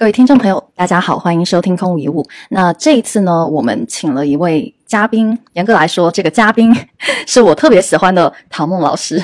[0.00, 2.26] 各位听众朋友，大家好，欢迎收听空无一物。
[2.48, 6.74] 那这一次呢，我们请了一位嘉宾，严格来说，这个嘉宾
[7.26, 9.22] 是我特别喜欢的唐梦老师。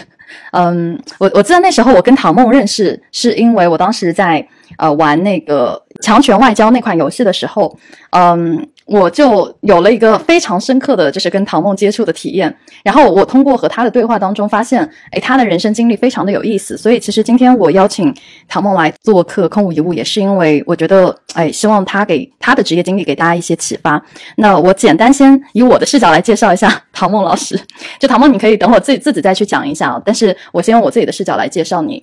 [0.53, 7.75] 嗯，我我记得那时候我跟唐梦认识，是因为我当时在呃玩那个强权外交那款游戏的时候，
[8.11, 8.69] 嗯。
[8.87, 18.15] 我就有了一个非常深刻的就是跟唐梦接触的体验，然后我通过和他的对话当中发现，哎，他的人生经历非常的有意思，所以其实今天我邀请
[18.47, 24.01] 唐梦来做客空无一物，也是因为我觉得，哎，希望他给他的职业经历给大家一些启发。
[24.37, 27.61] 那我简单先以我的视角来介绍一下唐梦老师，
[27.99, 32.01] 就唐梦，你可以等会自己自己再去讲一下啊，但是我先用我自己的视角来介绍你。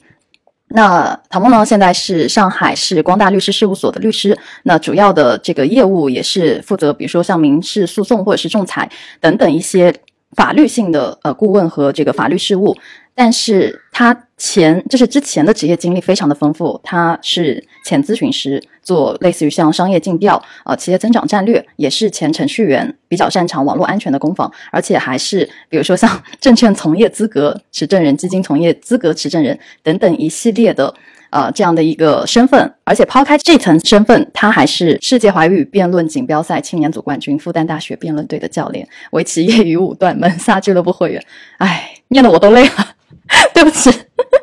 [0.75, 1.63] 那唐梦呢？
[1.63, 4.35] 现在是上海市光大律师事务所的律师。
[4.63, 8.89] 那主要的这个业务也是负责，比如说像民事诉讼或者是仲裁
[9.21, 9.93] 等等一些
[10.35, 12.75] 法律性的呃顾问和这个法律事务。
[13.15, 30.93] 但是他前就是之前的职业经历非常的丰富，他是前咨询师，做类似于像商业竞调、呃企业增长战略，也是前程序员，比较擅长网络安全的攻防，而且还是比如说像证券从业资格持证人、基金从业资格持证人等等一系列的
[31.29, 41.23] 呃这样的一个身份，而且抛开这层身份，他还是世界华语辩论锦标赛青年组冠军、复旦大学辩论队的教练、围棋业余五段、门萨俱乐部会员，
[41.59, 42.92] 哎，念的我都累了。
[43.53, 43.91] 对不起，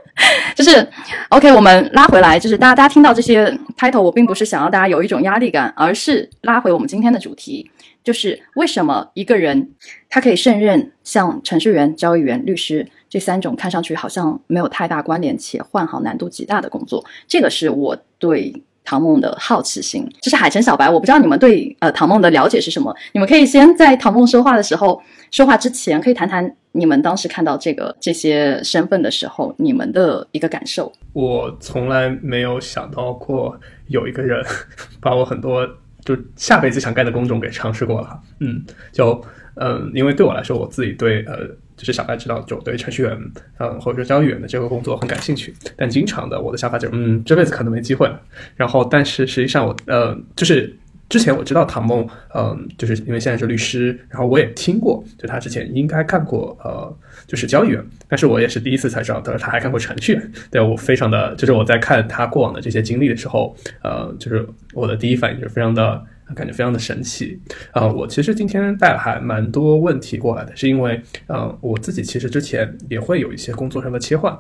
[0.55, 0.87] 就是
[1.29, 1.53] OK。
[1.53, 7.71] 我们拉回来，就是大家大家听到这些 title，我并不是想要大家有一种压力感，而是拉回我们今天的主题，
[8.03, 9.71] 就是为什么一个人
[10.09, 17.05] 他可以胜任像程序员、交易员、律师这三种看上去好像没有太大关联且换行难度极大的工作？
[17.27, 20.09] 这个是我对唐梦的好奇心。
[20.21, 22.95] 这是海城小白，我不知道你们对呃唐梦的了解是什么？
[23.13, 25.01] 你们可以先在唐梦说话的时候，
[25.31, 26.55] 说话之前可以谈谈。
[26.73, 30.93] 你们当时看到这个这些身份的时候，你们的一个感受？
[31.13, 33.59] 我从来没有想到过
[33.89, 34.41] 有一个人
[35.03, 35.67] 把我很多
[36.05, 38.21] 就下辈子想干的工种给尝试过了。
[38.39, 39.21] 嗯，就
[39.57, 41.39] 嗯，因为对我来说，我自己对呃，
[41.81, 43.19] 就是小白知道，就对程序员
[43.59, 45.55] 嗯或者说交易员的这个工作很感兴趣。
[45.77, 48.21] 但经常的我的想法就是，嗯，这辈子可能没机会了。
[48.55, 50.77] 然后，但是实际上我呃，就是。
[51.09, 56.97] 之前我知道唐梦，嗯，就是因为现在是律师，然后我也听过，就他之前应该干过，呃，
[57.27, 60.33] 就是交易员，但是我也是第一次才知道，他说他还干过程序员。
[60.53, 66.01] 对我非常的，就是我在看他过往的这些经历的时候，呃，就是我的第一反应就是非常的
[66.35, 67.41] 感觉非常的神奇。
[67.73, 74.37] 啊，我其实今天带了还蛮多问题过来的，是因为，嗯，我自己其实之前也会有一些工作上的切换。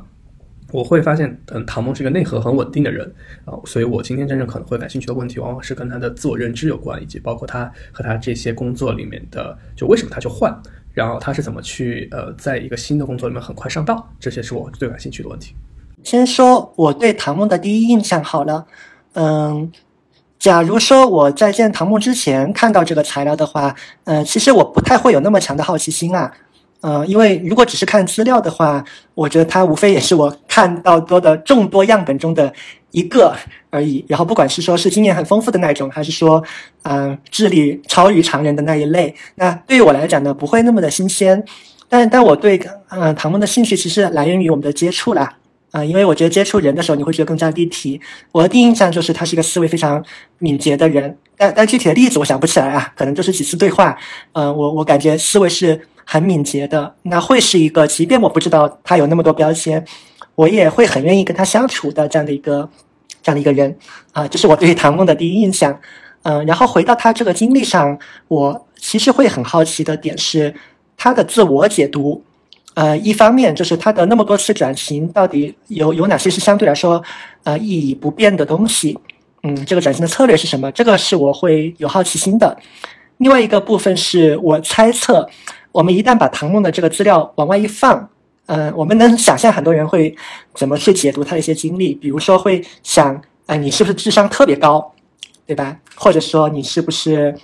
[0.72, 3.04] 我会发现，嗯，唐梦是一个内核很稳定的人
[3.44, 10.56] 啊，所以我今天真正可能会感兴趣的问题，往往是跟他的自我认知有关，以及包括他和他这些工作里面的，就为什么他去换，
[10.94, 15.56] 然后他是怎么去呃，在一个新的工作里面很快上道，这些是我最感兴趣的问题。
[16.04, 18.64] 先说我对唐梦的第一印象好了，
[19.14, 19.72] 嗯，
[20.40, 26.32] 假如说我在见唐梦之前看到这个材料的话，嗯，其实我不太会有那么强的好奇心啊。
[26.80, 28.82] 呃，因为如果只是看资料的话，
[29.14, 32.50] 我觉得它无非也是我看到多的众多样本中的
[32.90, 33.36] 一个
[33.68, 34.02] 而已。
[34.08, 36.42] 然后，不管是说是经验很丰富的那种，还是说，
[36.84, 41.44] 嗯，智力超于常人的那一类，那对于我来讲呢，不会那么的新鲜。
[41.86, 42.58] 但但我对
[42.88, 45.34] 嗯唐梦的兴趣其实来源于我们的接触啦，
[45.70, 48.00] 啊，因为我觉得接触人的时候，你会觉得更加立体。
[48.32, 50.04] 我的第一印象就是他是一个思维非常
[50.38, 53.96] 敏捷的人，但但具体的例子我想不起来啊，可能就是几次对话，
[54.32, 55.80] 嗯，我我感觉思维是。
[56.12, 59.84] 很敏捷的，那会是一个，即便我不知道他有那么多标签，
[60.34, 62.68] 我也会很愿意跟他相处的这样的一个
[63.22, 63.78] 这样的一个人
[64.10, 65.78] 啊，这是我对唐梦的第一印象。
[66.22, 70.52] 嗯，然后回到他这个经历上，我其实会很好奇的点是
[70.96, 72.24] 他的自我解读。
[72.80, 77.02] 呃，一方面就是他的那么多次转型，到底有有哪些是相对来说
[77.44, 78.98] 呃意义不变的东西？
[79.42, 80.72] 嗯，这个转型的策略是什么？
[80.72, 82.56] 这个是我会有好奇心的。
[83.18, 85.28] 另外一个部分是我猜测。
[85.72, 88.08] 我们一旦把唐梦的这个资料往外一放，
[88.46, 90.16] 呃，我们能想象很多人会
[90.54, 94.92] 怎么去解读他的一些经历，比如说会想，哎，你是不是智商特别高，
[95.46, 95.76] 对吧？
[95.94, 97.34] 或者说你是不是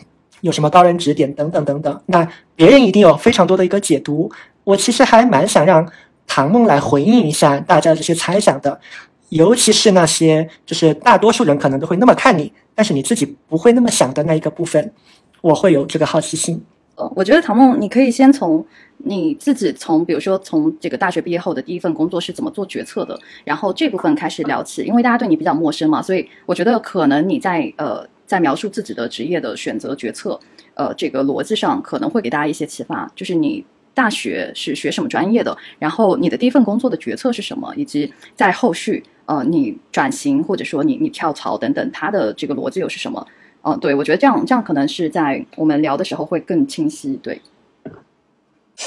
[0.41, 2.01] 有什么高人指点等等等等？
[2.07, 4.33] 那别人一定有非常多的一个解读。
[4.67, 5.89] 我其实还蛮想让
[6.27, 8.81] 唐梦来回应一下大家这些猜想的，
[9.29, 14.93] 尤其是那些就是大多数人可能都会那么看你，但是你自己不会那么想的那一个部分，
[15.41, 16.61] 我会有这个好奇心。
[16.97, 18.67] 呃，我觉得唐梦，你可以先从
[18.97, 30.41] 你自己从，比如说从这个大学毕业后的第一份工作是怎么做决策的，然后这部分开始聊起，因为大家对你比较陌生嘛，所以我觉得可能你在呃在描述自己的职业的选择决策，
[30.75, 33.65] 呃这个逻辑上可能会给大家一些启发，就是你
[33.97, 43.27] 大学是学什么专业的，然后你的第一份工作的决策是什么，以及在后续呃你转型或者说你你跳槽等等，它的这个逻辑又是什么？
[43.63, 47.19] 嗯，对我觉得这样这样可能是在我们聊的时候会更清晰。
[47.23, 47.41] 对，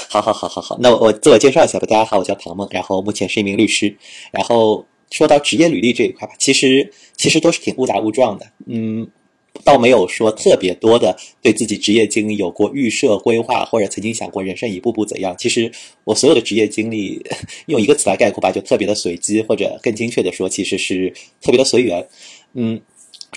[0.08, 1.86] 好好好好好，那我我自我介绍一下吧。
[1.90, 3.96] 大家好，我叫唐梦，然后目前是一名律师。
[4.30, 8.46] 然后说到职业履历这一块吧，其实其实都是挺误打误撞的。
[8.66, 9.10] 嗯。
[9.64, 15.34] 倒没有说特别多的对自己职业经历有过预设规划，或者曾经想过人生一步步怎样。
[15.38, 15.70] 其实
[16.04, 17.20] 我所有的职业经历，
[17.66, 22.06] 用一个词来概括吧，就特别的随机，或者更精确的说，其实是特别的随缘。
[22.54, 22.80] 嗯。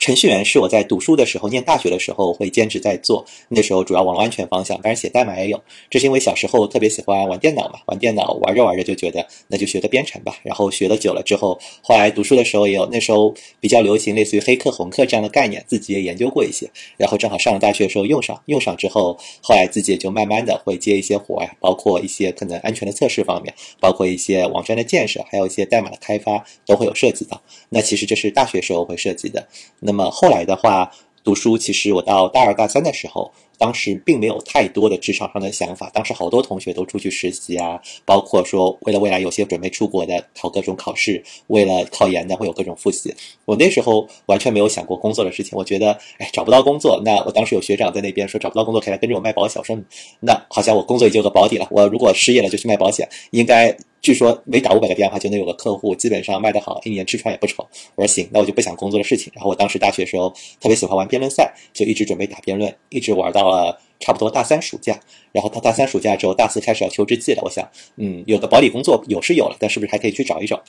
[0.04, 3.26] 程序员是我在读书的时候，念大学的时候会兼职在做。
[3.48, 5.64] 那时候主要网络安全方向，当然写代码也有。
[5.90, 10.36] 这是因为小时候特别喜欢玩电脑嘛，玩电脑玩着玩着就觉得那就学个编程吧。
[10.44, 16.70] 然后学了久了之后，后来读书的时候也有，那时候比较流行类似于黑客、红客这样的概念，自己也研究过一些。
[16.98, 27.42] 然后正好上了大学的时候用上，用上之后，后来自己也就慢慢的会接一些活呀，包括一些可能安全的测试方面，包括一些网站的建设，还有一些代码的开发都会有涉及到。
[27.70, 29.48] 那其实这是大学时候会涉及的。
[29.80, 30.92] 那那么后来的话，
[31.24, 33.32] 读书其实我到大二大三的时候。
[33.56, 43.14] 当时并没有太多的职场上的想法，当时好多同学都出去实习啊，包括说为了未来有些准备出国的考各种考试，为了考研的会有各种复习。
[43.46, 49.78] 我那时候完全没有想过工作的事情，我觉得哎找不到工作，那我当时有学长在那边说找不到工作可以来跟着我卖保险，说
[50.20, 57.66] 那好像我工作已经有个保底了，我如果失业了就去卖保险，应该据说每打五百个电话就能有个客户，基本上卖得好，一年吃穿也不愁。
[57.96, 59.32] 我说行，那我就不想工作的事情。
[59.34, 60.30] 然后我当时大学时候
[60.60, 63.50] 特别喜欢玩辩论赛，就一直准备打辩论，一直玩到。
[63.50, 65.00] 了，差不多大三暑假，
[65.32, 67.42] 然后到大三暑假之后，大四开始要求职季了。
[67.46, 67.66] 我想，
[67.96, 70.62] 嗯，有的保底工作有是有了，但是不是还可以去找一找？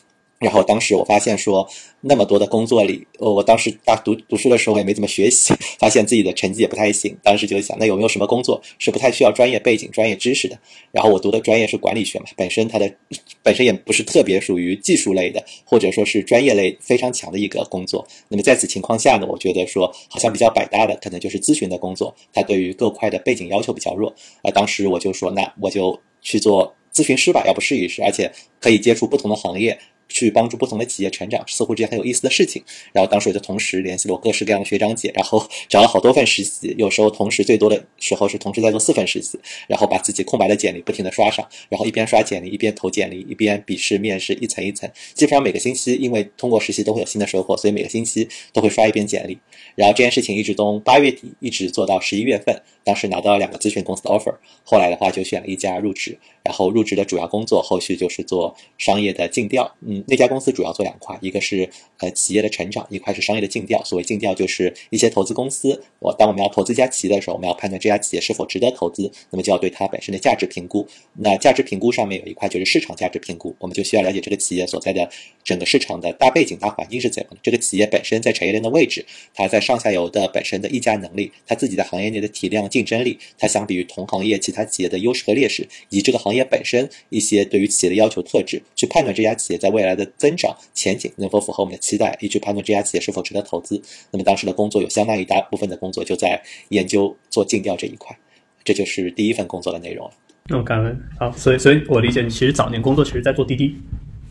[0.44, 1.67] 然后当时我发现说，
[2.02, 7.17] 那么多的工作里，我当时大读读书的时候也没怎么学习， 发现自己的成绩也不太行。
[7.23, 10.58] 当时就想，那有没有什么工作是不太需要专业背景、专业知识的？
[10.93, 12.94] 然后我读的专业是管理学嘛，本身它的
[13.43, 18.06] 本身也不是特别属于技术类的，或者说是专业类非常强的一个工作。
[18.29, 24.14] 那么在此情况下呢，我觉得说好像比较百搭的，可能就是咨询的工作，它对于各块的背景要求比较弱。
[24.43, 28.31] 啊，当时我就说，那我就去做咨询师吧，要不试一试，而且
[28.61, 29.79] 可以接触不同的行业。
[30.14, 32.62] 去帮助不同的企业成长，似乎是件很有意思的事情。
[32.93, 36.72] 然后当时我就同时联系了我各式各样的学长姐，然后找了好多份实习。
[36.78, 44.88] 有时候同时最多的时候是同时在做四份实习，然后把自己空白的简历不停的刷上，然后一边刷简历一边投简历，一边笔试面试，一层一层。
[45.14, 49.37] 基本上每个星期，因为通过实习都会有新的收获，所以每个星期都会刷一遍简历。
[49.75, 56.19] 然后这件事情一直从八月底一直做到十一月份，当时拿到了两个咨询公司的 offer，后来的话就选了一家入职。
[56.44, 59.75] 然后入职的主要工作，后续就是做商业的尽调。
[59.81, 61.66] 嗯，那家公司主要做两块，一个是
[62.00, 63.82] 呃企业的成长，一块是商业的尽调。
[63.82, 70.86] 所谓尽调，就是一些投资公司，我当我们要投资一家企业的时候，我们要判断这家企业是否值得投资，那么就要对它本身的价值评估。
[71.14, 75.08] 那价值评估上面有一块就是市场价值评估，我们就需要了解这个企业所在的
[75.42, 79.02] 整个市场的大背景、大环境是怎样的，这个企业本身在产业链的位置，
[79.32, 86.44] 它在上下游的本身的议价能力，它自己的行业内的体量、竞争力，它相比于同行业其他企业的优势和劣势，以及这个行业。
[86.50, 93.81] 本身一些对于企业的要求特质，去判断这家企业在未来的增长前景能否符合我们的期待，以及判断这家企业是否值得投资。
[94.11, 98.17] 那么当时的工作有相当一大部分的工作就在研究做尽调这一块，
[98.65, 100.13] 这就是第一份工作的内容了。
[100.48, 103.75] 那我感恩好，所以所以我理解你其实早年工作其实在做滴滴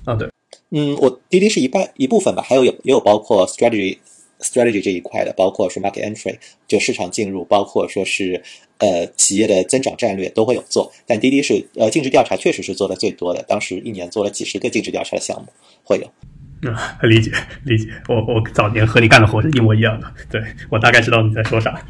[0.06, 0.30] 啊，对，
[0.70, 3.98] 嗯，我滴滴是一半一部分吧，还有有也有包括 strategy。
[4.44, 8.44] Strategy 这一块的，包括说 market entry 就市场进入，包括说是
[8.78, 10.92] 呃企业的增长战略都会有做。
[11.08, 15.48] 但滴滴是呃尽职调查确实是做的最多的，当时一年做了几十个尽职调查的项目，
[15.84, 16.08] 会有。
[16.62, 16.76] 嗯，
[17.10, 17.32] 理解
[17.66, 17.90] 理解。
[18.08, 21.84] 我我早年和你干的活是一模一样的，对我大概知道你在说啥。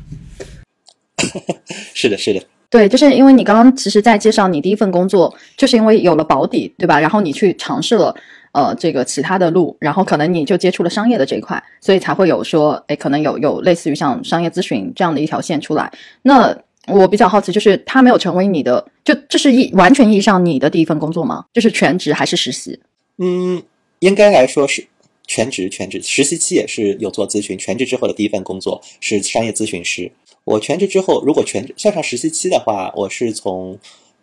[1.93, 2.41] 是的，是的。
[2.69, 6.99] 对，就是因为你刚刚其实在介绍你第一份工作，就是因为有了保底，对吧？
[6.99, 8.15] 然后你去尝试了。
[8.53, 15.91] 呃，这个其他的路，然后可能你就接触了商业的这一块，所以才会有说，哎，可能有有类似于像商业咨询这样的一条线出来。
[16.21, 16.55] 那
[16.87, 21.45] 我比较好奇，就是他没有成为你的，就这是一完全意义上你的第一份工作吗？
[21.51, 22.79] 就是全职还是实习？
[23.17, 23.63] 嗯，
[23.99, 24.85] 应该来说是
[25.25, 25.99] 全职，全职。
[26.03, 30.11] 实习期也是有做咨询，全职之后的第一份工作是商业咨询师。
[30.43, 33.79] 我全职之后，如果全职算上实习期的话，我是从。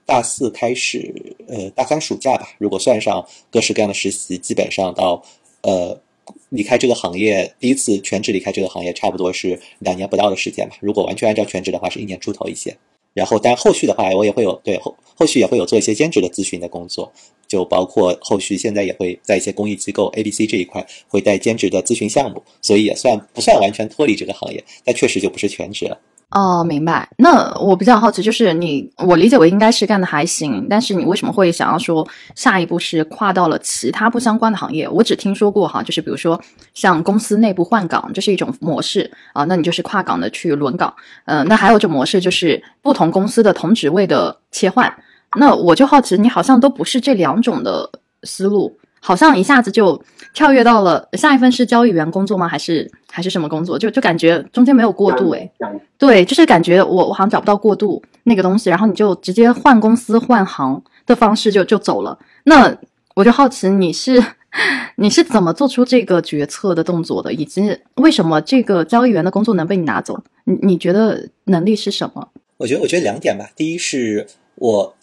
[0.06, 1.12] 大四开始，
[1.46, 2.48] 呃，大三暑假吧。
[2.58, 5.22] 如果算上各式各样的实习，基本上到
[5.62, 6.00] 呃
[6.48, 10.76] 离开这个行业，第一次全职离开这个行业，差不多是两年不到的时间吧。
[10.80, 12.76] 如果完全按照全职的话，是一年出头一些。
[13.12, 17.12] 然后，但后续的话，我也会有对后后续也会有做一些兼职的咨询的工作，
[17.48, 26.00] 就包括后续现在也会在一些公益机构 A、B、C 这一块会带兼职的咨询项目，所以也算不算完全脱离这个行业，但确实就不是全职了。
[26.30, 27.08] 哦，明白。
[27.18, 32.06] 那我比较好奇，就是你，我理解为应该是干的还行，但是你为什么会想要说
[32.36, 34.88] 下一步是跨到了其他不相关的行业？
[34.88, 36.40] 我只听说过哈，就是比如说
[36.72, 40.94] 像公司内部换岗，这是一种模式啊，那你就是跨岗的去轮岗。
[41.24, 44.92] 嗯，那还有一种模式就是不同公司的同职位的切换。
[45.36, 47.90] 那我就好奇，你好像都不是这两种的
[48.22, 48.78] 思路。
[49.00, 50.00] 好像一下子就
[50.32, 52.46] 跳跃到了下一份是交易员工作吗？
[52.46, 53.78] 还是还是什么工作？
[53.78, 55.50] 就就感觉中间没有过渡诶。
[55.98, 62.18] 对，就是感觉我我好像找不到过渡那个东西，然后你就直接换公司换行的方式就就走了。
[62.44, 62.76] 那
[63.14, 64.22] 我就好奇你是
[64.96, 70.22] 你是怎么做出这个决策的动作的，以及为什么这个交易员的工作能被你拿走？
[70.44, 72.28] 你你觉得能力是什么？
[72.58, 74.26] 我觉得我觉得两点吧，第一是。
[74.60, 74.94] 我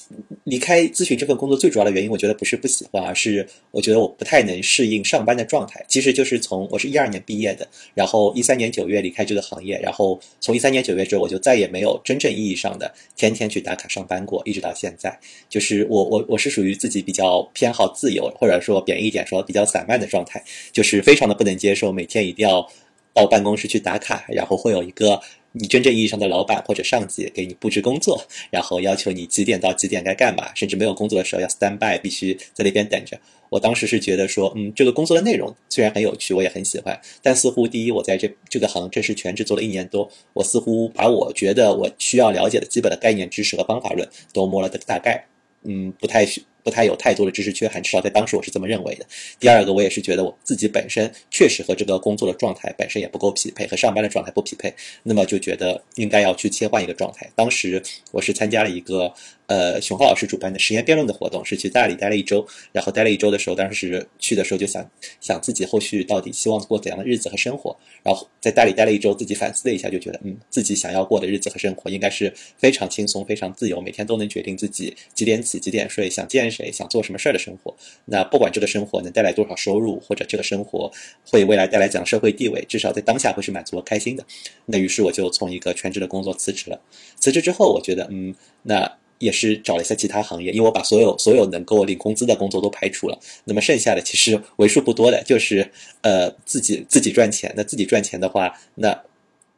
[0.43, 5.83] 离开咨询这份工作最主要的原因，我觉得不是不喜欢，而是我觉得我不太能适应上班的状态。
[5.87, 15.19] 其实就是从我是一二年毕业的，然后一三年九月离开这个行业，然后从一三年九月之后，我就再也没有真正意义上的天天去打卡上班过，一直到现在。
[15.49, 22.65] 就是我我我是属于自己比较偏好自由，或者说贬义一点说比较散漫的状态，就是非常的不能接受每天一定要
[23.11, 25.19] 到办公室去打卡，然后会有一个。
[25.59, 28.21] 你真正意义上的老板或者上级给你布置工作，
[28.51, 33.19] 然后要求你几点到几点该干嘛，甚至没有工作的时候要 stand by，必须在那边等着。
[33.49, 45.25] 我当时是觉得说，嗯，这个工作的内容虽然很有趣，我也很喜欢，但似乎第一，我在这这个行正式全职做了一年多，我似乎把我觉得我需要了解的基本的概念知识和方法论都摸了个大概，
[45.63, 46.27] 嗯，不太。
[46.67, 49.05] 不太有太多的知识缺憾，至少在当时我是这么认为的。
[49.39, 57.25] 第二个，我也是觉得我自己本身确实和这个工作的状态本身也不够匹配，和上班的状态不匹配，那么就觉得应该要去切换一个状态。
[57.37, 57.81] 当时
[58.11, 59.13] 我是参加了一个。
[59.47, 64.85] 呃，熊浩老师主办的实验辩论的活动是去大理待了一周，然后待了一周的时候，当时去的时候就想
[65.21, 67.73] 想自己后续到底希望过怎样的日子和生活。
[68.03, 77.73] 然后在大理待了一周，自己反思了一下，就觉得，嗯，自己想要过的日子和生活应该是非常轻松、非常自由，每天都能决定自己几点起、几点睡，想见谁、想做什么事儿的生活。
[78.05, 80.91] 那不管这个生活能带来多少收入，或者这个生活
[81.29, 84.25] 会未来带来怎样社会地位，至少在当下会是满足我开心的。
[84.65, 86.81] 那于是我就从一个全职的工作辞职了。
[87.17, 88.33] 辞职之后，我觉得，嗯，
[88.63, 88.91] 那。
[89.19, 95.67] 也是找了一下其他行业，因为我把所有所有能够领工资的工作都排除了，那么剩下的其实为数不多的，就是
[96.01, 97.51] 呃自己自己赚钱。
[97.57, 98.95] 那自己赚钱的话，那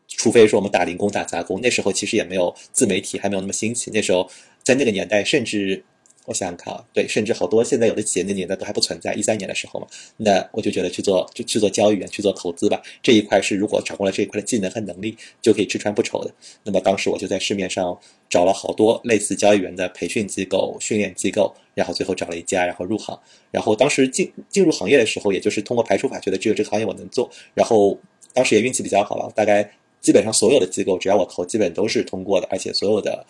[0.07, 3.91] 除非说我们打零工打杂工，那时候其实也没有自媒体，还没有那么兴起。
[3.93, 4.29] 那时候
[4.63, 5.83] 在那个年代，甚至。
[6.29, 12.79] 我想想看啊，对，甚至好多现在有的企业那年代都还不存在，一三年的时候嘛，那我就觉得去做就去做交易员，去做投资吧。
[13.01, 16.31] 这一块是如果掌握了这一块的技能和能力，就可以吃穿不愁的。
[16.63, 23.19] 那么当时我就在市面上找了好多类似交易员的培训机构、训练机构，然后最后找了一家，然后入行。
[23.49, 27.27] 然后当时进进入行业的时候，也就是通过排除法，觉得只有这个行业我能做。
[27.55, 27.97] 然后
[28.35, 29.67] 当时也运气比较好了，大概
[29.99, 33.25] 基本上所有的机构只要我投，基本都是通过的，而且所有的。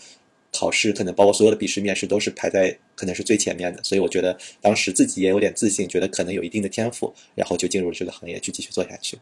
[0.51, 9.17] 考试可能包括所有的笔试、面试都是排在可能是最前面的，所以我觉得当时自己也有点自信，觉得可能有一定的天赋，然后就进入了这个行业去继续做下去。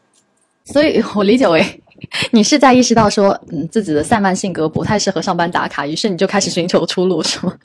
[0.66, 1.64] 所以我理解为
[2.32, 7.58] 你是在意识到说，嗯，自己的散漫性格不太适合上班打卡，于是你就开始寻求出路，是吗？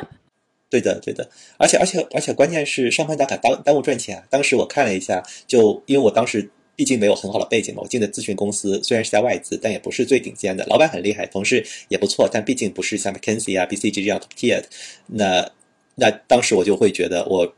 [0.70, 1.28] 对的，对的，
[1.58, 4.22] 而且而且而且关键是上班打卡耽耽误赚钱。
[4.30, 6.50] 当时我看了一下，就因为我当时。
[6.76, 10.64] 毕竟没有很好的背景嘛，我进的咨询公司虽然是在外资，但也不是最顶尖的。
[10.66, 14.62] 老板很厉害，同事也不错，但毕竟不是像 McKinsey 啊、BCG 这样 top tier。
[15.06, 15.50] 那
[15.96, 17.54] 那当时我就会觉得，我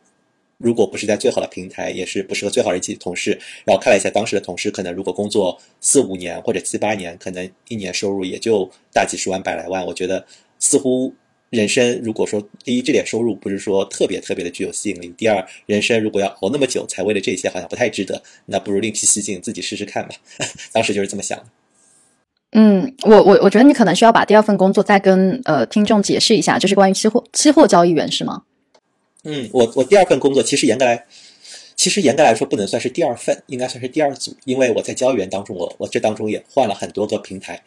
[0.59, 3.31] 如果不是在最好的平台，也是不适合最好的一起同事。
[3.65, 9.87] 然后看了一下当时的同事，可能如果工作四五年或者七八年，可能一年收入也就大几十万、百来万。
[9.87, 10.27] 我觉得
[10.59, 11.15] 似乎。
[11.53, 18.23] 人生如果说第一这点收入不是说特别特别的具有吸引力，第二人生如果要熬那么久才为了这些，好像不太值得。
[18.47, 20.15] 那不如另辟蹊径，自己试试看吧。
[20.73, 21.45] 当时就是这么想的。
[22.53, 28.45] 嗯，我我我觉得你可能需要把第二份工作再跟呃听众解释一下，就是关于期货期货交易员是吗？
[29.25, 31.05] 嗯，我我第二份工作其实严格来。
[31.83, 37.61] 其实严格来说，不能算是第二份，应该算是第二组，因为我在交易员当中，我我这当中也换了很多个平台。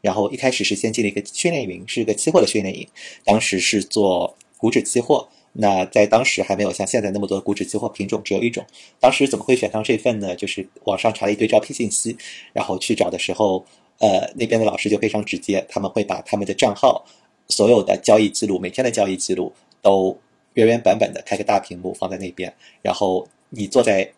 [0.00, 2.88] 然后一开始是先进了一个训练营，是一个期货的训练营，
[3.26, 5.28] 当时是做股指期货。
[5.52, 8.64] 那在当时还没有像现在那么多股指期货品种，只有一种。
[8.98, 10.34] 当时怎么会选上这份呢？
[10.34, 12.16] 就是网上查了一堆招聘信息，
[12.54, 13.62] 然后去找的时候，
[13.98, 17.04] 呃，那边的老师就非常直接，他们会把他们的账号
[17.48, 20.18] 所有的交易记录，每天的交易记录都
[20.54, 23.28] 原原本本的开个大屏幕放在那边，然后。
[23.50, 24.10] 你坐在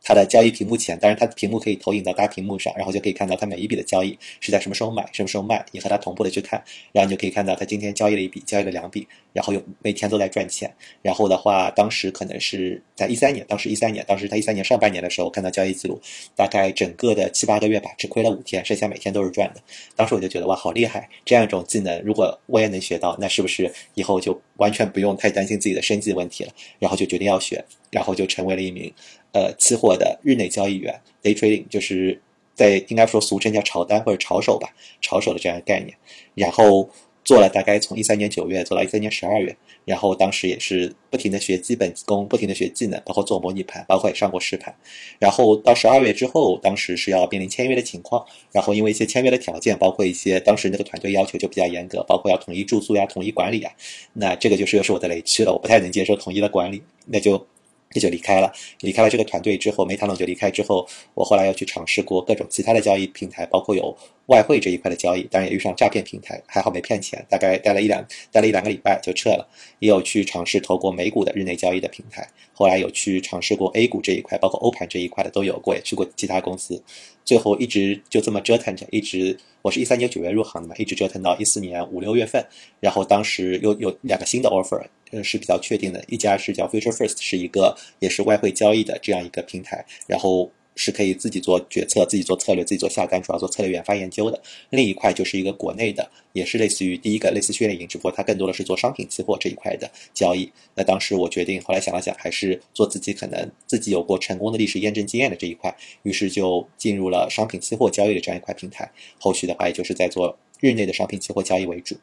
[0.00, 10.72] 它的交易屏幕前，当然它的屏幕可以投影到大屏幕上，然后就可以看到它每一笔的交易是在什么时候买，什么时候卖，你和它同步的去看，然后你就可以看到它今天交易了一笔，交易了两笔，然后有每天都在赚钱。
[11.02, 16.00] 然后的话，当时可能是在一三年，当时一三年，当时它一三年上半年的时候看到交易记录，
[16.36, 19.60] 大概整个的七八个月吧，只亏了五天，剩下每天都是赚的。
[19.96, 21.08] 当时我就觉得哇，好厉害！
[21.24, 26.52] 这样一种技能，如果我也能学到，那是不是以后就完全不用太担心自己的生计问题了？
[26.78, 28.92] 然后就决定要学，然后就成为了一名。
[29.32, 32.18] 呃，期货的日内交易员，day trading，就是
[32.54, 35.94] 在应该说俗称叫炒单或者炒手吧，炒手的这样的概念。
[36.34, 36.88] 然后
[37.22, 39.54] 做了大概从一三年九月做到一三年十二月，
[39.84, 44.74] 然后当时也是不停的学基本功，不停的学技能，包括做模拟盘，包括也上过实盘。
[45.18, 53.70] 然后到十二月之后，当时是要面临签约的情况，然后因为一些签约的条件，包括一些当时那个团队要求就比较严格，包括要统一住宿呀、统一管理啊，
[54.14, 57.46] 那这个就是又是我的雷区了，我不太能接受统一的管理，那就。
[57.94, 69.48] 也就离开了，离开了这个团队之后，没谈拢就离开之后，我后来又去尝试过各种其他的交易平台，包括有外汇这一块的交易，当然也遇上诈骗平台，还好没骗钱，大概待了一两待了一两个礼拜就撤了。
[69.78, 76.82] 也有去尝试投过美股的日内交易的平台，后来有去尝试过 A 股这一块，包括欧盘这一块的都有过，也去过其他公司，
[77.24, 82.44] 最后一直就这么折腾着，一直我是一三年九月入行的嘛，一直折腾到一四年五六月份，
[82.80, 84.84] 然后当时又有两个新的 offer。
[85.10, 86.04] 呃，是比较确定的。
[86.06, 94.40] 一家是叫 Future First，是一个也是外汇交易的这样一个平台，然后是可以自己做决策、自己做策略、自己做下单，主要做策略研发研究的。
[94.70, 100.50] 另一块就是一个国内的，也是类似于第一个类似训练营，只不过它更多的是做商品期货这一块的交易。
[100.76, 108.88] 那当时我决定，后来想了想，还是做自己可能自己有过成功的历史验证经验的这一块，于是就进入了商品期货交易的这样一块平台。
[109.18, 111.96] 后续的话，也就是在做日内的商品期货交易为主。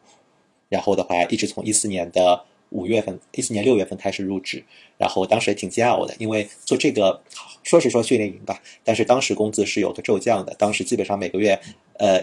[0.67, 2.43] 然后的话，一直从一四年的。
[2.69, 4.63] 五月份，一四年六月份开始入职，
[4.97, 7.21] 然后当时也挺煎熬的，因为做这个
[7.63, 11.59] 说是说训练营吧，但是当时工资是有的骤降的，当时基本上每个月
[11.99, 12.21] 呃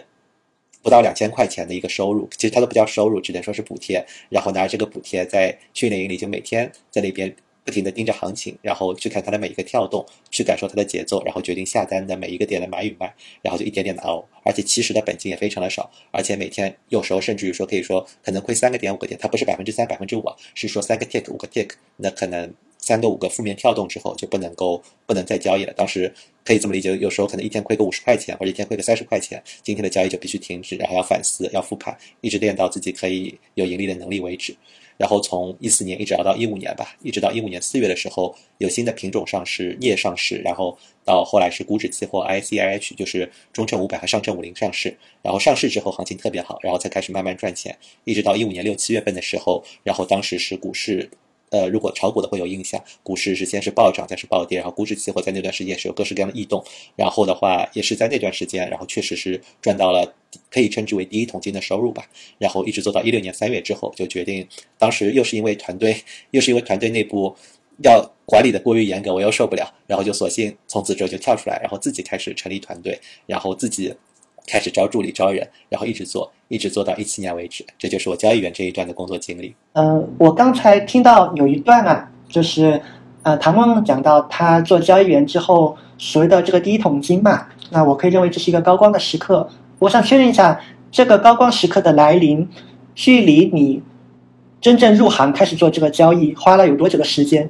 [0.82, 7.34] 不到两千块钱的一个收入，其实它都不叫收入，只能说是补贴，然后拿这个补贴在训练营里就每天在那边。
[7.64, 14.24] 不停地盯着行情，然后去看它的每一个跳动，去感受它的节奏，然后决定下单的每一个点的买与卖，然后就一点点的熬。
[14.44, 25.72] 而且其实的本金也非常的少，而且每天有时候甚至于说可以说可能亏三个点五个点，它不是百分之三百分之五，是说三个 tick 五个 tick，那可能三个五个负面跳动之后就不能够不能再交易了。
[25.74, 26.12] 当时
[26.44, 34.56] 可以这么理解，有时候可能一天亏个五十块钱，或者一天亏个三十块钱，今天的交易就必须停止，然后要反思，要复盘，一直练到自己可以有盈利的能力为止。
[34.96, 44.96] 然后从一四年一直熬到一五年吧，一直到一五年四月的时候，有新的品种上市，镍上市，然后到后来是股指期货 ICIH，就是中证五百和上证五零上市。
[45.22, 51.10] 然后上市之后行情特别好，然后才开始慢慢赚钱，一直到一五年六七月份的时候，然后当时是股市。
[51.52, 56.64] 呃，如果炒股的会有印象，股市是先是暴涨，再是暴跌，然后股指期货在那段时间是有各式各样的异动，
[56.96, 60.14] 然后的话也是在那段时间，然后确实是赚到了
[60.50, 67.36] 可以称之为第一桶金的收入吧，然后一直做到一六年三月之后，就决定，当时又是因为团队，又是因为团队内部
[67.84, 73.94] 要管理的过于严格，我又受不了，然后就索性从此之后就跳出来，然后自己开始成立团队，然后自己。
[74.46, 77.64] 开始招助理招人，然后一直做，一直做到一七年为止。
[77.78, 79.54] 这就是我交易员这一段的工作经历。
[79.72, 82.80] 嗯，我刚才听到有一段啊，就是
[83.22, 89.48] 呃，唐梦讲到他做交易员之后所谓的这个第一桶金嘛，那我可以认为这是一个高光的时刻。
[89.78, 92.48] 我想确认一下，这个高光时刻的来临，
[92.94, 93.80] 距离你
[94.60, 97.48] 真正入行开始做这个交易花了有多久的时间？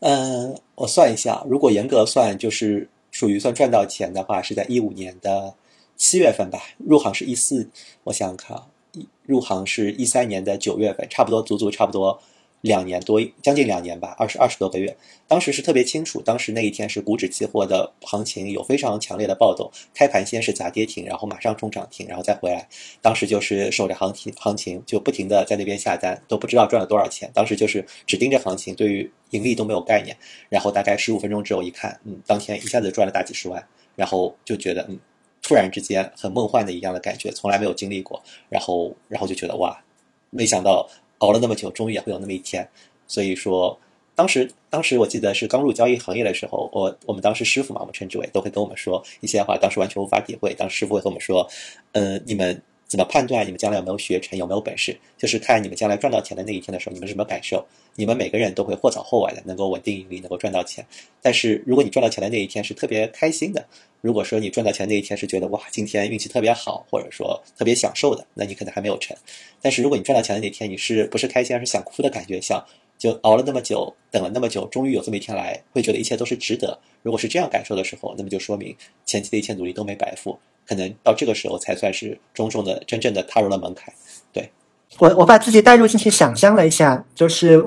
[0.00, 5.54] 嗯，我算一下，如果严格算，就是属于算赚到钱的话，是在一五年的。
[6.00, 7.68] 七月份吧，入行是一四，
[8.04, 8.66] 我想想看啊，
[9.26, 12.18] 入行是一三年的九月份，差不多足足差不多
[12.62, 14.96] 两年多，将近两年吧，二十二十多个月。
[15.28, 22.66] 当时是特别清楚，当时那一天是股指期货的行情有非常强烈的暴动，开盘先是砸跌停，然后马上冲涨停，然后再回来。
[23.02, 27.30] 当时就是守着行情，行情就不停的在那边下单，都不知道赚了多少钱。
[27.34, 30.16] 当时就是只盯着行情，对于盈利都没有概念。
[30.48, 33.62] 然后大概十五分钟之后一看，嗯，当天一下子赚了大几十万，
[33.96, 34.98] 然后就觉得嗯。
[35.50, 38.22] 突然之间，很梦幻的一样的感觉，从来没有经历过。
[38.48, 39.76] 然后，然后就觉得哇，
[40.30, 42.64] 没想到熬了那么久，终于也会有那么一天。
[43.08, 43.76] 所以说，
[44.14, 50.54] 当时，当时我记得是刚入交易行业的时候，我我们当时师傅嘛，我们称之为都会跟我们说一些话，当时完全无法体会。
[50.54, 51.44] 当时师傅会跟我们说，
[51.94, 52.62] 嗯，你们。
[52.90, 54.98] 怎么判断你们将来有没有学成，有没有本事？
[55.16, 57.64] 就是看你们将来赚到钱的那一天的时候，你们什么感受？
[57.94, 60.84] 你们每个人都会或早或晚的能够稳定盈利，能够赚到钱。
[61.22, 63.64] 但是如果你赚到钱的那一天是特别开心的，
[64.00, 69.16] 如果说你赚到钱那一天是觉得哇，今天运气特别好，或者说特别享受的，那你可能还没有成。
[69.62, 72.64] 但是如果你赚到钱的那天你是不是开心而是想哭的感觉，想
[73.00, 76.78] 就熬了那么久，等了那么久，终于有这么一天来，会觉得一切都是值得。
[77.02, 83.92] 如果是这样感受的时候，那么就说明前期的一切努力都没白付，可能到这个时候才算是重重的、真正的踏入了门槛。
[84.34, 84.50] 对
[84.98, 87.64] 我，我把自己带入进去，想象了一下，就是，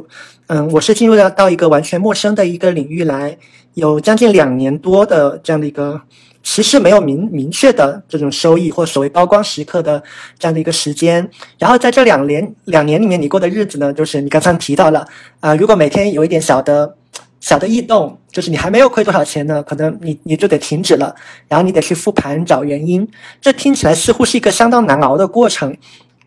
[0.47, 3.35] 嗯，我是进入到到一个完全陌生的一个领域来，
[3.73, 6.03] 有将近两年多的这样的一个。
[6.43, 10.03] 其实没有明明确的这种收益或所谓高光时刻的
[10.37, 11.27] 这样的一个时间，
[11.57, 15.07] 然后在这两年两年里面，你过的日子呢，就是你刚才提到了
[15.39, 16.95] 啊，如果每天有一点小的
[17.39, 21.15] 小的异动，就是你还没有亏多少钱呢，可能你你就得停止了，
[21.47, 23.07] 然后你得去复盘找原因，
[23.39, 25.75] 这听起来似乎是一个相当难熬的过程。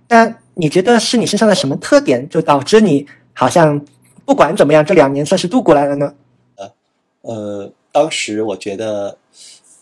[0.08, 3.78] 但你觉得是你身上的什么特点，就导致你好像
[4.24, 6.14] 不管怎么样，这两年算是度过来了呢？
[6.56, 6.72] 呃
[7.20, 9.18] 呃，当时我觉得。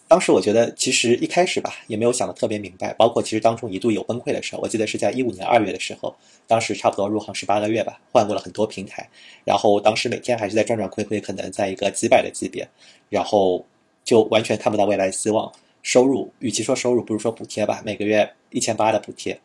[0.06, 2.92] 当时我觉得，其实一开始吧，也没有想的特别明白。
[2.94, 6.14] 包括其实当中一度有崩溃的时候，我记得是在一五年二月的时候，
[6.46, 9.08] 当时差不多入行十八个月吧，换过了很多平台，
[9.44, 12.68] 然后当时每天还是在赚赚亏亏，可能在一个几百的级别，
[13.08, 13.64] 然后
[14.04, 15.50] 就完全看不到未来希望。
[15.82, 19.38] 收入，与其说收入，不如说补贴吧，每个月一千八的补贴。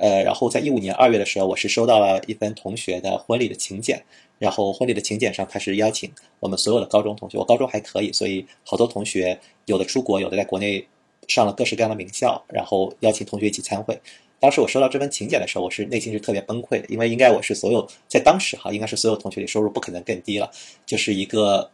[0.00, 4.02] 呃，然后在一五年二月的时候，我是收到了一份同学的婚礼的请柬。
[4.38, 6.10] 然后婚礼的请柬上，他是邀请
[6.40, 7.36] 我们所有的高中同学。
[7.36, 10.82] 我高中还可以，所以好多同学有的出国，有的在国内
[11.28, 14.00] 上了各式各样的名校，然后邀请同学一起参会。
[14.38, 20.50] 当时我收到这份请柬的时候，我是内心是特别崩溃的，因为应该我是所有在当时哈，应该是所有同学里收入不可能更低了，
[20.86, 21.70] 就是一个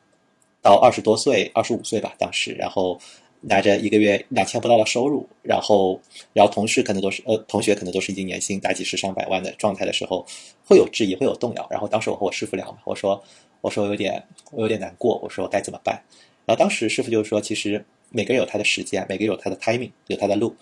[0.61, 2.99] 到二十多岁、二十五岁吧，当时，然后。
[3.40, 6.01] 拿着一个月两千不到的收入，然后，
[6.33, 10.27] 然后同事可能都是呃，同学可能都是已经年薪大几十上百万的状态的时候，
[10.64, 11.66] 会有质疑，会有动摇。
[11.70, 13.22] 然后当时我和我师傅聊嘛，我说，
[13.61, 14.22] 我说我有点，
[14.53, 16.01] 我有点难过，我说我该怎么办？
[16.44, 20.55] 然后当时师傅就说，其实每个人有他的时间，每个人有他的 timing，有他的路。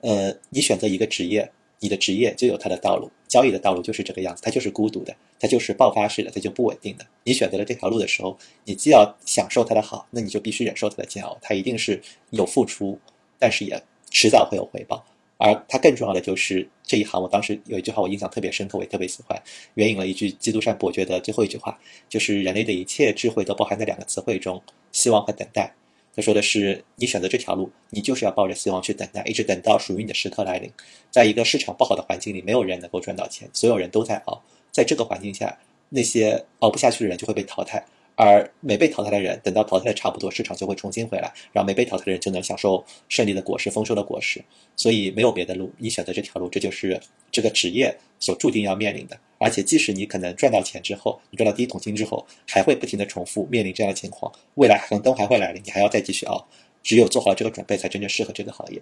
[0.00, 1.50] 呃，你选择一个职业。
[1.80, 7.06] 你的职业就有它的道路，交易的道路就是这个样子，它就是孤独的，它就是爆发式的，它就不稳定的。
[7.24, 12.98] 你选择了这条路的时候，你既要享受它的好，那你就必须忍受它的煎熬，它一定是有付出，
[13.38, 15.04] 但是也迟早会有回报。
[15.38, 19.38] 而它更重要的就是这一行，我当时有一句话我印象特别深刻，我也特别喜欢，
[19.74, 24.62] 援引了一句基督山伯爵的最后一句话，就是人类的一切智慧都包含在两个词汇中：
[24.92, 25.74] 希望和等待。
[26.16, 30.72] 他说的是，你选择这条路，你就是要抱着希望去等待，一直等到属于你的时刻来临。
[31.10, 34.42] 在一个市场不好的环境里，没有人能够赚到钱，所有人都在熬。
[34.72, 35.58] 在这个环境下，
[35.90, 37.84] 那些熬不下去的人就会被淘汰。
[38.18, 44.42] 而没被淘汰的人，等到淘汰的差不多，市场就会重新回来，然后没被淘汰的人就能享受胜利的果实、丰收的果实。
[44.74, 46.98] 所以没有别的路，你选择这条路，这就是
[47.30, 49.20] 这个职业所注定要面临的。
[49.38, 56.46] 而且，即使你可能赚到钱之后，你赚到第一桶金之后，还会不停的重复面临这样的情况，未来可能都还会来临，你还要再继续熬。
[56.82, 58.80] 只有做好这个准备，才真正适合这个行业。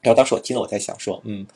[0.00, 1.46] 然后当时我听了，我在想说，嗯，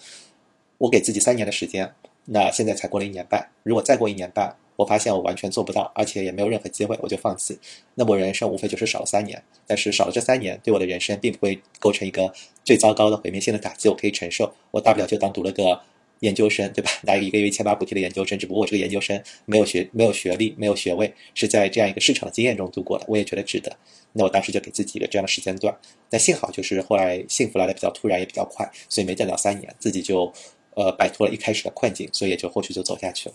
[0.79, 1.93] 我给自己三年的时间，
[2.25, 4.57] 那现在才过了一年半，如果再过一年半。
[4.75, 7.57] 我发现我完全做不到，而且也没有任何机会，我就放弃。
[7.95, 12.33] 那么人生无非就是少了三年，但是少了这三年，对我的人生并不会构成一个
[12.65, 14.53] 最糟糕的毁灭性的打击，我可以承受。
[14.71, 15.79] 我大不了就当读了个
[16.23, 16.91] 研究生，对吧？
[17.07, 23.71] 拿一个月一千八补贴的研究生，只不过我这个研究生没有学、没有学历、没有学位，是在这样一个市场的经验中度过的，我也觉得值得。
[24.13, 25.75] 那我当时就给自己一个这样的时间段。
[26.11, 30.33] 那幸好就是后来幸福来的比较突然，也比较快，所以没等到三年，自己就
[30.75, 33.35] 呃摆脱了一开始的困境，所以也就后续就走下去了。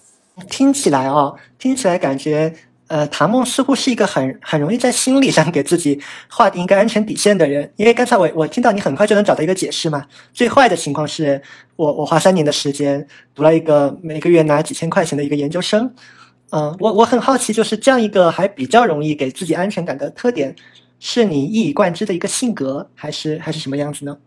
[0.50, 2.54] 听起来哦，听起来感觉，
[2.88, 7.70] 呃，唐梦似乎是一个很很容易在心理上给自己划定一个安全底线的人。
[7.76, 10.06] 因为刚才我我听到你很快就能找到一个解释嘛。
[10.34, 11.42] 最坏的情况是
[11.76, 15.94] 我我花三年的时间读了一个每个月拿几千块钱的一个研究生。
[16.52, 20.56] 嗯，我我很好奇，就是这样一个还比较容易给自己安全感的特点，
[20.98, 24.18] 是你一以贯之的一个性格，还是还是什么样子呢？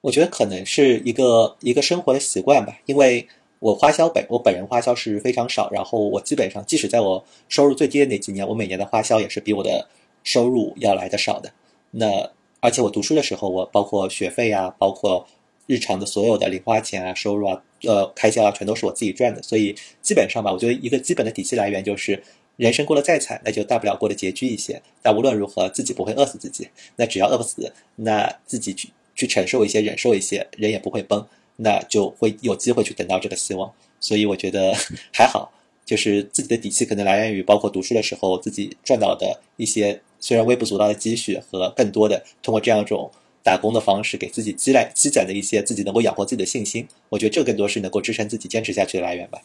[0.00, 3.28] 我觉得可能是一个一个生活的习惯吧，因为。
[3.60, 9.88] 我花销本我本人花销是非常少，然后我基本上即使在我收入最低的那几年，我每年的花销也是比我的
[10.22, 11.52] 收入要来的少的。
[11.90, 15.26] 那而且我读书的时候，我包括学费啊，包括
[15.66, 19.42] 日常的所有的零花钱啊、收入啊、呃开销啊，全都是我自己赚的。
[19.42, 22.22] 所以基本上吧，我觉得一个基本的底气来源就是，
[22.56, 24.80] 人生过得再惨，那就大不了过得拮据一些。
[25.02, 26.68] 但无论如何，自己不会饿死自己。
[26.96, 31.26] 那只要饿不死，那自己去去承受一些、忍受一些，人也不会崩。
[31.60, 34.72] 那就会有机会去等到这个希望，所以我觉得
[35.12, 35.52] 还好，
[35.84, 43.10] 就是自己的底气可能来源于包括读书的时候自己赚到的一些虽然微不足道的积蓄和更多的通过这样一种
[43.42, 49.38] 打工的方式给自己积累积攒的一些自己能够养活自己的信心，我觉得这更多是能够支撑自己坚持下去的来源吧。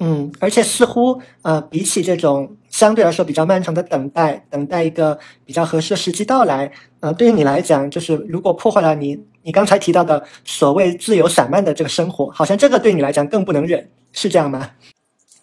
[0.00, 14.72] 嗯，而且似乎呃，比起这种相对来说比较漫长的等待，等待一个比较合适的时机到来，呃，对于你来讲，就是如果破坏了你你刚才提到的所谓自由散漫的这个生活，好像这个对你来讲更不能忍，是这样吗？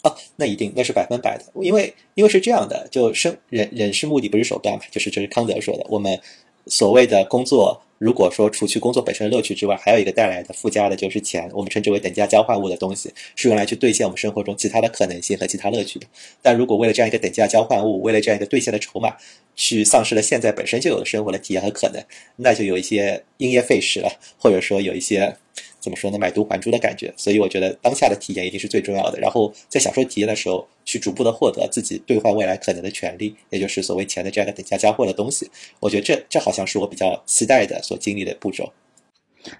[0.03, 6.19] 哦，那一定那是百分百的，因为因为是这样的，就生忍忍是目的不是手段嘛，就是这是康德说的，我们
[6.67, 7.81] 所谓的工作。
[7.97, 16.05] 如果说除去工作本身的乐趣之外，还有一个带来的附加的就是钱，我们称之为等价交换物的东西，是用来去兑现我们生活中其他的可能性和其他乐趣的。
[16.41, 19.15] 但如果为了这样一个等价交换物，为了这样一个兑现的筹码，
[19.55, 22.03] 去丧失了现在本身就有的生活的体验和可能，
[22.35, 25.37] 那就有一些因噎废食了，或者说有一些。
[25.85, 26.17] 怎么说呢？
[26.17, 29.19] 买椟还珠的感觉，所以我觉得当下的体验一定是最重要的。
[29.19, 35.47] 然后在享受体验的时候，去逐步的获得自己兑换未来可能的权利，也就是所谓钱的这样一个等价交换的东西。
[35.79, 38.73] 我觉得这这好像是我比较期待的所经历的步骤。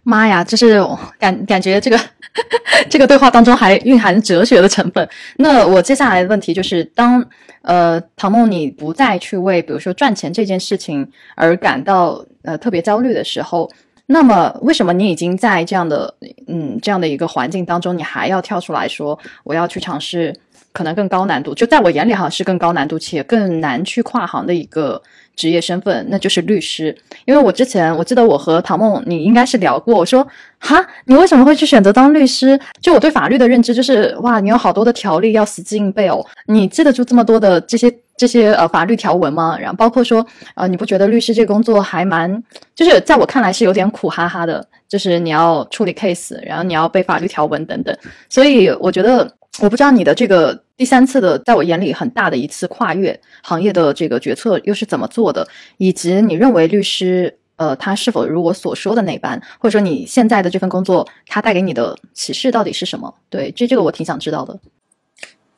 [0.02, 0.84] 妈呀，就是
[1.20, 2.00] 感感觉这个
[2.90, 5.08] 这个对话当中还蕴含哲学的成分。
[5.38, 7.24] 那我接下来的问题就是，当
[7.62, 13.70] 呃唐梦你不再去为比如说赚钱这件事情而感到呃特别焦虑的时候。
[14.08, 16.14] 那么，为什么你已经在这样的
[16.48, 20.34] 嗯这样的一个环境当中，你还要跳出来说我要去尝试
[20.76, 21.56] 可能更高难度？
[21.56, 25.02] 就在我眼里哈，是更高难度且更难去跨行的一个
[25.34, 26.96] 职业身份，那就是律师。
[27.24, 30.28] 因为我之前我记得我和唐梦你应该是聊过，我说
[30.60, 32.60] 哈，你为什么会去选择当律师？
[32.82, 37.92] 就我对法律的认知就是哇，你有好多的条例要死记硬背哦，你记得住这么多的这些。
[38.18, 39.58] 这些呃法律条文吗？
[39.60, 42.42] 然后包括说，呃，你不觉得律师这个工作还蛮，
[42.74, 47.94] 就是在我看来是有点苦哈哈的，就是你要处理 case，然后你要背法律条文等等。
[48.30, 49.30] 所以我觉得，
[49.62, 63.14] 我不知道你的这个第三次的，在我眼里很大的一次跨越行业的这个决策又是怎么做的，以及你认为律师，呃，他是否如我所说的那般，或者说你现在的这份工作，它带给你的启示到底是什么？
[63.30, 64.60] 对，这这个我挺想知道的。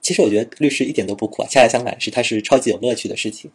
[0.02, 3.50] 其实我觉得律师一点都不苦啊，恰恰相反，是它是超级有乐趣的事情。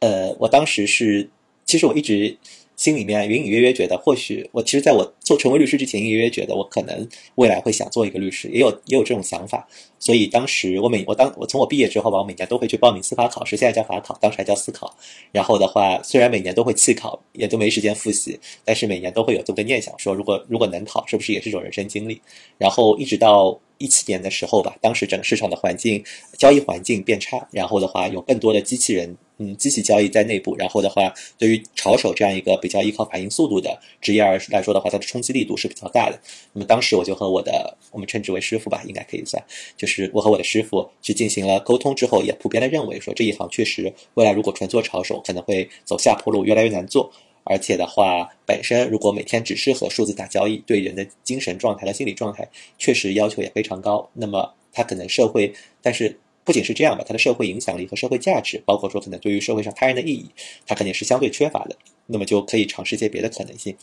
[0.00, 1.28] 呃，我当时是，
[1.66, 2.38] 其实我一直。
[2.76, 9.68] 心里面隐隐约约觉得，或许我其实在我做成为律师之前，隐隐约约觉得我可能未来会想做一个律师，也有也有这种想法。
[9.98, 14.96] 所以当时我每我当我从我毕业之后吧，我每年都会去报名司法考试，现在叫法考，当时还叫司考。
[15.30, 22.20] 然后的话，虽然每年都会弃考，也都没时间复习，但是每年都会有这个念想，说如果如果能考，是不是也是一种人生经历？
[22.58, 26.02] 然后一直到一七年的时候吧，当时整个市场的环境、
[26.38, 29.16] 交易环境变差，然后的话有更多的机器人。
[29.38, 36.20] 嗯，机器交易在内部，然后的话，对于炒手这样一个比较依靠反应速度的职业而来说的话，它的冲击力度是比较大的。
[36.52, 39.42] 那么当时我就和我的，我们称之为师傅吧，应该可以算，
[39.76, 47.10] 就是我和我的师傅去进行了沟通之后，也普遍的认为说这一行确实未来如果纯做炒手，可能会走下坡路，越来越难做。
[47.44, 54.10] 而且的话，本身如果每天只是和数字打交易，对人的精神状态和心理状态确实要求也非常高。
[54.14, 56.18] 那么它可能社会，但是。
[56.44, 60.28] 不仅是这样吧，它的社会影响力和社会价值，包括说可能对于社会上他人的意义，
[60.66, 61.76] 它肯定是相对缺乏的。
[62.06, 63.76] 那么就可以尝试一些别的可能性。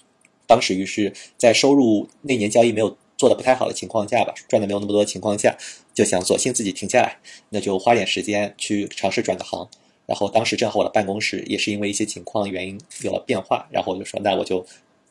[0.45, 5.57] 当时于是，在收入那年交易没有做的不太好的情况下吧，赚的没有那么多的情况下，
[5.93, 7.19] 就想索性自己停下来，
[7.51, 9.69] 那就花点时间去尝试转个行。
[10.09, 14.65] 然后当时正好我的办公室也是因为一些情况原因有了变化，然后我就说那我就。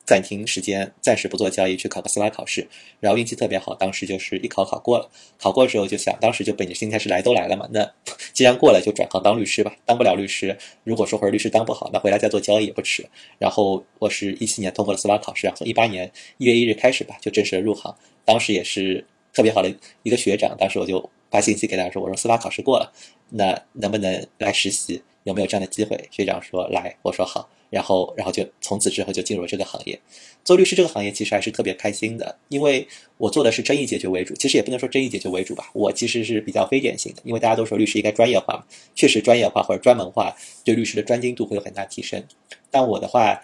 [0.08, 2.66] 暂停时间，暂时不做交易，去考个司法考试，
[2.98, 5.06] 然后运气特别好，当时就是一考考过了。
[5.38, 7.92] 考过之后就想，当时就本着心态是来都来了嘛，那
[8.32, 9.76] 既然过了，就转行当律师吧。
[9.84, 13.06] 当不了律师，如果说或者律师当不好，那回来再做交易也不迟。
[13.38, 17.94] 然后我是一七年通过了司法考试，然后从一八年一月一日开始吧，就正式入行。
[18.24, 19.70] 当时也是特别好的
[20.04, 22.92] 一个学长，当时我就发信息给他说，我说司法考试过了，
[23.30, 25.02] 那能不能来实习？
[25.24, 26.08] 有没有这样的机会？
[26.10, 27.48] 学长说来，我说好。
[27.70, 30.00] 然后，然后就从此之后就进入了这个行业。
[30.42, 32.88] 做律师这个行业其实还是特别开心的，因为
[33.18, 34.34] 我做的是争议解决为主。
[34.36, 42.24] 其实也不能说争议解决为主吧，我其实是比较非典型的，因为大家都说律师应该专业化，确实专业化或者专门化对律师的专精度会有很大提升。
[42.70, 43.38] 但我的话，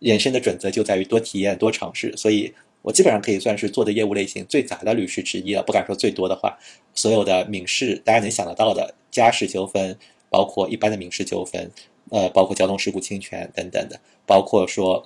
[0.00, 2.52] 人生的准则就在于多体验、多尝试，所以
[2.88, 5.62] 我基本上可以算是做的业务类型最杂的律师之一了。
[5.62, 6.58] 不敢说最多的话，
[6.94, 9.94] 所有的民事大家能想得到的家事纠纷，
[10.30, 11.70] 包括一般的民事纠纷。
[12.10, 15.04] 呃，包括交通事故侵权等等的，包括说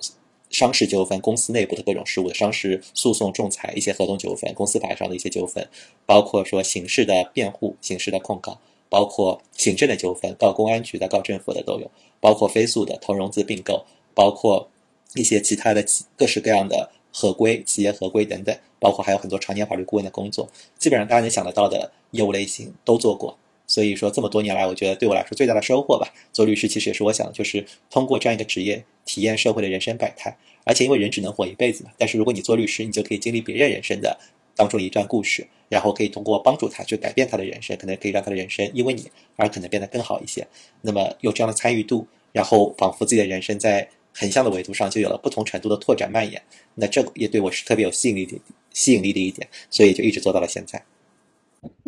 [0.49, 5.67] 商事纠纷、公司内部的各种事务的商事诉讼、仲裁、一些合同纠纷、公司法上的一些纠纷，
[6.05, 11.91] 包括说刑事的辩护、刑事的控告，包括行政的纠纷，告公安局的、告政府的都有，
[12.21, 14.69] 包括非诉的、投融资并购，包括
[15.15, 15.83] 一些其他的
[16.15, 23.37] 各式各样的合规、企业合规等等，包括还有很多常年法律顾问的工作，基本上大家能想得到的业务类型都做过。
[23.65, 30.35] 所以说，这么多年来，我觉得对我来说最大的收获吧，做律师其实也是我想，就是通过这样一个职业，体验社会的人生百态。
[30.65, 34.19] 而且因为人只能活一辈子嘛，但是如果你做律师，你就可以经历别人人生的
[34.55, 40.45] 当中一段故事，然后可以通过帮助他去改变他的人生，可能可以让他的人生因为你而可能变得更好一些。
[40.81, 46.41] 那么有这样的参与度，然后仿佛自己的人生在横向的维度上就有了不同程度的拓展蔓延。
[46.75, 48.37] 那这也对我是特别有吸引力的
[48.71, 50.83] 吸引力的一点，所以就一直做到了现在。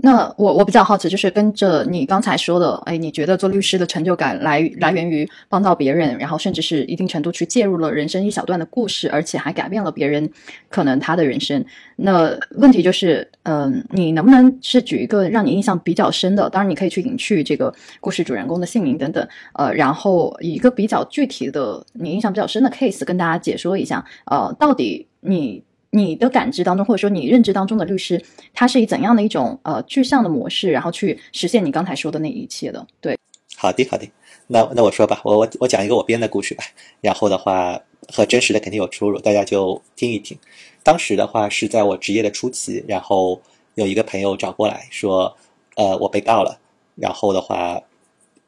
[0.05, 10.29] 那我我比较好奇，就是跟着你刚才说的，哎，你觉得做律师的成就感来来源于帮到别人，然后甚至是一定程度去介入了人生一小段的故事，而且还改变了别人
[10.69, 11.65] 可能他的人生。
[11.95, 16.47] 那问题就是，嗯、你能不能是举一个让你印象比较深的？
[16.51, 25.63] 当然，你可以去隐去这个故事主人公的姓名等等，呃，然后以一个比较具体的你印象比较深的 case 跟大家解说一下，呃，到底你。
[25.95, 28.21] 你的感知当中，或者说你认知当中的律师，
[28.53, 32.85] 他是以怎样的一种呃具象的模式，然后去实现你刚才说的那一切的？
[32.99, 33.17] 对，
[33.55, 34.05] 好的，好的，
[34.47, 36.63] 那那我说吧，我我我讲一个我编的故事吧，
[36.99, 40.37] 然后的话和真实的肯定有出入，大家就听一听。
[40.83, 43.41] 当时的话是在我职业的初期，然后
[43.75, 45.35] 有一个朋友找过来说，
[45.75, 46.59] 呃，我被告了，
[46.95, 47.81] 然后的话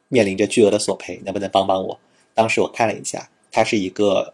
[0.09, 1.97] 面临着巨额的索赔，能不能帮帮我？
[2.33, 4.33] 当时我看了一下，他是一个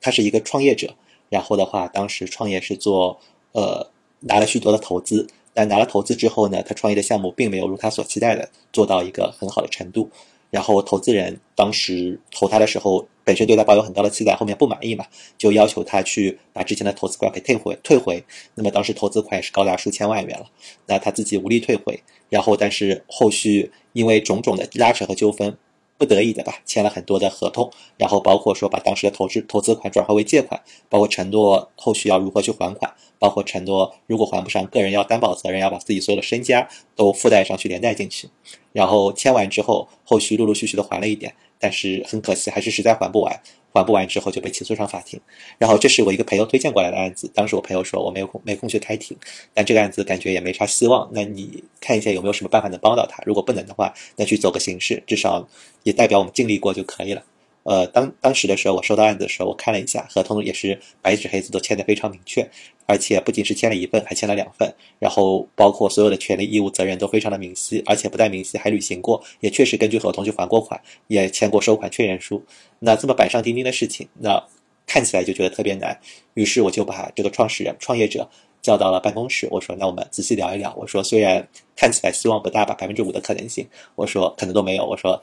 [0.00, 0.94] 他是一个创业者，
[1.28, 3.18] 然后的话当时创业是做
[3.52, 10.10] 呃拿了许多的投资，但拿了投资之后呢，他创业的项目并没有如他所期待的做到一个很好的程度。
[10.48, 15.04] 然后投资人当时投他的时候，本身对他抱有很高的期待，后面不满意嘛，
[15.36, 18.24] 就要求他去把之前的投资款给退回退回。
[18.54, 20.46] 那么当时投资款也是高达数千万元了，
[20.86, 22.00] 那他自己无力退回。
[22.30, 25.58] 然后但是后续因为种种的拉扯和纠纷，
[25.98, 38.28] 不得已的吧，签了很多的合同，然后包括说把当时的投资投资款转化为借款，包括承诺后续要如何去还款，包括承诺如果还不上，个人要担保责任，要把自己所有的身家都附带上去，连带进去。
[38.72, 43.40] 然后签完之后，后续陆陆续续的还了一点，但是很可惜还是实在还不完，
[43.78, 45.20] 还不完之后就被起诉上法庭。
[45.58, 49.16] 然后这是我一个朋友推荐过来的案子，当时我朋友说我没有空没空去开庭，
[49.54, 53.22] 但这个案子感觉也没啥希望，那你看一下有没有什么办法能帮到他？
[53.24, 55.46] 如果不能的话，那去走个形式，至少
[55.82, 57.22] 也代表我们尽力过就可以了。
[57.66, 62.48] 呃，当当时的时候，我收到案子的时候，我看了一下合同，也是白纸黑字都签得非常明确，
[62.86, 72.40] 而且不仅是签了一份，还签了两份，然后包括所有的权利义务责任都非常的明晰，而且不但明晰，还履行过，也确实根据合同去还过款，也签过收款确认书。
[72.78, 74.40] 那这么板上钉钉的事情，那
[74.86, 75.98] 看起来就觉得特别难，
[76.34, 78.30] 于是我就把这个创始人、创业者
[78.62, 85.20] 叫到了办公室，我说：“那我们仔细聊一聊。”我说：“虽然看起来希望不大吧，百分之五的可能性，我说可能都没有。”我说。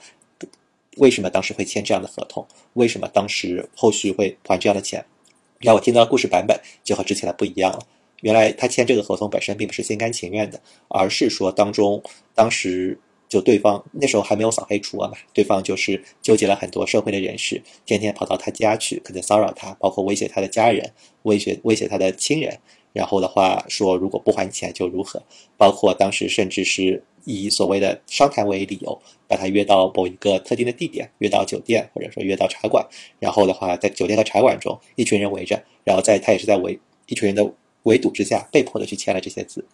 [0.97, 2.47] 为什么当时会签这样的合同？
[2.73, 5.06] 为什么当时后续会还这样的钱？
[5.60, 7.79] 让我听到的故事版本就和之前的不一样了。
[8.21, 12.01] 原来他签这个合同本身并不是心甘情愿的，而是说当中
[12.34, 20.91] 当时就对方那时候还没有扫黑除恶嘛，对方就是纠结了很多社会的人士，天天跑到他家去，可能骚扰他，包括威胁他的家人，
[21.23, 22.60] 威胁威胁他的亲人。
[22.93, 25.21] 然后的话说，如果不还钱就如何？
[25.58, 32.86] 包括当时甚至是以所谓的商谈为理由，把他约到某一个特定的地点，约到酒店或者说约到茶馆。
[33.19, 37.51] 然后的话，在酒店和茶馆中，一群人围着，然后在他也是在围一群人的
[37.84, 39.65] 围堵之下，被迫的去签了这些字。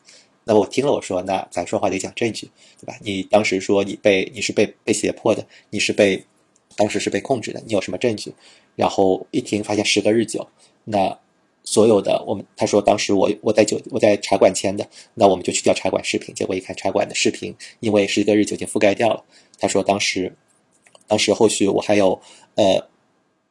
[0.45, 2.97] 那么我听了，我说，那咱说话得讲证据，对吧？
[3.01, 6.23] 你当时说你被你是被被胁迫的，你是被
[6.77, 8.33] 当时是被控制的，你有什么证据？
[8.77, 10.47] 然后一听发现时隔日久，
[10.85, 11.19] 那。
[11.71, 19.23] 所有的我们，他说当时我我在酒我在茶馆签的，那我们就去调茶馆视频，结果一看茶馆的视频，因为十个日久已经覆盖掉了。
[19.59, 20.35] 他说当时，
[21.05, 22.19] 当时后续我还有
[22.55, 22.87] 呃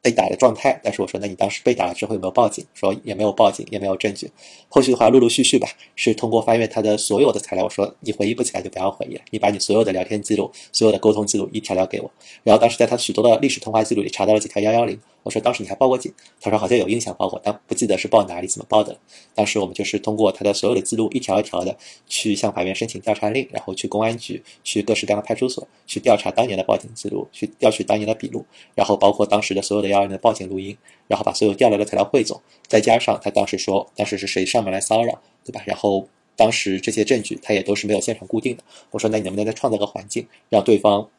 [0.01, 2.65] 被打的状态，但是我说那你当时被打了之后有没有报警？
[2.73, 4.31] 说也没有报警，也没有证据。
[4.69, 12.09] 后续的话陆陆续续吧，是通过翻阅他的所有的材料，我说你回忆不起来就不要回忆了，你把你所有的聊天记录、所有的沟通记录一条条给我。
[12.43, 14.99] 然后当时在他许多的历史通话记录里查到了几条幺幺零。
[15.21, 18.97] 我说当时你还报过警，他说好像有印象报过，但不记得是报哪里、怎么报的。
[19.35, 35.61] 当时我们就是通过他的所有的记录，一条一条的去向法院申请调查令，然后去公安局、去各式各样的派出所去调查当年的报警记录，去调取当年的笔录，然后包括当时的所有的幺二零的报警录音，然后把所有调来的材料汇总，再加上他当时说当时是谁上门来骚扰，对吧？
[35.65, 38.63] 然后当时这些证据他也都是没有现场固定的。
[38.91, 41.09] 我说那你能不能再创造个环境，让对方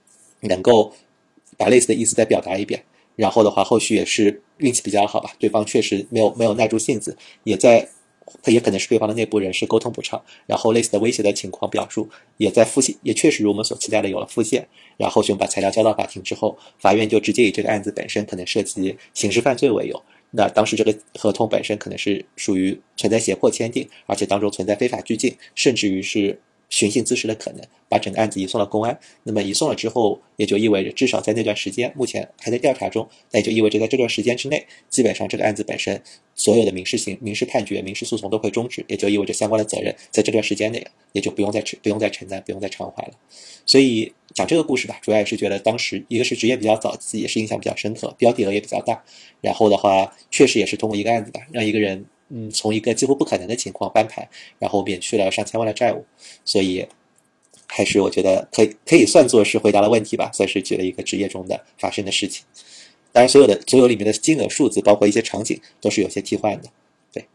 [0.41, 0.93] 能够
[1.57, 2.83] 把类似的意思再表达一遍？
[3.17, 7.87] 然后的话，后续也是运气比较好吧，对方确实没有没有耐住性子，也在，
[8.43, 14.67] 他也可能是对方的内部人士沟通不畅，然后类似的威胁的情况表述也在复现，也确实如我们所期待的有了复现。
[14.97, 26.41] 然后熊把材料交到法庭之后，法院就直接以这个案子本身可能涉及刑事犯罪为由，那当时这个合同本身可能是属于存在胁迫签订，而且当中存在非法拘禁，甚至于是。
[26.71, 28.99] 寻衅滋事的可能，把整个案子移送了公安。
[29.25, 33.07] 那么移送了之后，也就意味着至少在那段时间，目前还在调查中。
[33.33, 36.01] 那也就意味着在这段时间之内，基本上这个案子本身
[36.35, 43.13] 所有的民事刑、民事判决、民事诉讼都会终止，也就意味着相关的责任在这段时间内也就不用再承、不用再承担、不用再偿还了。
[43.67, 49.03] 所以讲这个故事吧，主要也是觉得当时一个是职业比较早期，也是印象比较深刻，标的额也比较大。
[49.41, 54.29] 然后的话，确实也是通过一个案子吧，让一个人嗯，从一个几乎不可能的情况翻盘，
[54.59, 56.05] 然后免去了上千万的债务，
[56.45, 56.87] 所以
[57.67, 62.45] 还是我觉得可以可以算作是回答了问题吧，算是举了一个职业中的发生的事情。
[63.13, 66.69] 当然，所有的所有里面的金额数字，包括一些场景，都是有些替换的。
[67.13, 67.27] 对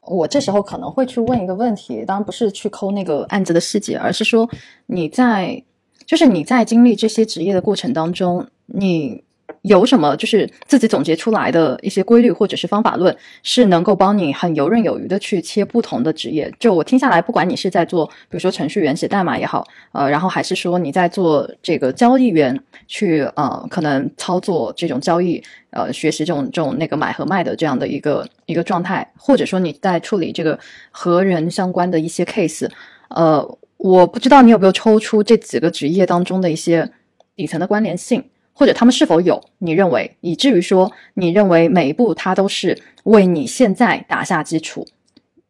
[0.00, 4.48] 我这时候可能会去问一个问题，当然不是去抠那个案子的细节，而是说
[4.86, 5.62] 你在，
[6.06, 9.22] 就是你在经历这些职业的过程当中，你
[9.62, 16.52] 有什么就是自己总结出来的一些规律或者是方法论，是能够帮你很游刃有余的去切不同的职业。
[16.58, 25.42] 就我听下来，不管你是在做，比如说程序员写代码也好，呃，然后还是说你在做这个交易员去呃，可能操作这种交易。
[25.76, 30.56] 呃，学习这种这种那个买和卖的这样的一个一个状态，或者说你在处理这个
[30.92, 32.70] 和人相关的一些 case，
[33.08, 36.88] 呃，我不知道你有没有抽出这几个职业当中的一些
[37.34, 38.22] 底层的关联性，
[38.54, 44.86] 或者他们是否有你认为，以至于说你认为每一步它都是为你现在打下基础，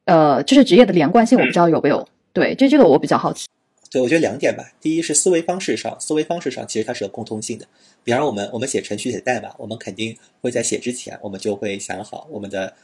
[0.06, 2.08] 呃，就是职业的连贯性，我不知道有没有？
[2.32, 3.46] 对，这这个我比较好奇。
[3.90, 4.64] 对，我觉得两点吧。
[4.80, 7.64] 第一是思维方式上，思维方式上其实它是有共通性的。
[8.02, 12.74] 比方，我们我们写程序、写代码，我们肯定会在写之前，我们就会想好我们的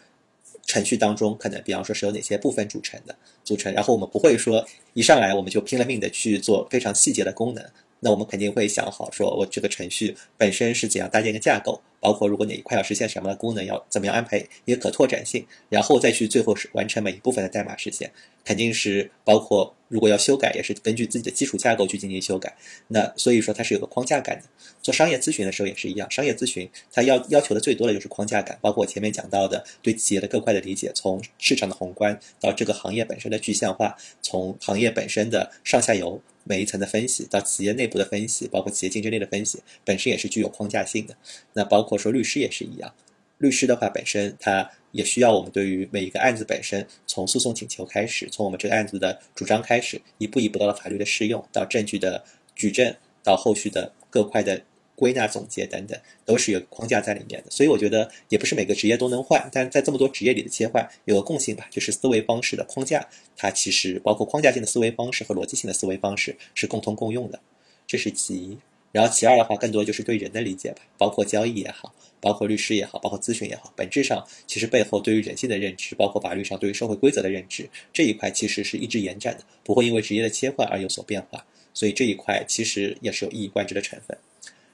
[0.66, 7.64] 程序当中可能，比方说是有哪些部分组成的组成，然后我们不会说一上来我们就拼了命的去做非常细节的功能。
[8.00, 18.10] 那我们肯定会想好，说我这个程序本身是怎样搭建一个架构，包括如果哪一块要实现什么的功能，要怎么样安排一个可拓展性，然后再去最后是完成每一部分的代码实现，
[18.44, 22.56] 肯定是包括如果要修改，也是根据自己的基础架构去进行修改。
[22.88, 24.44] 那所以说它是有个框架感的。
[24.82, 36.22] 做商业咨询的时候也是一样，商业咨询它要要求的最多的就是框架感，包括前面讲到的对企业的各块的理解，从市场的宏观到这个行业本身的具象化，从行业本身的上下游。
[36.44, 41.16] 每一层的分析到企业内部的分析，包括企业竞争力的分析，本身也是具有框架性的。
[41.52, 42.94] 那包括说律师也是一样，
[43.38, 52.24] 律师的话本身他也需要我们对于每一个案子本身，从诉讼请求开始，从我们这个案子的主张开始，一步一步到了法律的适用，到证据的
[52.54, 54.62] 举证，到后续的各块的。
[55.00, 67.40] 归纳总结等等，都是有框架在里面的，所以我觉得也不是每个职业都能换，但在这么多职业里的切换有个共性吧，就是思维方式的框架，它其实包括框架性的思维方式和逻辑性的思维方式是共同共用的，
[67.86, 68.58] 这是其一。
[68.92, 84.18] 然后其二的话，更多就是对人的理解吧，包括交易也好，包括律师也好，包括咨询也好，本质上其实背后对于人性的认知，包括法律上对于社会规则的认知这一块，其实是一直延展的，不会因为职业的切换而有所变化，所以这一块其实也是有一以贯之的成分。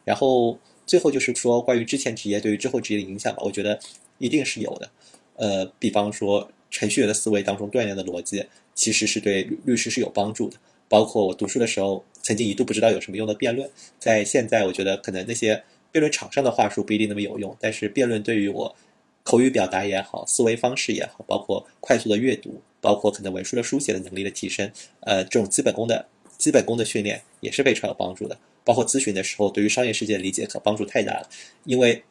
[0.07, 3.79] 然后最后就是说，关于之前职业对于之后职业的影响吧，我觉得
[4.19, 4.91] 一定是有的。
[5.35, 10.57] 呃，比方说程序员的思维当中锻炼的逻辑，其实是对律师是有帮助的。
[10.89, 18.77] 包括我读书的时候，曾经一度不知道有什么用的辩论，在现在我觉得可能那些辩论场上的话术不一定那么有用，但是辩论对于我
[19.25, 26.07] 口语表达也好，思维方式也好，包括快速的阅读，包括可能文书的书写的能力的提升，呃，这种基本功的
[26.39, 28.39] 基本功的训练也是非常有帮助的。
[28.65, 31.29] 包括咨询的时候，对于商业世界的理解可帮助太大了，
[31.65, 32.03] 因为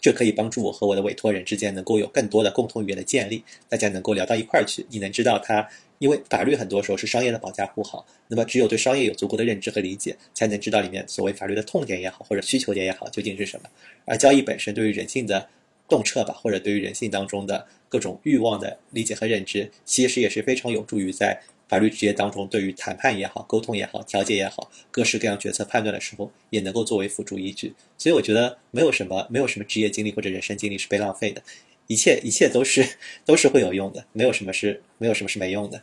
[0.00, 4.86] 这可以帮助我和我的委托人之间能够有更多的共同语言的建立，大家能够聊到一块儿去。
[4.90, 5.66] 你能知道他，
[5.98, 13.68] 因为法律很多时候是商业的保驾护航，那么只有对商业有足够的认知和理解，才能知道里面所谓法律的痛点也好，或者需求点也好，究竟是什么。
[14.04, 15.48] 而交易本身对于人性的
[15.88, 21.40] 洞彻吧，或者对于人性当中的各种欲望的理解和认知，其实也是非常有助于在。
[21.68, 27.74] 法律职业当中，对于谈判也好、沟通也好、调解也好，各式各样决策判断的时候，也能够作为辅助依据。
[27.98, 31.42] 所以我觉得没有什么 没有什么职业经历或者人生经历是被浪费的，
[31.86, 32.96] 一切一切都是
[33.26, 35.82] 都是会有用的，没有什么是没有什么是没用的。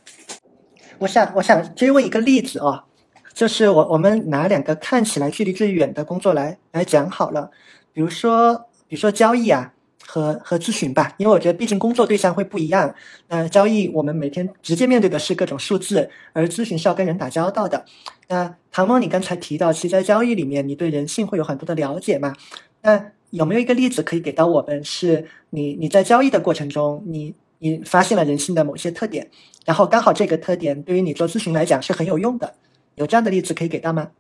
[0.98, 2.86] 我想我想追问一个例子啊，
[3.34, 7.52] 就是我我们拿两个看起来距离最远的工作来来讲好了，
[7.94, 8.56] 比如说
[8.88, 9.74] 比如说交易啊。
[10.06, 12.94] 和和咨询吧，因为我觉得毕竟工作对象会不一样。
[13.28, 17.84] 那交易我们每天直接面对的是各种数字，而咨询是要跟人打交道的。
[18.28, 22.34] 那唐梦，你刚才提到，其实在交易里面，你对人性会有很多的了解嘛？
[22.82, 29.30] 那有没有一个例子可以给到我们，是你你在交易的过程中，你你发现了人性的某些特点，
[29.66, 32.54] 然后刚好这个特点对于你做咨询来讲是很有用的，
[32.96, 34.12] 有这样的例子可以给到吗？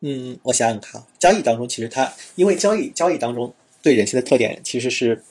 [0.00, 3.52] 嗯，我想想看，交易当中其实它因为交易交易当中。
[3.84, 5.22] 对人性的特点其实是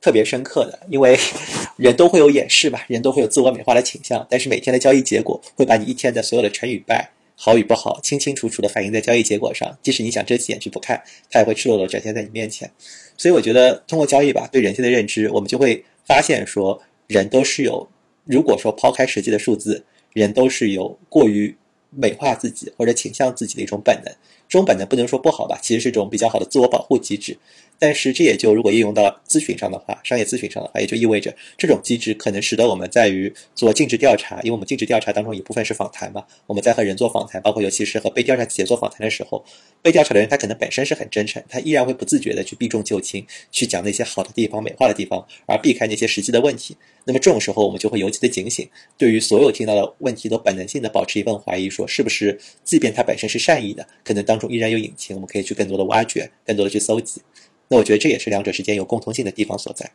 [0.00, 1.18] 特别深刻的，因为
[1.76, 4.24] 人都会有掩饰吧，人都会有自我美化的倾向。
[4.30, 9.76] 但是每天的交易结果会把你一天的所有的成与败、好与不好，清清楚楚的反映在交易结果上。
[9.82, 12.70] 即使你想遮起眼去不看，它也会赤裸裸展现在你面前。
[13.18, 17.88] 所以我觉得通过交易吧，对人性的认知，我们就会发现说，人都是有，
[18.24, 21.56] 如果说抛开实际的数字，人都是有过于
[21.90, 24.14] 美化自己或者倾向自己的一种本能。
[24.48, 27.36] 这种本能不能说不好吧，其实是一种比较好的自我保护机制。
[27.80, 39.42] 但是这也就如果应用到咨询上的话，商业咨询上的话，也就意味着这种机制可能使得我们在于做尽职调查，因为我们尽职调查当中一部分是访谈嘛，我们在和人做访谈，包括尤其是和被调查企业做访谈的时候，
[39.80, 46.76] 被调查的人他可能本身是很真诚，他依然会不自觉的去避重就轻，去讲那些好的地方、美化的地方，而避开那些实际的问题。
[47.06, 48.68] 那么这种时候，我们就会尤其的警醒，
[48.98, 57.22] 对于所有听到的问题都本能性的保持一份怀疑，说是不是，即便他本身是善意的，可能当中依然有隐情，我们可以去更多的挖掘，更多的去搜集。
[57.70, 59.88] 那我觉得这也是两者之间有共同性的地方所在。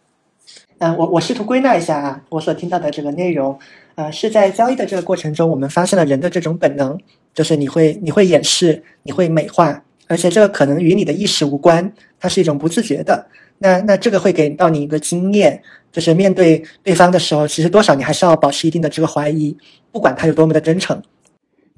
[0.77, 3.57] 嗯，我我试图归纳一下啊，我所听到的这个内容，
[3.95, 6.97] 呃，是在交易的这个过程中，我们发现了人的这种本能，
[7.33, 13.27] 就是你会你会掩饰，你会美化，而且这个可能与你的意识无关，它是一种不自觉的。
[13.57, 15.61] 那那这个会给到你一个经验，
[15.91, 19.55] 就是面对对方的时候，其实多少你还是要保持一定的这个怀疑，
[19.91, 21.01] 不管他有多么的真诚。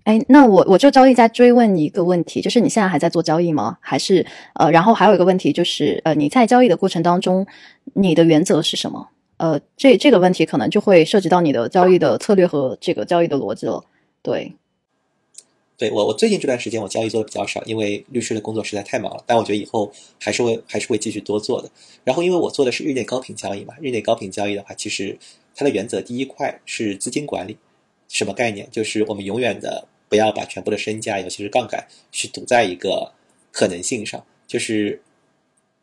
[0.08, 3.78] 哎，那我我就交易再追问一个问题，就是你现在还在做交易吗？
[3.82, 7.46] 还是呃，然后还有一个问题就是，呃，你在交易的过程当中，
[7.94, 9.10] 你的原则是什么？
[9.36, 13.84] 呃，这这个问题可能就会涉及到你的交易的策略和这个交易的逻辑了。
[14.22, 14.54] 对，
[15.76, 19.22] 对我我最近这段时间我交易做的比较少，因为律师的工作实在太忙了。
[19.28, 19.92] 但我觉得以后
[20.22, 21.70] 还是会还是会继续多做的。
[22.06, 25.20] 然后因为我做的是日内高频交易嘛，日内高频交易的话，其实
[25.54, 27.58] 它的原则第一块是资金管理，
[28.08, 28.70] 什么概念？
[28.72, 29.86] 就是我们永远的。
[30.10, 33.14] 不要把全部的身家，尤其是杠杆，去赌在一个
[33.52, 34.26] 可能性上。
[34.48, 35.02] 就是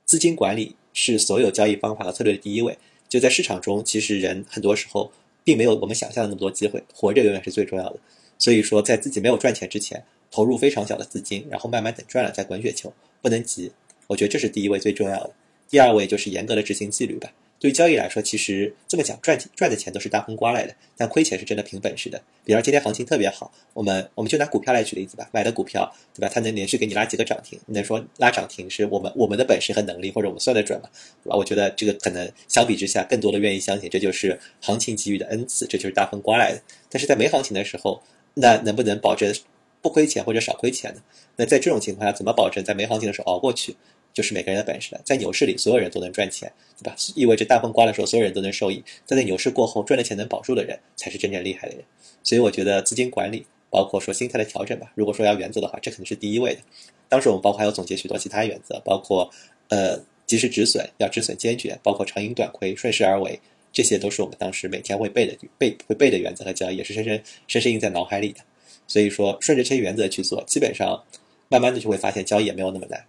[0.07, 2.79] 资金管理是所有交易方法和策略的第一位。
[3.09, 5.13] 就在市场中，其实人很多时候
[5.45, 8.01] 并没有我们想象的那么多机会，活着永远是最重要的。
[8.39, 13.71] 所以说，在自己没有赚钱之前，投入非常小的资金，然后慢慢等赚了再滚雪球，不能急。
[14.09, 15.31] 我觉得这是第一位最重要的。
[15.69, 17.33] 第二位就是严格的执行纪律吧。
[17.65, 22.21] 对交易来说，其实这么讲，赚赚的钱都是大风刮来的，但亏钱是真的凭本事的。
[22.45, 26.31] 比方今天行情特别好，我们我们就拿股票来举例子吧，买的股票，对吧？
[26.31, 30.91] 它能连续给你拉几个涨停，你能说拉涨停是我们我们的本事和能力，或者我们算得准吗？
[31.23, 31.37] 对吧？
[31.37, 36.61] 我觉得这个可能相比之下，更多的愿意相信这就是行情给予的恩赐，这就是大风刮来的。
[36.91, 38.03] 但是在没行情的时候，
[38.35, 39.35] 那能不能保证
[39.81, 41.01] 不亏钱或者少亏钱呢？
[41.37, 43.75] 那在这种情况下，怎么保证在没行情的时候熬过去？
[44.15, 45.01] 就是每个人的本事了。
[45.05, 46.97] 在牛市里，所有人都能赚钱，对吧？
[47.17, 48.83] 意味着大风刮的时候，所有人都能受益。
[49.07, 51.85] 但在牛市过后，赚的钱能保住的人，才是真正厉害的人。
[52.23, 54.93] 所以，我觉得资金管理，包括说心态的调整吧。
[54.95, 56.61] 如果说要原则的话，这肯定是第一位的。
[57.09, 59.29] 当时我们包括还有总结许多其他原则，包括
[59.69, 63.39] 呃及时止损，要止损坚决，包括长盈短亏，顺势而为，
[63.73, 68.41] 这些都是我们当时每天会背的背会背的原则和交易，也是深深深深印在脑海里的。
[68.87, 71.03] 所以说，顺着这些原则去做，基本上
[71.49, 73.05] 慢慢的就会发现交易也没有那么难。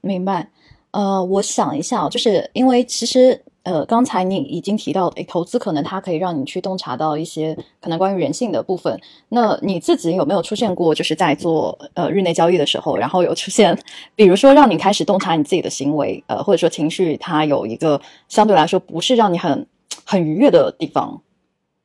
[0.00, 0.48] 明白。
[0.92, 8.98] 呃，我想一下，就是因为其实，呃，刚才你已经提到，诶，投资可能它可以让你去洞察到一些可能关于人性的部分。
[9.28, 13.78] 那你自己有没有出现过，就是在做呃日内交易的时候，然后有出现，
[14.16, 19.64] 比如说让你开始洞察你自己的行为，呃，或者说情绪，它有一个相对来说不是让你很
[20.04, 21.22] 很愉悦的地方？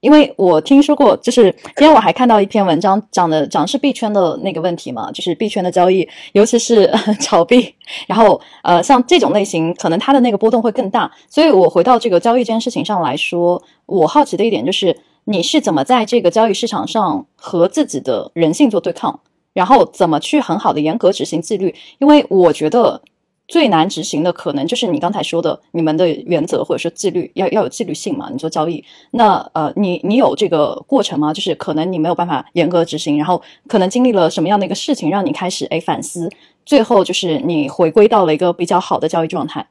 [0.05, 6.87] 因为我听说过，就是今天我还看到一篇文章，讲的讲是币圈的那个问题嘛，就是币圈的交易，尤其是
[7.19, 7.73] 炒币，
[8.05, 11.11] 然后呃，像这种类型，可能它的那个波动会更大。
[11.27, 19.19] 所以我回到这个交易这件事情上来说，我好奇的一点就是，你是怎么在这个交易市场上和自己的人性做对抗，
[19.53, 21.73] 然后怎么去很好的严格执行纪律？
[21.97, 23.01] 因为我觉得。
[23.47, 28.29] 最难执行的可能就是你刚才说的，你们的原则或者说纪律要要有纪律性嘛？
[28.31, 31.31] 你做交易，那呃，你你有这个过程吗？
[31.31, 36.29] 就是可能你没有办法严格执行，然后可能经历了什么样的一个事情，让你开始哎反思，
[36.65, 39.67] 最后就是你回归到了一个比较好的交易状态。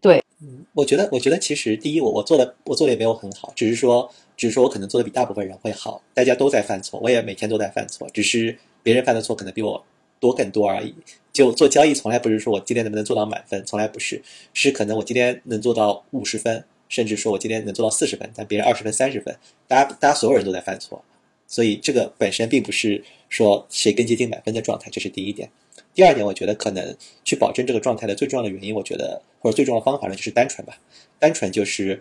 [0.00, 6.00] 对，嗯，我觉得我觉得其实第一，我我做的我做的也没有很好，只是说只是说我可能做的比大部分人会好。
[6.14, 9.84] 大家都在犯错，我也每天都在犯错，只是别人犯的错可能比我
[10.20, 10.94] 多更多而已。
[11.32, 14.20] 就做交易，从来不是说我今天能不能做到满分，从来不是，
[14.52, 19.36] 是可能我今天能做到五十分，甚至说我今天能做到四十分，但别人二十分、三十分，
[19.68, 21.04] 大家大家所有人都在犯错，
[21.46, 25.48] 所以这个本身并不是说谁更接近满分的状态，这是第一点。
[25.94, 30.76] 第二点，我觉得可能去保证这个状态的最重要的原因，我觉得或者最重要的方法呢，就是单纯吧，
[31.20, 32.00] 单纯就是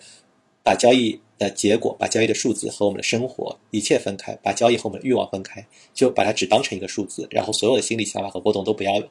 [0.68, 1.20] 把交易。
[1.39, 5.63] 的结果，把交易的数字和我们的生活一切分开，把交易和我们的欲望分开，
[5.93, 9.03] 就把它只当成一个数字，然后所有的心理想法和波动都不要有。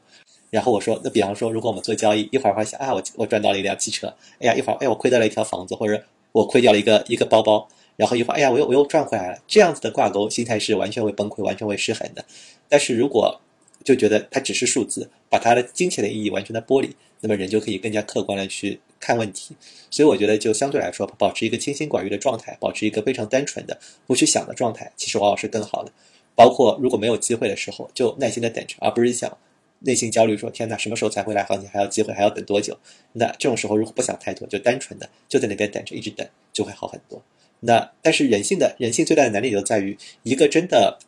[0.51, 6.03] 然后我说，那比方说，如果我们做交易，一会儿会想啊，我我赚到了一辆汽车，哎呀，一会儿哎我亏掉了一条房子，或者
[6.33, 12.25] 我亏掉了一个一个包包，然后一会儿哎呀我又我又赚回来了，这样子的挂钩心态是完全会崩溃，完全会失衡的。
[12.69, 13.41] 但是如果
[13.87, 19.55] 就觉得它只是数字，把它的金钱的意义完全的剥离，那么人就可以更加客观的去看问题。
[19.89, 25.93] 所以我觉得，就相对来说，保持一个清心寡欲的状态，保持一个非常单纯的不去想的状态，其实往往是更好的。
[26.35, 29.39] 包括如果没有机会的时候，就耐心的等着，而不是想
[29.79, 31.69] 内心焦虑说天哪，什么时候才会来行情？
[31.71, 32.77] 还要机会，还要等多久？
[33.13, 37.23] 那这种时候如果不想太多，就单纯的就在那边等着，一直等，就会好很多。
[37.61, 40.99] 那但是人性的人性最大的难点就在于，一个真的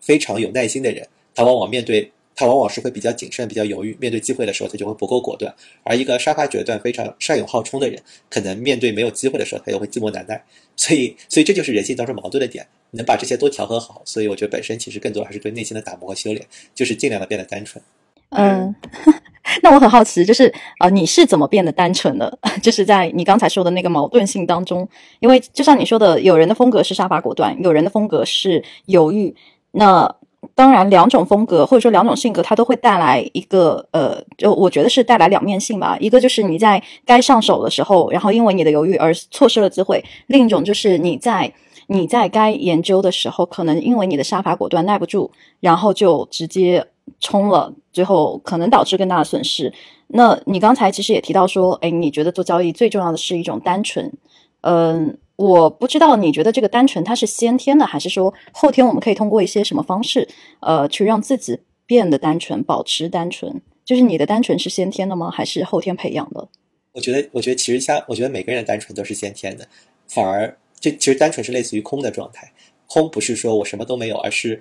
[0.00, 1.08] 非常有耐心的人，
[1.40, 2.12] 他往往面对。
[2.36, 10.42] 他往往是会比较谨慎、比较犹豫，面对机会的时候，他就会不够果断；而一个杀伐决断、非常善勇好冲的人，可能面对没有机会的时候，他又会寂寞难耐。
[10.74, 12.66] 所以，所以这就是人性当中矛盾的点。
[12.92, 16.42] 能把这些都调和好，所以我觉得本身其实更多还是对内心的打磨和修炼，
[16.74, 17.82] 就是尽量的变得单纯。
[18.30, 18.74] 嗯，
[19.62, 22.38] 那我很好奇，就是呃，你是怎么变得单纯的？
[22.62, 24.88] 就是在你刚才说的那个矛盾性当中，
[25.18, 29.36] 因为就像你说的，有人的风格是杀伐果断，有人的风格是犹豫。
[29.72, 30.16] 那
[30.54, 35.96] 当然，两种风格或者说两种性格，它都会带来一个呃，就我觉得是带来两面性吧。
[36.00, 41.52] 一个就是你在该上手的时候，然后因为你的犹豫而错失了机会；另一种就是你在
[41.88, 45.30] 你在该研究的时候，可能因为你的杀伐果断耐不住，
[45.60, 46.86] 然后就直接
[47.20, 49.72] 冲了，最后可能导致更大的损失。
[50.08, 54.10] 那你刚才其实也提到说，哎，你觉得做交易最重要的是一种单纯，
[54.62, 55.18] 嗯。
[55.40, 60.28] 我不知道你觉得这个单纯它是先天的，还是说后天我们可以通过一些什么方式，
[60.60, 63.62] 呃，去让自己变得单纯，保持单纯？
[63.82, 65.30] 就是你的单纯是先天的吗？
[65.30, 66.46] 还是后天培养的？
[66.92, 69.66] 我觉得，我觉得其实像我觉得每个人的单纯都是先天的，
[70.06, 72.52] 反而这其实单纯是类似于空的状态。
[72.86, 74.60] 空不是说我什么都没有，而是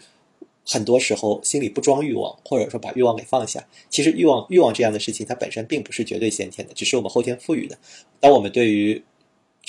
[0.66, 3.62] 很多时候心里不装欲望，或者说把欲望给放下。
[3.90, 7.78] 其实欲望欲望这样的事情，它本身并不是绝对先天的，只是我们后天赋予的。
[8.22, 9.04] 当我们对于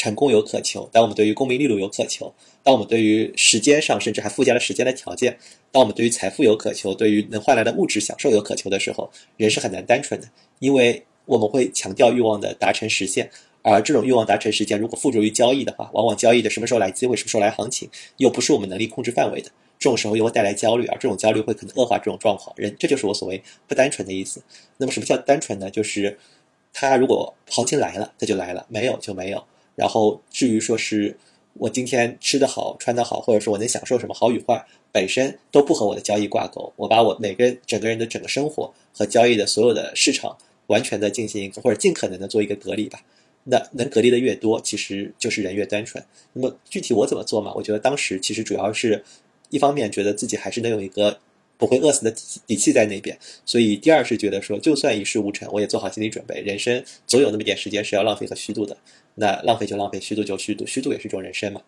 [0.01, 2.33] 成功有渴求，当我们对于功名利禄有渴求，
[2.63, 5.37] 当我们对于时间上甚至还附加了时间的条件，
[5.71, 10.27] 当我们对于财富有渴求，对于能换来的物质享受有渴求的时候，人是很难单纯的，
[10.59, 13.31] 因为我们会强调欲望的达成实现，
[13.61, 17.87] 而这种欲望达成实现，如果附着于交易的话，往往交易的什么时候来机会，什么时候来行情，
[18.17, 22.57] 又不是我们能力控制范围的，这种时候又会带来焦虑，而这种焦虑会可能恶化这种状况。
[22.57, 24.43] 人，这就是我所谓不单纯的意思。
[24.79, 25.71] 那么什么叫单纯呢？
[25.71, 26.19] 就是
[26.73, 29.45] 他如果行情来了，他就来了；没有就没有。
[29.81, 31.17] 然后至于说是
[31.55, 34.63] 我今天吃得好、穿得好，或者说我能享受什么好与坏，
[34.93, 36.71] 本身都不和我的交易挂钩。
[36.77, 43.03] 我把我每个整个人的整个生活和交易的所有的市场完全的进行一个或者尽可能的做一个隔离吧。
[43.45, 46.05] 那能隔离的越多，其实就是人越单纯。
[46.35, 47.51] 那么具体我怎么做嘛？
[47.55, 49.03] 我觉得当时其实主要是
[49.49, 51.19] 一方面觉得自己还是能有一个。
[51.61, 52.11] 不会饿死的
[52.47, 53.15] 底气在那边，
[53.45, 56.41] 所以第二是觉得说，就算一事无成，我也做好心理准备。
[56.41, 58.75] 人生总有那么点时间是要浪费和虚度的，
[59.21, 61.61] 那浪费就浪费，虚度就虚度，虚度也是一种人生嘛。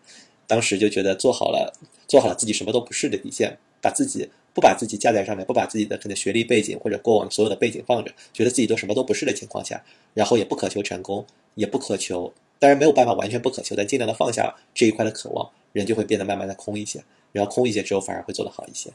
[0.47, 1.71] 当时就觉得做好了，
[2.07, 9.83] 做好了自己什么都不是的底线，把自己不把自己架在上面，不把自己的可能学历背景或者过往所有的背景放着，觉得自己都什么都不是的情况下，
[10.15, 11.25] 然后也不渴求成功，
[11.55, 18.91] 也不渴求，当然没有办法完全不渴求，但尽量的放下这一块的渴望，人就会变得慢慢的空一些，然后空一些之后反而会做得好一些。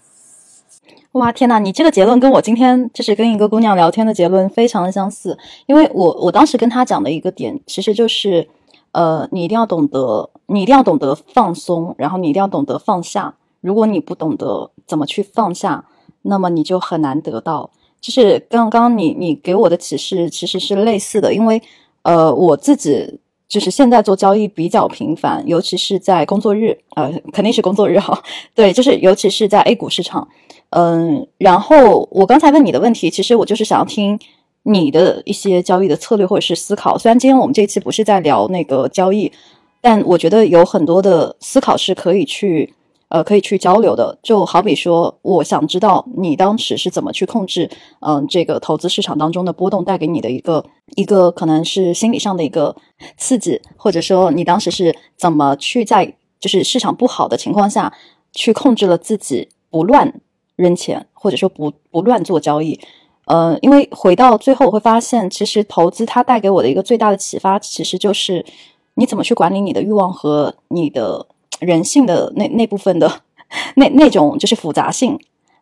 [1.12, 5.36] 哇天呐，你这个结论跟我今天就是跟一个姑娘聊天的结论非常的相似，
[5.66, 8.46] 因为我我当时跟她讲的一个点，其实就是，
[8.92, 13.34] 呃，你一定要懂得，你一定要懂得放松，然后你一定要懂得放下。
[13.60, 15.84] 如果你不懂得怎么去放下，
[16.22, 17.70] 那么你就很难得到。
[18.00, 21.60] 就是刚刚你你给我的启示其实是类似的，因为
[22.02, 23.18] 呃我自己
[23.48, 28.22] 就是现在做交易比较频繁，尤其是在工作日，呃肯定是工作日哈，
[28.54, 30.28] 对，就是尤其是在 A 股市场。
[30.70, 34.18] 嗯，然后我刚才问你的问题，其实我就是想要听
[34.64, 36.98] 你的一些交易的策略或者是思考。
[36.98, 39.32] 虽然今天我们这一期不是在聊那个交易，
[39.80, 42.74] 但我觉得有很多的思考是可以去
[43.08, 44.18] 呃可以去交流的。
[44.22, 50.64] 就好比说，我想知道你当时是怎么去控制嗯这个投资市场当中的波动带给你的一个
[50.96, 52.74] 一个可能是心理上的一个
[53.16, 57.92] 刺激，或者说你当时是怎么去在就是市场不好的情况下
[58.32, 60.20] 去控制了自己不乱。
[60.58, 62.76] 扔钱，或者说不不乱做交易，
[63.26, 68.44] 呃，因为回到最后我会发现，其实投资它带给我的一个最大的启发，其实就是
[68.94, 71.24] 你怎么去管理你的欲望和你的
[71.60, 73.20] 人性的那那部分的
[73.76, 75.18] 那那种就是复杂性，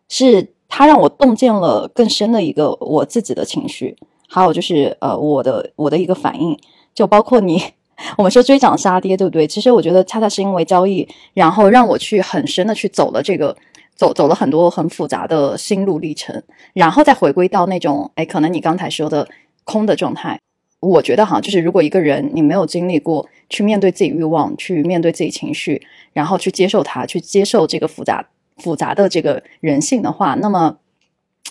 [0.09, 3.95] 是它让我洞见了更深的一个我自己的情绪，
[4.27, 6.57] 还有就是呃我的我的一个反应，
[6.93, 7.61] 就包括你
[8.17, 9.47] 我们说追涨杀跌，对不对？
[9.47, 13.55] 其实我觉得恰恰是因为交易，然后让我去很深的去走了这个。
[13.97, 16.43] 走走了很多很复杂的心路历程，
[16.73, 19.27] 然后再回归到那种，哎，可能你刚才说的
[19.63, 20.39] 空的状态。
[20.79, 25.81] 我觉得哈，就是如果一个人你没有经历过去面对自己欲望，去面对自己情绪，
[26.13, 30.77] 然后去接受它，去接受这个复杂复杂的这个人性的话，那么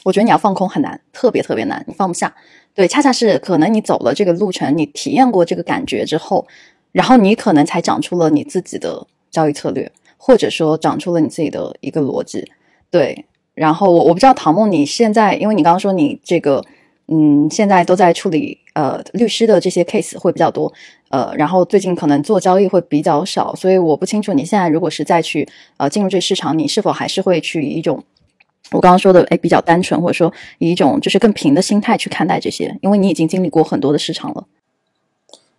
[0.05, 2.35] 我觉得你要放空很难，特别特别难，你放不下。
[2.75, 6.47] 对，恰恰是可能你走了这个路程，你体验过这个感觉之后，
[6.93, 9.91] 然后你可能才长出了你自己的交易策略。
[10.19, 12.51] 或者说长出了你自己的一个逻辑，
[12.91, 16.65] 对，然后我我不知道唐梦你现在，因为你刚刚说你这个
[17.07, 20.71] 嗯现在都在处理呃律师的这些 case 会比较多，
[21.09, 25.49] 呃，然后最近可能做交易会比较少，所以我不清楚你现在如果是再去
[25.79, 28.05] 呃进入这个市场，你是否还是会去以一种
[28.71, 34.47] 我刚刚说的哎比较单纯，或者说以一种就是更平的心态去看待这些，因为你已经经历过很多的市场了。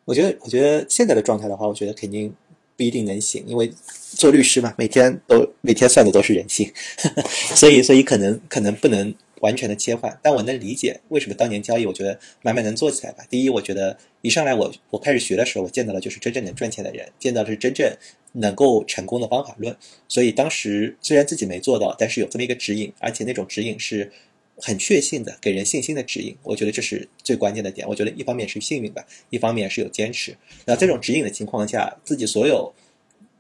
[0.05, 2.31] 我觉得，我觉得现在的状态的话，我觉得肯定
[2.77, 3.71] 不一定能行，因为
[4.11, 6.71] 做律师嘛，每天都每天算的都是人性，
[7.55, 10.19] 所以所以可能可能不能完全的切换。
[10.21, 13.25] 但我能理解为什么当年交易，我觉得慢慢能做起来吧。
[13.29, 17.91] 第一，我觉得一上来我我开始学的时候，我见到的就是真正能赚钱的人，见到的是真正
[18.33, 19.75] 能够成功的方法论。
[20.07, 24.11] 所以当时虽然自己没做到，但是有这么一个指引，而且那种指引是。
[24.59, 27.87] 很确信的给人信心的指引，我觉得这是最关键的点。
[27.87, 30.35] 我觉得一方面是幸运吧，一方面是有坚持。
[30.65, 32.73] 那这种指引的情况下，自己所有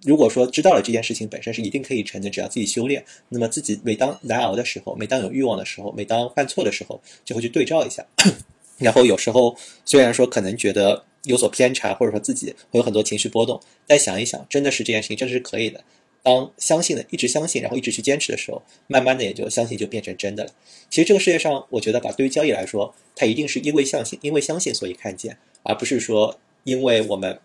[0.03, 8.05] 如果说知道了这件事情本身是一定可以成的，只要自己修炼，那么自己每当难熬的时候，每当有欲望的时候，每当犯错的时候，就会去对照一下。
[8.77, 15.83] 然后有时候虽然说可能觉得有所偏差，或者说自己会有很多情绪波动，但想一想，真的是这件事情真的是可以的。
[16.23, 20.51] 当相信的一直相信，然后一直去坚持的时候，慢慢的也就相信就变成真的了。
[20.89, 27.39] 其实这个世界上，我觉得吧，对于交易来说，它一定是因为相信，因为相信所以看见，而不是说因为我们，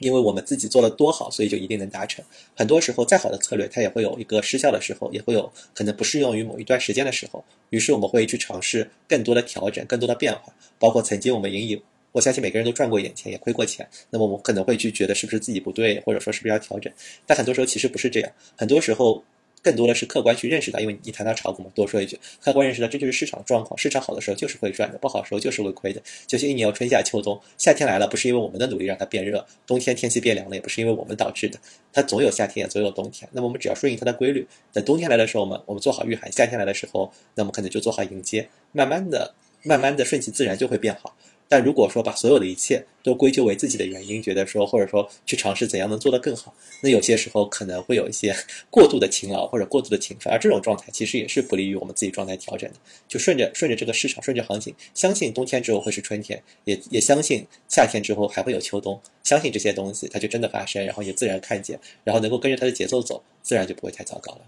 [0.00, 2.24] 因为我们自己做了多好，所以就一定能达成。
[2.56, 7.44] 很多时候，再好的策略，它也会有一个失效的时候，也会有可能不适用于某一段时间的时候。
[7.70, 11.80] 于是我们会去尝试更多的调整，更多的变化，包括曾经我们引以。
[12.12, 13.88] 我相信每个人都赚过一点钱，也亏过钱。
[14.10, 16.92] 那么我们可能会去觉得是不是自己不对，或者说是不是要调整？
[17.24, 19.22] 但很多时候其实不是这样，很多时候
[19.62, 20.80] 更多的是客观去认识到。
[20.80, 23.76] 因为你谈到炒股嘛，多说一句，客观认识到这就是市场状况。
[23.78, 26.02] 市场好的时候就是会赚的，不好的时候就是会亏的。
[26.26, 31.58] 就像一年有春夏秋冬，夏天来了不是因为我们的努力让它变热，冬天天气变凉了也不是因为我们导致的，
[31.92, 33.28] 它总有夏天，总有冬天。
[33.32, 38.48] 那么我们只要顺应它的规律，等冬天来的时候，我们我们做好御寒；夏天来的时候，那么可能就做好迎接。
[38.72, 41.14] 慢慢的、慢慢的顺其自然就会变好。
[41.52, 48.32] 但如果说把所有的一切都归咎为自己的原因，觉得说或者说去尝试怎样能做得更好，那有些时候可能会有一些
[48.70, 52.76] 过度的勤劳或者过度的勤奋，而这种状态其实也是不利于我们自己状态调整的。
[53.08, 64.40] 就顺着顺着这个市场，顺着行情，相信冬天之后会是春天，也也相信夏天之后还会有秋冬，相信这些东西它就真的发生，然后也自然看见，然后能够跟着它的节奏走，自然就不会太糟糕了。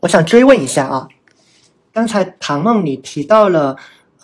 [0.00, 1.08] 我想追问一下啊，
[1.92, 3.76] 刚才唐梦你提到了。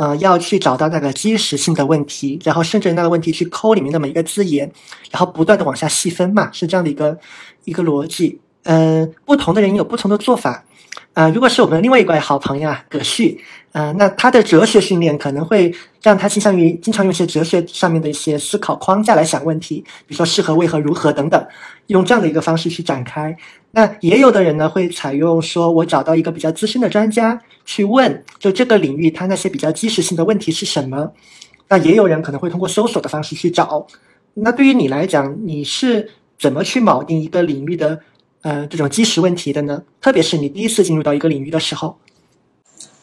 [0.02, 4.68] 呃，要去找到那个基石性的问题，然后顺着那个问题去抠里面的每一个字眼，
[5.12, 7.16] 然后不断的往下细分嘛，是这样的一个
[7.62, 8.40] 一个逻辑。
[8.64, 10.64] 嗯，不同的人有不同的做法。
[11.12, 13.38] 啊，如果是我们另外一位好朋友啊，葛旭，
[13.70, 15.72] 啊，那他的哲学训练可能会
[16.02, 21.46] 让他倾向于经常用一些哲学上面的一些思考框架来想问题，比如说是何、为何、如何等等，
[21.86, 23.36] 用这样的一个方式去展开。
[23.70, 31.12] 那也有的人呢，会采用说我找到一个比较资深的专家去问，就这个领域它那些比较基石性的问题是什么。
[31.68, 33.86] 那也有人可能会通过搜索的方式去找。
[34.34, 38.00] 那对于你来讲，你是怎么去铆定一个领域的？
[38.42, 41.96] 呃，这种基石问题的呢，特别是你第一次进入到一个领域的时候，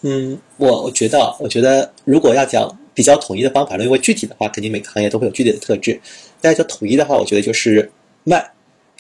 [0.01, 5.97] 嗯，我我觉得，我觉得如果要讲比较统一的方法论，因为具体的话，肯定每个行业都会有具体的特质。
[6.41, 7.89] 但是统一的话，我觉得就是
[8.25, 8.45] 慢，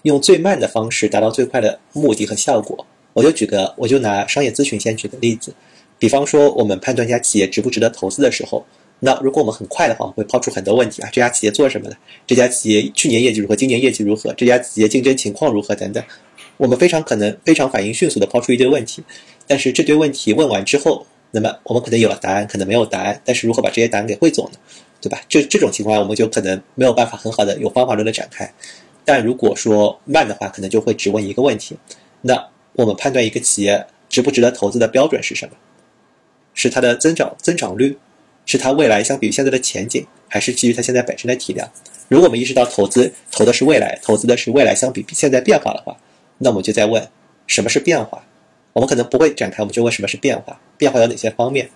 [0.03, 2.87] 用最慢的方式达到最快的目的和效果。
[3.19, 5.53] 我就举个，我就拿商业咨询先举个例子，
[5.97, 8.65] 比方说我们判断一家企业值不值得投资的时候。
[9.01, 11.97] 那如果我们很快的话，会抛出很多问题啊，这家企业做什么的？
[12.25, 13.53] 这家企业去年业绩如何？
[13.57, 14.33] 今年业绩如何？
[14.35, 15.75] 这家企业竞争情况如何？
[15.75, 16.01] 等等，
[16.55, 19.03] 我们非常可能非常反应迅速的抛出一堆问题，
[19.47, 24.57] 但是这堆问题问完之后，那么我们可能有了答案，可能没有答案，但是如何把这些答案给汇总呢？
[25.01, 25.21] 对吧？
[25.27, 28.49] 就这种情况，我们就可能没有办法很好的有方法论的展开。
[29.05, 31.77] 但如果说慢的话，可能就会只问一个问题，
[32.21, 32.35] 那
[32.79, 35.55] 我们判断一个企业值不值得投资的标准是什么？
[36.53, 37.97] 是它的增长增长率？
[38.45, 41.69] 是它未来相比于现在的前景，还是基于它现在本身的体量？
[42.07, 45.97] 如果我们意识到投资投的是未来，投资的是未来相比现在变化的话，
[46.37, 47.05] 那我们就在问
[47.47, 48.23] 什么是变化？
[48.71, 50.57] 我们可能不会展开，我们就问什么是变化？
[50.77, 51.69] 变化有哪些方面？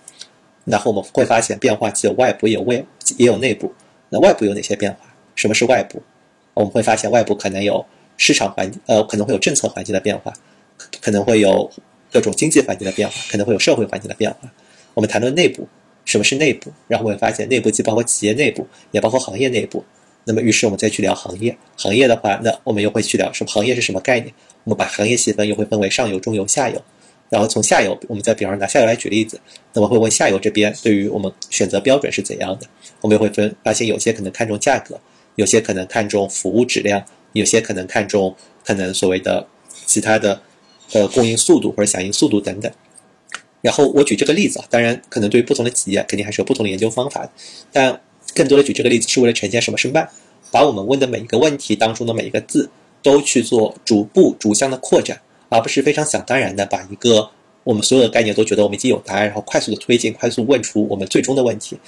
[0.64, 2.82] 然后我们会发现变化既有外部也有外
[3.18, 3.74] 也有内部。
[4.08, 5.00] 那外部有哪些变化？
[5.34, 6.02] 什么是外部？
[6.54, 7.84] 我们会发现外部可能有
[8.16, 10.32] 市场环呃可能会有政策环境的变化，
[11.00, 11.70] 可能会有
[12.12, 14.38] 各种经济环境的变化，可能会有社会环境的变化。
[14.94, 15.66] 我们谈论内部。
[16.06, 16.70] 什么是内部？
[16.86, 19.82] 然后会发现内部既包括企业内部，也包括行业内部。
[20.26, 21.56] 那么，于是我们再去聊行业。
[21.78, 23.50] 行业的话，那我们又会去聊什么？
[23.50, 24.30] 行业是什么概念？
[24.64, 26.78] 我们把行业细分，又会分为上游、中游、下游。
[27.30, 29.40] 然后从下游，我们再比方拿下游来举例子，
[29.72, 32.66] 那么会问下游这边对于我们选择标准是怎样的？
[33.00, 35.00] 我们也会分发现，有些可能看重价格，
[35.36, 39.46] 有些可能看重服务质量，有些可能看重可能所谓的
[39.86, 40.38] 其他的
[40.94, 42.72] 呃供应速度或者响应速度等等。
[43.60, 47.30] 然后我举这个例子啊，当然可能对于不同的企业肯定还是有不同的研究方法，
[47.72, 48.00] 但
[48.34, 50.08] 更多的举这个例子是为了呈现什么是慢，
[50.50, 52.68] 把我们问的每一个问题当中的每一个字
[53.02, 57.30] 都去做逐步逐项的扩展，而不是非常想当然的把一个
[57.64, 61.78] 我们所有的概念都觉得我们已经有答案，然后快速的推进，快速问出我们最终的问题。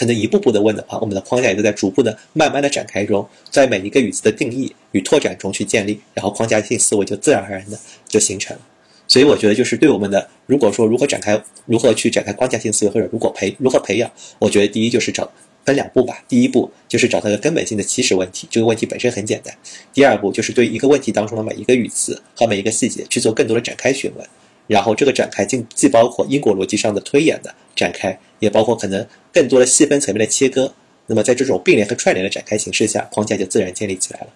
[0.00, 7.78] 可能一步步的问的话，我们的框架也都在逐步的、慢慢的展开中，在每一个语词的定义与拓展中去建立，然后框架性思维就自然而然的
[8.08, 8.62] 就形成了。
[9.06, 15.30] 所以我觉得，就是对我们的，如果说如何展开，如何去展开框架性思维，或者如果培如何培养，我觉得第一就是找
[15.66, 16.24] 分两步吧。
[16.26, 19.54] 第一步就是找到一个根本性的起始问题，这个问题本身很简单。
[19.92, 24.26] 第二步就是对一个问题当中的每一个语词和每一个细节去做更多的展开询问。
[24.70, 30.72] 然后这个展开既既包括因果逻辑上的推演的展开，也包括可能更多的细分层面的切割。
[31.06, 34.28] 那么在这种并联和串联的展开形式下，框架就自然建立起来了。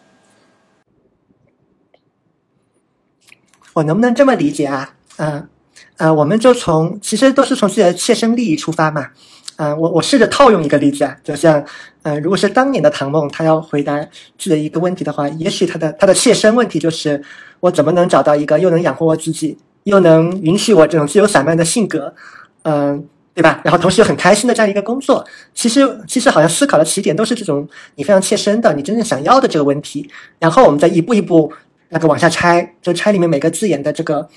[3.74, 4.97] 我能不能这么理解啊？
[5.18, 5.49] 嗯，
[5.99, 9.11] 呃，我们就从其实都是从自己的切身利益出发嘛。
[9.55, 11.64] 嗯，我我试着套用一个例子啊，就像，
[12.03, 17.22] 呃，如果是当年的唐梦，他要回答自己的一个问题的话，也许他的他的切身问题就是，
[17.61, 19.57] 我怎么能找到一个又能养活我自己？
[19.85, 22.14] 又能允许我这种自由散漫的性格，
[22.62, 23.61] 嗯，对吧？
[23.64, 25.24] 然后同时又很开心的这样一个工作，
[25.55, 30.09] 其实其实好像思考的起点都是这种你非常切身的，你真正想要的这个问题。
[30.39, 31.53] 然后我们再一步一步
[31.91, 34.28] 那个往下拆，就拆里面每个字眼的这个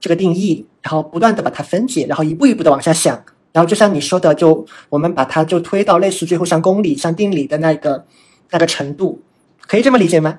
[0.00, 3.22] 这个定义，然后不断的把它分解，然后一步一步的往下想。
[3.52, 8.04] 然后就像你说的，就我们把它就推到类似最后像公理、像定理的那个
[8.50, 9.22] 那个程度，
[9.66, 10.38] 可以这么理解吗？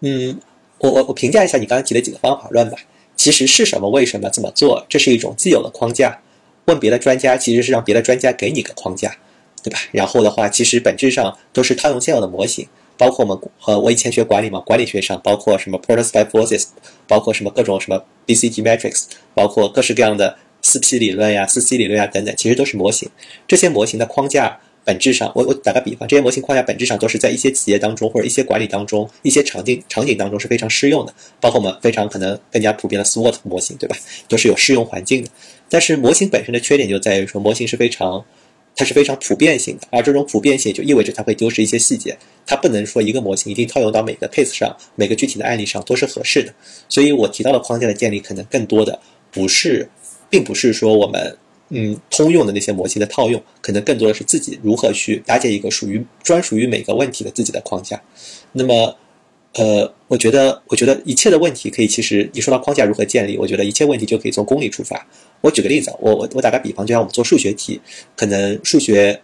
[0.00, 0.38] 嗯。
[0.78, 2.76] 我我我评价一下你刚才提的几个方法论吧。
[3.16, 3.88] 其实是什么？
[3.88, 4.84] 为什么怎么做？
[4.90, 6.20] 这是一种既有的框架。
[6.66, 9.16] 问别的专家，其实是让别的专家给你个框架，
[9.62, 9.78] 对吧？
[9.90, 12.68] 然后的话，其实本质上都是套用现有的模型。
[12.98, 16.66] 包括我们和我以前学管理嘛，管理学上包括什么 Porter's Five Forces，
[17.06, 19.04] 包括什么各种什么 BCG Matrix，
[19.34, 23.08] 包括各式各样的四 P 理论呀、四 C 理论呀等等，其实都是模型。
[23.48, 24.60] 这些模型的框架。
[24.86, 33.96] 本质上，我我打个比方，这些模型框架本质上都是在一些企业当中或者一些管理当中、一些场景场景当中是非常适用的，包括我们非常可能更加普遍的 SWOT 模型，对吧？
[34.28, 35.30] 都是有适用环境的。
[35.68, 38.24] 但是模型本身的缺点就在于说，模型是非常，
[38.76, 42.16] 它是非常普遍性的，而这种普遍性就意味着它会丢失一些细节，
[42.46, 46.54] 它不能说一个模型一定套用到每个 case 上、每个具体的案例上都是合适的。
[46.88, 49.00] 所以我提到的框架的建立，可能更多的
[49.32, 49.88] 不是，
[50.30, 51.36] 并不是说我们。
[51.70, 58.00] 嗯，通用的那些模型的套用，可能更多的是自己如何去搭建一个属于专属于每个问题的自己的框架。
[58.52, 58.96] 那么，
[59.54, 65.04] 呃，我觉得，我觉得一切的问题可以，其实你说到框架如何建立，我觉得一切问题就可以从公理出发。
[65.40, 67.80] 我举个例子，我我我打个比方，就像我们做数学题，
[68.16, 69.20] 可能数学，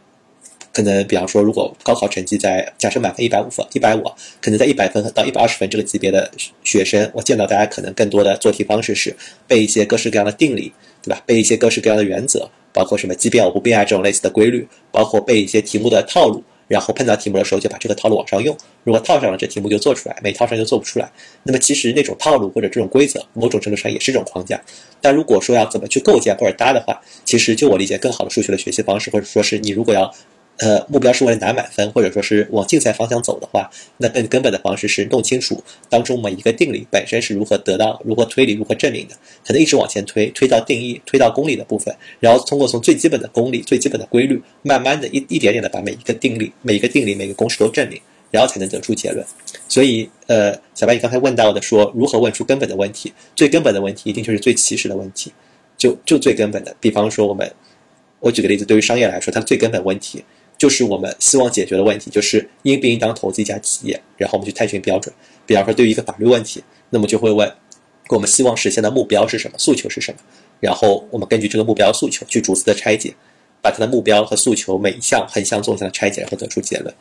[0.73, 4.03] 可能比方说，如果高考成绩在假设满分一百五分，一百五，
[4.41, 6.29] 可能在一百分到一百二十分这个级别的
[6.65, 9.15] 学生，我见到大家可能更多的做题方式是
[9.47, 10.73] 背一些各式各样的定理。
[11.03, 11.21] 对吧？
[11.27, 18.57] 背一些各式各样的原则，包括什么即变我不变啊这种类似的规律，包括背一些题目的套路，然后碰到题目的时候就把这个套路往上用。
[18.85, 21.11] 如果套上了，这题目就做出来；没套上就做不出来。
[21.43, 24.61] 那么其实那种套路或者这种规则，某种程度上也是一种框架。
[25.01, 30.13] 但如果说要怎么去构建或者搭的话，其实就我理解，更好的数学的学习方式，或者说是你如果要。
[30.63, 48.01] 呃，目标是为了拿满分，或者说是往竞赛方向走的话，那更根本的方式是弄清楚当中每一个定理本身是如何得到、如何推理、如何证明的，可能一直往前推，推到定义、推到公理的部分，然后通过从最基本的公理、最基本的规律，慢慢的一一点点的把每一个定理、每一个定理、每个公式都证明，
[48.31, 49.27] 然后才能得出结论。
[49.67, 55.33] 所以，呃，小白，你刚才问到的说如何问出根本的问题，最根本的问题一定就是最起始的问题，
[55.77, 56.77] 就就最根本的。
[56.79, 57.53] 比方说，我们
[58.21, 60.23] 我举个例子，对于商业来说，它最根本问题。
[60.63, 65.13] 就是我们希望解决的问题，就是应不应当投资一家企业，然后我们去探寻标准。
[65.45, 67.53] 比方说，对于一个法律问题，那么就会问
[68.11, 70.21] 我们希望实现的目标是什么，诉求是什么，
[70.61, 73.13] 然后我们根据这个目标诉求去逐次的拆解，
[73.61, 76.95] 把它的目标和诉求每一项横向、纵向的拆解，然后得出结论。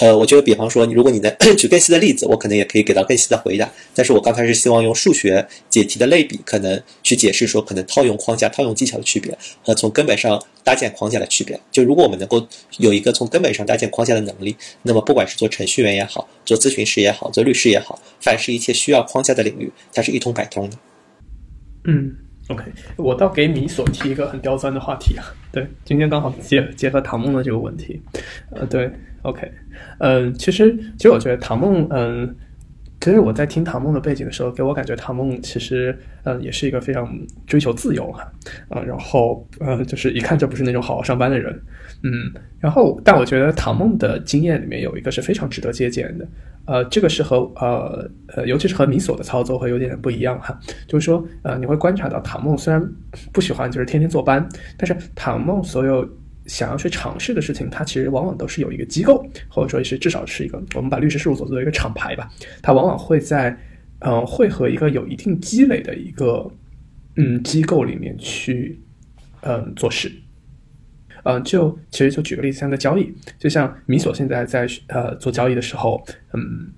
[0.00, 3.70] 呃，我觉得，比方说，如果你能 举更细的例子，我可能也可以给到更细的回答。
[3.94, 11.60] 但是我刚才是希望用数学解题的类比，可能去解释说，可能套用框架、套用技巧的区别和从根本上搭建框架的区别。
[11.70, 12.46] 就如果我们能够
[12.78, 20.76] 有一个从根本上搭建框架的能力，那么不管是做程序员也好，做咨询师也好，做律师也好，凡是一切需要框架的领域，它是一通百通的。
[21.84, 22.14] 嗯
[22.48, 22.64] ，OK，
[22.96, 25.24] 我倒给米所提一个很刁钻的话题啊。
[25.52, 28.00] 对，今天刚好结结合唐梦的这个问题，
[28.52, 28.90] 呃，对。
[29.22, 29.46] OK，
[29.98, 32.34] 嗯，其实其实我觉得唐梦，嗯，
[33.00, 37.08] 其实我在听唐梦的背景的时候，给我感觉唐梦其实，嗯，也是一个非常
[37.46, 38.30] 追求自由哈，
[38.70, 41.52] 嗯，然后，呃，就是一看就不是那种好好上班的人，
[42.02, 42.10] 嗯，
[42.58, 46.26] 然后，但我觉得唐梦的经验里面有一个是非常值得借鉴的，
[46.66, 52.82] 呃，这个是和呃呃，尤其是和米索的操作会有点不一样哈，就是说，呃，你会观察到唐梦虽然
[53.32, 56.08] 不喜欢就是天天坐班，但是唐梦所有。
[56.50, 62.28] 想要去尝试的事情，它其实往往都是有一个机构，或者说是至少是一个我们把律师事务所作为一个厂牌吧，
[62.60, 63.56] 它往往会在，
[64.00, 66.50] 嗯，会和一个有一定积累的一个，
[67.14, 68.80] 嗯，机构里面去，
[69.42, 70.10] 嗯，做事，
[71.22, 76.72] 嗯，就其实就举个例子，像在交易，就像米索现在在呃做交易的时候，嗯。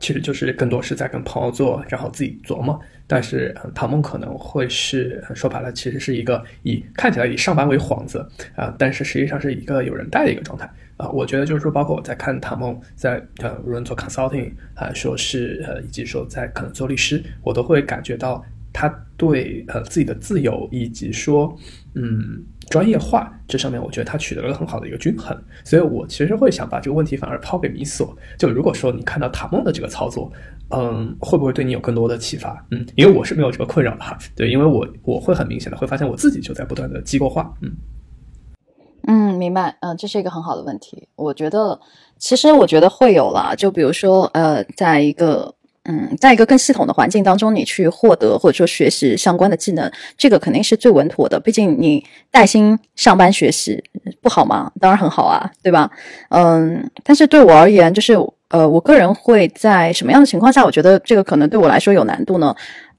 [0.00, 2.78] 其实就是更多是在跟朋友做，然后自己琢磨。
[3.06, 11.08] 但是唐梦可能会是说白了，其实是一个以看起来以上班为幌子啊，但是实际上是一个有人带的一个状态啊。
[11.08, 21.56] 我觉得就是说，包括我在看唐梦在呃无论做 consulting 啊，说是呃以及说在可能做律师，我都会感觉到他对呃自己的自由以及说
[21.94, 22.44] 嗯。
[22.70, 28.16] 专业化这上面，我觉得他取得了很好的一个均衡，所以我其实会想把这个问题反而抛给米索。
[28.38, 30.30] 就如果说你看到塔梦的这个操作，
[30.70, 32.64] 嗯，会不会对你有更多的启发？
[32.70, 34.18] 嗯，因为我是没有这个困扰的哈。
[34.36, 37.52] 对，因为我我会很明显的会发现我自己就在不断的机构化。
[37.62, 37.72] 嗯
[39.06, 39.76] 嗯，明白。
[39.80, 41.08] 嗯，这是一个很好的问题。
[41.16, 41.80] 我觉得，
[42.18, 43.54] 其实我觉得会有啦。
[43.56, 45.54] 就比如说，呃，在一个。
[45.88, 51.40] 嗯，在一个更系统的环境当中，你去获得或者说学习相关的技能，这个肯定是最稳妥的。
[51.40, 53.82] 毕竟你带薪上班学习
[54.20, 54.70] 不好吗？
[54.78, 55.90] 当然很好啊，对吧？
[56.28, 58.14] 嗯，但是对我而言，就是
[58.48, 62.54] 呃，我个人会在什么样的情况下，我觉得这个可能对我来说有难度呢？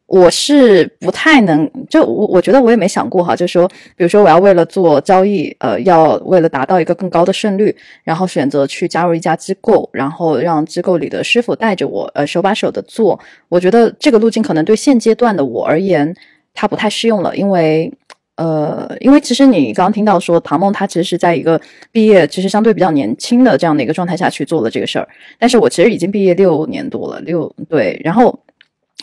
[0.09, 13.19] 我是不太能，就我我觉得我也没想过哈，就是说，比如说我要为了做交易，呃，要为了达到一个更高的胜率，然后选择去加入一家机构，然后让机构里的师傅带着我，呃，手把手的做。
[13.49, 16.11] 我觉得这个路径可能对现阶段的我而言，
[16.55, 17.93] 它不太适用了，因为，
[18.37, 25.07] 呃，因为其实你刚刚听到说唐梦他其实是在一个毕业其实相对比较年轻的这样的一个状态下去做了这个事儿，
[25.37, 28.39] 但是我其实已经毕业六年多了，六对，然后。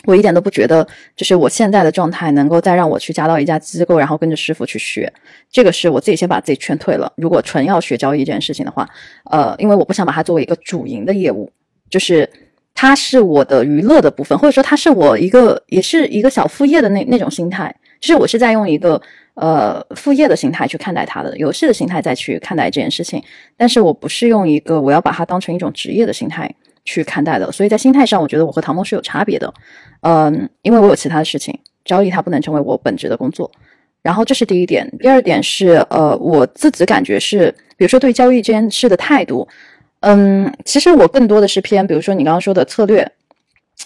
[0.05, 5.11] 我一点都不觉得，就是我现在的状态能够再让我去加到一家机构，然后跟着师傅去学，
[5.51, 7.11] 这个是我自己先把自己劝退了。
[7.17, 8.87] 如果纯要学交易这件事情的话，
[9.31, 11.51] 呃，因为我不想把它作为一个主营的业务，
[11.89, 12.29] 就是
[12.75, 19.01] 它是我的娱乐的部分，或者说它是我一个也是一个小副业的那那种心态，就是我是在用一个
[19.33, 23.21] 呃副业的心态去看待它的游戏的心态再去看待这件事情，
[23.57, 26.53] 但是我不是用一个我要把它当成一种职业的心态。
[26.89, 29.53] 去看待的，所以在心态上，我觉得我和唐梦是有差别的，
[30.01, 33.49] 嗯，因为我有其他的事情，交易它不能成为我本职的工作，
[34.01, 39.47] 然后这是第一点，第二点是，呃，我自己感觉是，比如说对交易这件事的态度，
[40.01, 43.11] 嗯，其实我更多的是偏，比如说你刚刚说的策略，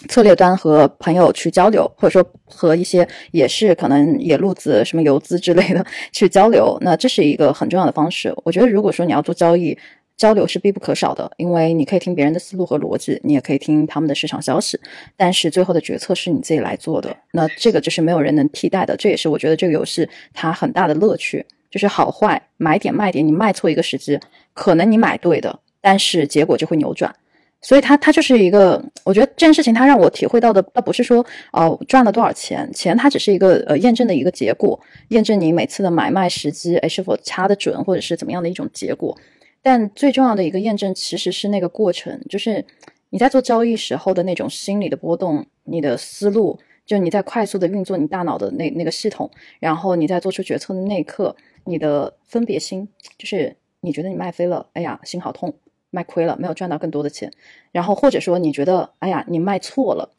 [0.08, 8.34] 策略端和朋友去交流，或者说和一些也是可能野路子、什么游资之类的 去交流，那这是一个很重要的方式。
[8.44, 9.76] 我觉得如果说你要做交易，
[10.22, 14.78] 交流是必不可少的，因为你可以听别人的思路和逻辑，你也可以听他们的市场消息，
[15.16, 17.16] 但是最后的决策是你自己来做的。
[17.32, 24.16] 那这个就是没有人能替代的，这也是我觉得这个游戏它很大的乐趣，就是好坏买点卖点，你卖错一个时机，
[24.54, 27.12] 可能你买对的，但是结果就会扭转。
[27.60, 39.16] 所以它它就是一个，我觉得这件事情它让我体会到的，倒不是说哦赚了多少钱，钱它只是一个呃验证的一个结果，验证你每次的买卖时机哎是否掐得准，或者是怎么样的一种结果。
[39.62, 42.64] 但最重要的一个验证其实是那个过程，就是
[43.10, 55.54] 你在做交易时候的那种心理的波动，你的思路，就你在快速的运作你大脑的那那个系统，然后你在做出决策的那一刻，你的分别心，就是你觉得你卖飞了，哎呀，心好痛，
[55.90, 57.30] 卖亏了，没有赚到更多的钱，
[57.70, 60.10] 然后或者说你觉得，哎呀，你卖错了。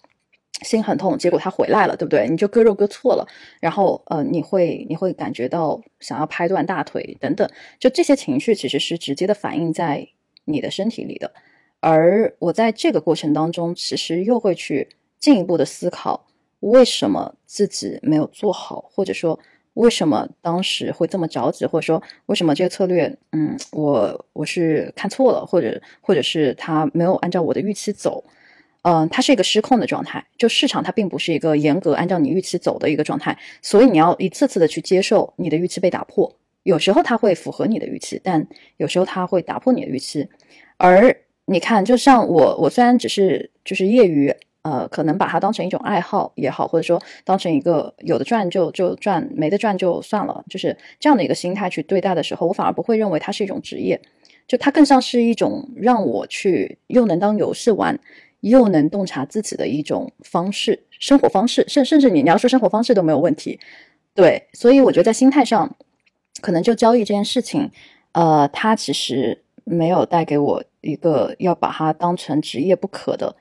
[0.63, 2.27] 心很痛，结果他回来了，对不对？
[2.29, 3.27] 你就割肉割错了，
[3.59, 7.47] 然后呃，你会你会感觉到想要拍断大腿等等，
[7.79, 10.07] 就这些情绪其实是直接的反映在
[10.45, 11.31] 你的身体里的。
[11.79, 14.87] 而我在这个过程当中，其实又会去
[15.19, 16.25] 进一步的思考，
[16.61, 19.37] 为什么自己没有做好，或者说
[19.73, 28.23] 为什么当时会这么着急，或者说为什么这个策略，嗯，我我是看错了，或者或者是他没有按照我的预期走。
[28.83, 36.33] 嗯，它是一个失控的状态，就市场它并不是一个严格按照你预期走的一个状态，所以你要一次次的去接受你的预期被打破。
[36.63, 38.45] 有时候它会符合你的预期，但
[38.77, 40.27] 有时候它会打破你的预期。
[40.77, 41.15] 而
[41.45, 54.01] 你看，就像我，我虽然只是就是业余，呃，可能把它当成一种爱好也好，或者说当成一个有的赚就就赚，没得赚就算了，就是这样的一个心态去对待的时候，我反而不会认为它是一种职业，
[54.47, 57.97] 就它更像是一种让我去又能当游戏玩。
[58.43, 63.57] 又能洞察自己的一种方式，生活方式，甚甚至你你要说生活方式都没有问题。
[64.13, 65.73] 对，所以我觉得在心态上，
[66.41, 67.71] 可能就交易这件事情，
[68.11, 73.33] 呃，它其实没有带给我一个要把它当成职业不可的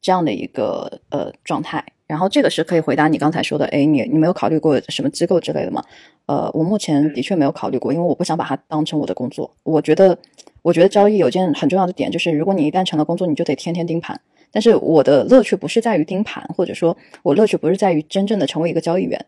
[0.00, 1.84] 这样的一个呃状态。
[2.06, 5.82] 然后这个是可以回答你刚才说的，哎，你你没有考虑过什么机构之类的吗？
[6.26, 9.54] 呃，我目前的确没有考虑过，因为我不想把它当成我的工作。
[9.64, 10.16] 我觉得，
[10.62, 14.20] 我觉得交易有件很重要的点，就是如果你一旦成了工作，你就得天天盯盘。
[14.56, 19.22] 但是我的乐趣不是在于盯盘，或者说我乐趣不是在于真正的成为一个交易员，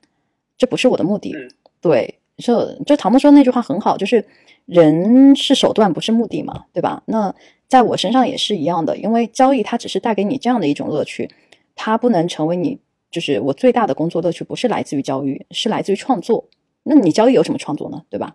[0.57, 1.37] 这不是我的目的。
[1.83, 4.24] 对，就就唐梦说那句话很好，就是
[4.64, 7.03] 人是手段，不是目的嘛，对吧？
[7.05, 7.35] 那
[7.68, 11.31] 在我身上也是一样的，因为交易它只是带给你这样的一种乐趣。
[11.76, 12.79] 它不能成为你，
[13.11, 16.49] 就是我最大的工作乐趣，不是来自于交易，是来自于创作。
[16.85, 18.03] 那你交易有什么创作呢？
[18.09, 18.35] 对吧？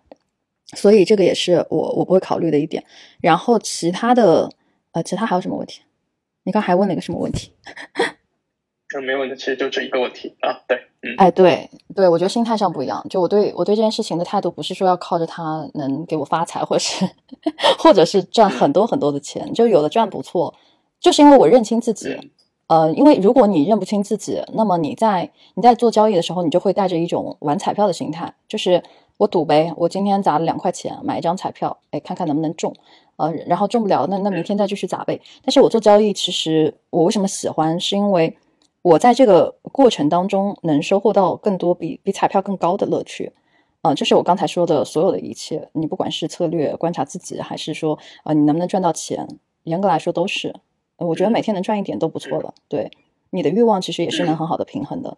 [0.76, 2.84] 所以这个也是我我不会考虑的一点。
[3.20, 4.52] 然后其他的，
[4.92, 5.82] 呃，其他还有什么问题？
[6.44, 7.52] 你刚还问了一个什么问题？
[8.96, 10.54] 嗯，没问题，其实就这一个问题啊。
[10.68, 13.04] 对，嗯，哎，对对，我觉得心态上不一样。
[13.10, 17.10] 就我对我对这件事情的态度，不是说要靠着它能给我发财，或者是
[17.80, 20.54] 或者是赚很多很多的钱，就有的赚不错，
[21.00, 22.16] 就是因为我认清自己。
[22.68, 28.82] 呃，因为如果你认不清自己，那么你在你在做交易的时候，你就会带着一种玩彩票的心态，就是
[29.18, 32.76] 我赌呗，我今天砸了两块钱买一张彩票，哎，看看能不能中，
[33.18, 35.22] 呃，然后中不了，那那明天再继续砸呗。
[35.44, 38.36] 但是我做交易，其实我为什么喜欢，是因为
[38.82, 43.32] 我在这个过程当中能收获到更多比比彩票更高的乐趣，
[43.82, 49.28] 啊，这是我刚才说的所有的一切，你不管是策略观察自己，还是说啊你能不能赚到钱，
[49.64, 50.54] 严格来说都是。
[50.98, 52.54] 我觉得每天能赚一点都不错了。
[52.68, 52.92] 对，
[53.32, 55.18] 你的欲望其实也是能很好的平衡的。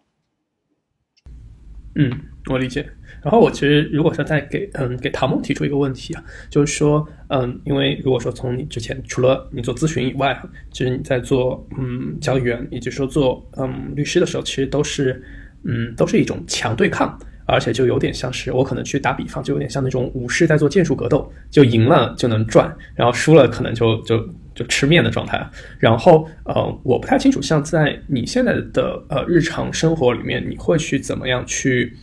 [1.96, 2.10] 嗯，
[2.46, 2.86] 我理解。
[3.22, 10.40] 然后我其实如果说再给嗯给唐梦提出一个问题啊，就是说嗯，因为如果说从你之前除了你做咨询以外，
[10.70, 15.20] 其实你在做嗯交易员，以及说做嗯律师的时候，其实都是
[15.64, 24.28] 嗯都是一种强对抗，而且就有点像是我可能去打比方，就有点像那种武士在做剑术格斗，就赢了就能赚，然后输了可能就就。
[24.56, 25.46] 就吃面的状态，
[25.78, 31.94] 然后呃，我不太清楚，像在你现在的呃日常生活里面，你会去怎么样去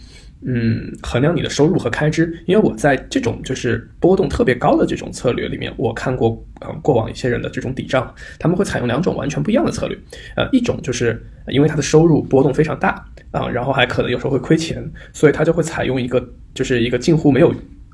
[0.45, 2.37] 嗯衡量你的收入和开支？
[2.45, 6.29] 因为我在这种就是波动特别高的这种策略里面，我看过
[6.61, 9.97] 呃过往一些人的这种抵账，他们会采用两种完全不一样的策略，
[10.35, 14.83] 呃，一种就是因为他的收入波动非常大啊，然后还可能有时候会亏钱，
[15.13, 16.23] 所以他就会采用一个
[16.53, 17.53] 就是一个近乎没有。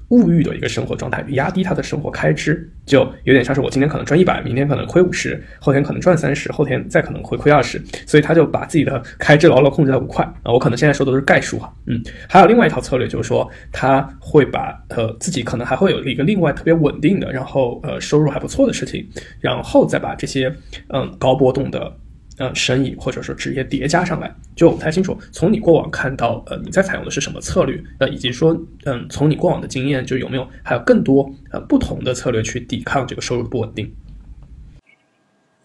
[0.10, 10.52] 物欲的一个生活状态，压低他的生活开支，就有点像是我今天可能赚一百，明天可能亏五十，后天可能赚三十，后天再可能会亏二十，所以他就把自己的开支牢牢控制在五块啊。
[10.52, 19.08] 我可能现在说的都是概数哈，嗯，还有另外一套策略，就是说他会把呃自己可能还会有一个另外特别稳定的，然后呃收入还不错的事情，
[19.40, 20.54] 然后再把这些
[20.88, 21.94] 嗯高波动的。
[22.40, 25.16] 呃，生意或者说职业叠加上来，就我不太清楚。
[25.30, 27.78] 从你过往看到，呃，你在采用的是什么策略？
[28.00, 33.94] 呃，以及说，嗯，从你过往的经验，就有没有还有更多呃不同的策略去抵抗这个收入不稳定？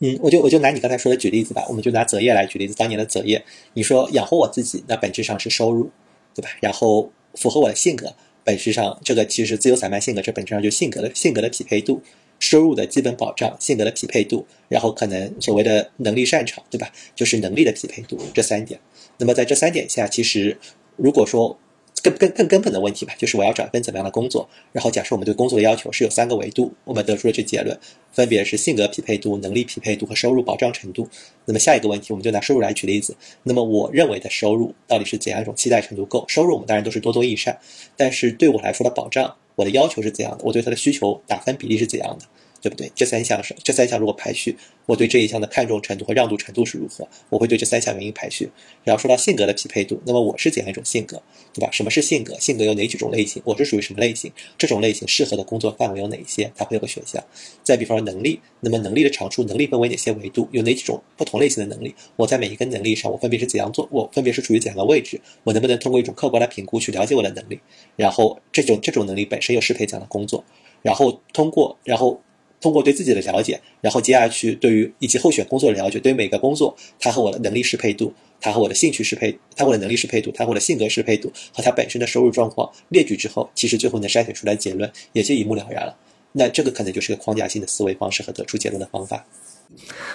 [0.00, 2.74] 嗯，我就我就拿你刚才说的举例子吧，我们就拿择业来举例子。
[2.74, 3.44] 当年的择业，
[3.74, 5.92] 你说养活我自己，那本质上是收入，
[6.34, 6.48] 对吧？
[6.60, 12.02] 然后符合我的性格，本质上这个其实自由散漫性格，这本质上就性格的性格的匹配度。
[12.38, 16.92] 收入的基本保障、性格的匹配度，然后可能所谓的能力擅长，对吧？
[17.14, 18.78] 就是能力的匹配度这三点。
[19.18, 20.58] 那么在这三点下，其实
[20.96, 21.58] 如果说
[22.02, 24.46] 更更更根本的问题吧，就是我要找一份怎么样的工作？
[24.72, 27.78] 然后假设我们对工作的要求是有三个维度，我们得出了这结论，
[28.12, 31.08] 分别是性格匹配度、能力匹配度和收入保障程度。
[31.46, 33.16] 那么下一个问题，我们就拿收入来举例子。
[33.44, 36.26] 那么我认为的收入到底是怎样一种期待程度够？
[36.28, 37.58] 收入我们当然都是多多益善，
[37.96, 39.36] 但是对我来说的保障。
[39.56, 40.44] 我的要求是怎样的？
[40.44, 42.26] 我对他的需求打分比例是怎样的？
[42.64, 42.90] 对不对？
[42.94, 44.56] 这三项是这三项如果排序，
[44.86, 47.06] 我对这一项的看重程度和让渡程度是如何？
[47.28, 48.50] 我会对这三项原因排序。
[48.84, 51.70] 然后说到性格的匹配度，那么我是怎样一种性格，对吧？
[51.70, 52.34] 什么是性格？
[52.40, 53.42] 性格有哪几种类型？
[53.44, 54.32] 我是属于什么类型？
[54.56, 56.50] 这种类型适合的工作范围有哪些？
[56.56, 57.22] 它会有个选项。
[57.62, 60.48] 再比方说能力，那么能力的长处，能力分为哪些维度？
[60.50, 61.94] 有哪几种不同类型的能力？
[62.16, 63.86] 我在每一个能力上，我分别是怎样做？
[63.90, 65.20] 我分别是处于怎样的位置？
[65.42, 67.60] 我能不能通过一种客观的评估去了解我的能力？
[67.96, 70.42] 然后这种这种能力本身又适配怎样的工作？
[70.80, 72.23] 然后通过然后。
[72.64, 78.10] 通过对自己的了解，然后接下去对于以及候选工作的了解，对于每个工作，它和我的能力适配度，
[78.40, 85.94] 它和我的兴趣适配，它和我的能力适配度，它和我的性格适配度和它本身的收入状况列举之后，其实最后能筛选出来结论，也就一目了然了。
[86.32, 89.26] 那这个可能就是个框架性的思维方式和得出结论的方法。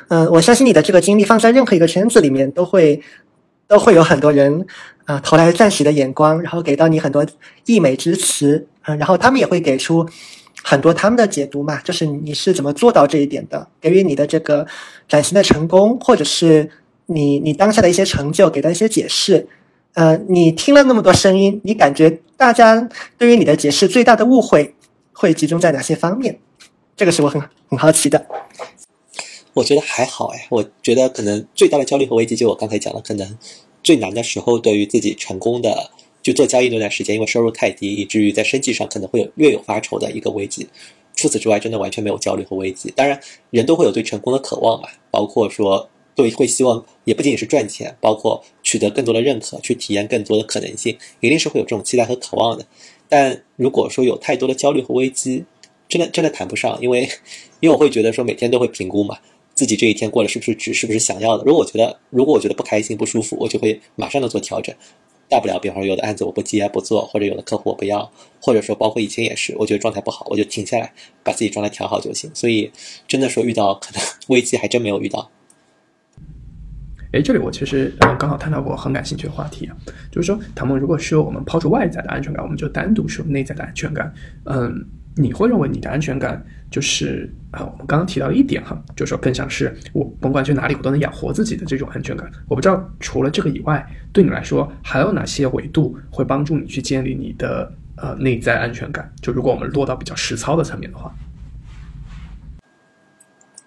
[0.08, 3.00] 嗯，我相信你的这个经历放在任何一个圈子里面，都会
[3.68, 4.66] 都会有很多人
[5.06, 7.24] 啊投来赞许的眼光，然后给到你很多
[7.68, 10.10] 溢美之词，嗯，然后他们也会给出。
[10.64, 14.68] 很多他们的解读嘛，就是你是怎么做到这一点的，给予你的这个
[15.08, 16.70] 转型的成功，或者是
[17.08, 19.48] 你你当下的一些成就给的一些解释。
[19.94, 22.88] 呃，你听了那么多声音，你感觉大家
[23.18, 24.76] 对于你的解释最大的误会
[25.14, 26.40] 会集中在哪些方面？
[26.96, 28.26] 这个是我很很好奇的。
[29.56, 33.38] 我觉得还好哎，我觉得可能最大的焦虑和危机，就我刚才讲的，可能
[33.84, 35.90] 最难的时候，对于自己成功的
[36.22, 40.68] 就做交易那段时间，因为收入太低，以至于在生计上可能会有略有发愁的一个危机。
[41.16, 42.92] 除此之外，真的完全没有焦虑和危机。
[42.96, 43.20] 当然，
[43.50, 45.90] 人都会有对成功的渴望嘛，包括说。
[46.16, 52.66] 对会希望，也不仅仅是赚钱，包括取得更多的认可，去体验更多的可能性，一定是会有这种期待和渴望的。
[53.08, 55.46] 但如果说有太多的焦虑和危机，
[55.88, 57.08] 真的真的谈不上，因为
[57.62, 59.18] 因为我会觉得说每天都会评估嘛，
[59.54, 61.46] 自己这一天过得是不是值，是不是想要的。
[61.46, 64.76] 如果我觉得如果我觉得不开心不舒服，我就会马上的做调整。
[65.30, 68.12] 大不了，比方说有的案子我不接不做，或者有的客户我不要，
[68.42, 70.92] 或者说包括以前也是，我觉得状态不好，我就停下来
[71.24, 72.30] 把自己状态调好就行。
[72.34, 72.72] 所以
[73.08, 75.30] 真的说遇到可能危机还真没有遇到。
[77.12, 79.76] 哎，这里我其实嗯刚好探讨过很感兴趣的话题啊，
[80.12, 84.14] 就是说，唐梦，如果说我们抛出外在的安全感，我们就单独说内在的安全感。
[84.46, 84.86] 嗯，
[85.20, 86.42] 你会认为你的安全感
[86.72, 92.32] 就是啊，我们刚刚提到一点哈，就是说更像是我甭管去哪里，我都能养活自己的这种安全感。
[92.48, 99.12] 我不知道除了这个以外，对你来说还有哪些维度会帮助你去建立你的呃内在安全感？
[99.22, 101.14] 就如果我们落到比较实操的层面的话。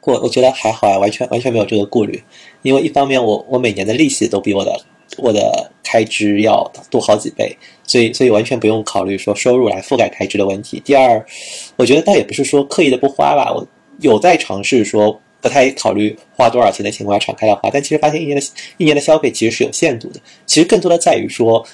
[0.05, 2.21] 我我觉得还好啊，完全完全没有这个顾虑，
[2.63, 4.73] 因为一方面我我每年的利息都比我的
[5.19, 10.81] 我的开支要多好几倍，所以所以完全不用考虑说收入来覆盖开支的问题。
[10.85, 11.25] 第二，
[11.77, 13.67] 我觉得倒也不是说刻意的不花吧，我
[14.01, 18.47] 有在尝试说不太考虑花多少钱的情况下敞开来花，但其实发现一年的
[18.79, 20.21] 一年的消费其实是有限度的。
[20.47, 21.65] 其实更多的在于说，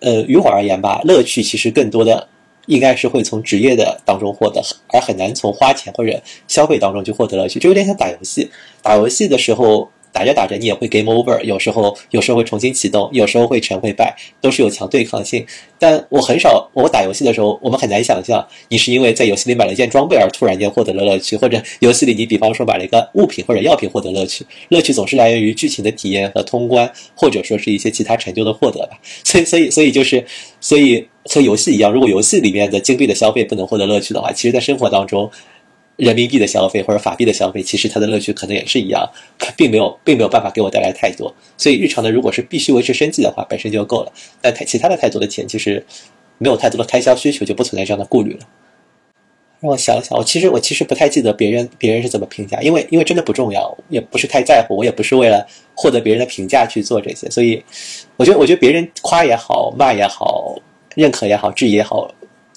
[0.00, 2.28] 呃，于我而言吧，乐趣其实更多的。
[2.66, 8.50] 应该是会从职业的当中获得，而很难从花钱或者消费当中去获得乐趣，就有点像打游戏。
[8.82, 9.88] 打游戏的时候。
[10.12, 15.44] 打着打着，你也会 game over，有时候有时候会重新启动，有时候会成会败，都是有强对抗性。
[15.78, 24.44] 但我很少，我打游戏的时候，我们很难想象你是因为在游戏里买了一件装备而突然间获得了乐趣，或者游戏里你比方说买了一个物品或者药品获得乐趣。
[24.70, 28.98] 乐趣总是来源于剧情的体验和通关，或者说是一些其他成就的获得吧。
[29.24, 30.24] 所以，所以，所以就是，
[30.60, 35.30] 所以和游戏一样，如果游戏里面的金币的消费不能获得乐趣的话，其实在生活当中。
[35.98, 39.04] 人民币的消费或者法币的消费，其实它的乐趣可能也是一样，
[39.56, 41.34] 并没有并没有办法给我带来太多。
[41.56, 44.12] 所以日常的如果是必须维持生计的话，本身就够了。
[44.40, 45.84] 但太其他的太多的钱，其实
[46.38, 48.40] 没有太多的开销需求，就不存在这样的顾虑了。
[49.60, 55.44] 让我想想，我其实我其实不太记得别人别人是怎么评价，因为因为真的不重要，也不是太在乎，我也不是为了
[55.74, 57.28] 获得别人的评价去做这些。
[57.28, 57.60] 所以
[58.16, 60.56] 我觉得我觉得别人夸也好，骂也好，
[60.94, 62.08] 认可也好，质疑也好。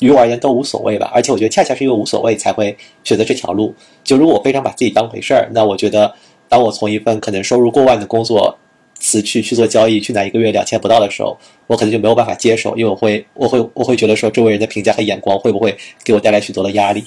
[0.02, 3.74] 于我而言都无所谓吧，而且我觉得恰恰是因为无所谓才会选择这条路。
[4.04, 6.12] 就如果我非常把自己当回事儿，那我觉得，
[6.50, 8.58] 当我从一份可能收入过万的工作
[8.96, 11.38] 辞去去做交易，去拿一个月两千不到的时候，
[11.68, 17.04] 我可能就没有办法接受，因为我会我会我会觉得说周围人的评价和眼光会不会给我带来许多的压力。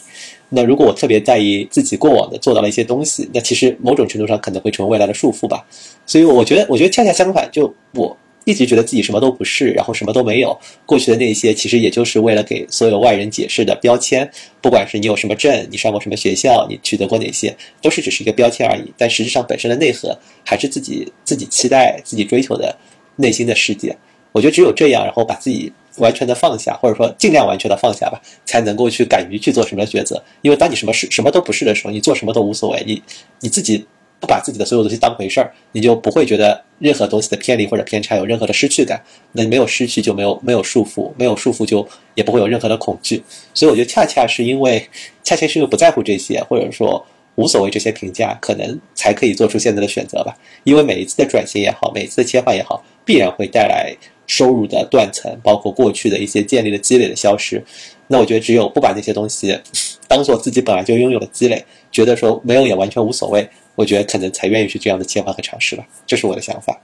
[0.51, 5.65] 那如果我特别在意自己过往的做到了一些东西，那其实某种程度上可能会成为未来的束缚吧。
[6.07, 8.17] 所以我觉得，我觉得恰恰相反，就我。
[8.45, 10.59] 一直觉得自己什么都不是，然后什么都没有。
[10.85, 14.31] 过去的那些，其实也就是为了给所有外人解释的标签。
[14.61, 18.93] 不管是你有什么证，你上过什么学校，你取得过哪些，都是只是一个标签而已。
[18.99, 22.77] 但实质上本身的内核，还是自己自己期待、自己追求的
[23.17, 23.97] 内心的世界。
[24.33, 30.23] 我觉得只有这样，然后把自己完全的放下，或者说尽量完全的放下吧，才能够去敢于去做什么抉择。
[30.43, 32.83] 因为当你什么事什么都不是的时候，你做什么都无所谓。
[32.87, 33.03] 你
[33.41, 33.87] 你自己。
[34.25, 38.99] 不把自己的所有东西当回事儿，你就不会觉得任何东西的偏离或者偏差有任何的失去感。
[39.33, 43.23] 那你没有失去，就没有没有束缚，没有束缚就也不会有任何的恐惧。
[43.53, 44.89] 所以我觉得恰恰是因为，
[45.23, 50.35] 恰恰是因为不在乎这些，或者说无所谓这些评价，可能才可以做出现在的选择吧。
[50.65, 53.95] 因为每一次的转型也好，每一次的切换也好，必然会带来
[54.27, 57.63] 收入的断层，包括过去的一些建立的积累的消失。
[58.07, 59.59] 那我觉得只有不把那些东西
[60.07, 63.49] 当做自己本来就拥有的积累，觉得说没有也完全无所谓。
[63.75, 66.81] 我觉得可能才愿意去这样的切换和尝试吧，这是我的想法。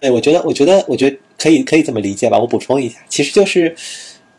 [0.00, 2.38] 对，我觉得，我觉得，我觉得可以，可以这么理解吧。
[2.38, 3.74] 我补充一下，其实就是，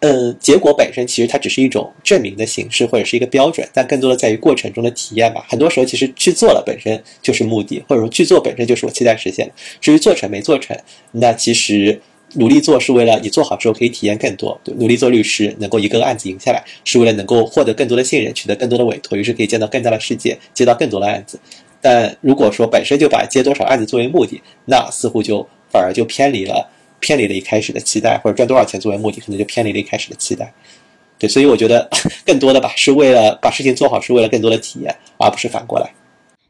[0.02, 5.46] 嗯，结果本身其实它只是一种证明的形式或者是一个标准，但更多的在于过程中的体验吧。
[5.50, 9.54] 很多时候，其实去做了本身就是目的，或者说去做本身就是我期待实现的。
[9.82, 10.78] 至于做成没做成，
[11.12, 12.02] 那其实。
[12.38, 14.60] 努力做是为了你做好之后可以体验更多。
[14.66, 21.40] 努力做律师，能够一个个案子赢下来，是为了能够获得更多的信任，取得更多的委托，于是可以见到更大的世界，接到更多的案子。
[21.86, 26.68] 但如果说本身就把接多少案子作为目的，那似乎就反而就偏离了，
[27.00, 30.52] 偏离了一开始的期待，或者赚多少钱作为目的，可能就偏离了一开始的期待。
[31.20, 31.88] 对，所以我觉得
[32.26, 35.94] 更多的吧，是为了把事情做好，是为了更多的体验，而不是反过来。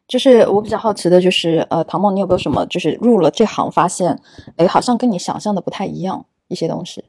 [0.08, 4.18] 就是我比较好奇的，就是呃，唐梦，你有没有什么就是入了这行发现，
[4.56, 7.04] 哎，好像跟你想象的不太一样一些东西？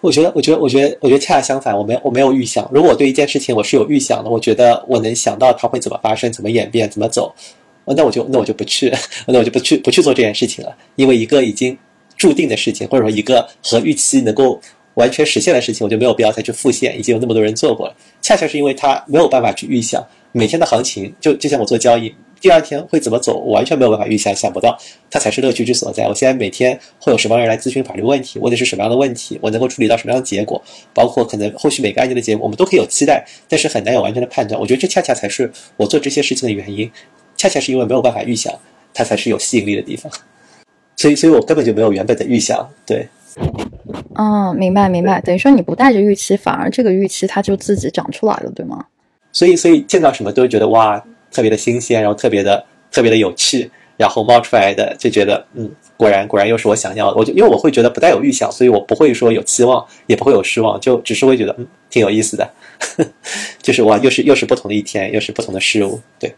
[0.00, 2.68] 我觉得，我觉得，我觉得，我觉得恰恰相反，我没有，我没有预想。
[2.72, 7.34] 如果我对一件事情我是有预想的，我觉得我能想到它会怎么发生、怎么演变、怎么走，
[7.84, 8.92] 那我就那我就不去，
[9.26, 10.76] 那我就不去不去做这件事情了。
[10.96, 11.76] 因为一个已经
[12.16, 14.60] 注定的事情，或者说一个和预期能够
[14.94, 16.98] 完全实现的事情，我就没有必要再去复现。
[16.98, 20.04] 已经有那么多人做过了，恰恰是因为他没有办法去预想。
[20.32, 24.78] 每天的行情，就就像我做交易，第二天会怎么走，我完全没有办法预想，想不到，
[25.10, 26.06] 它才是乐趣之所在。
[26.06, 30.62] 我现在每天会有什么人来咨询法律问题，问的是什么样的问题，我能够处理到什么样的结果，
[30.94, 34.60] 包括可能后续每个案件的结果，我们都可以有期待，但是很难有完全的判断。
[34.60, 36.90] 我觉得这恰恰才是我做这些事情的原因，
[37.36, 38.52] 恰恰是因为没有办法预想，
[38.94, 40.10] 它才是有吸引力的地方。
[40.96, 42.68] 所以，所以我根本就没有原本的预想。
[42.84, 43.08] 对，
[44.16, 48.84] 嗯，明白明白，等于说你不带着预期，反而这个预期它就自己长出来了，对吗？
[49.30, 57.16] 所以，所以见到什么都会觉得哇，特别的新鲜，然后特别的特别的有趣，然后冒出来的就觉得嗯，果然果然又是我想要的。
[57.16, 62.50] 我就因为我会觉得不带有预想，所以我不会说有期望，也不会有失望，就只是会觉得嗯，挺有意思的，
[63.60, 66.00] 就是哇，又是又是不同的一天，又是不同的事物。
[66.18, 66.34] 对，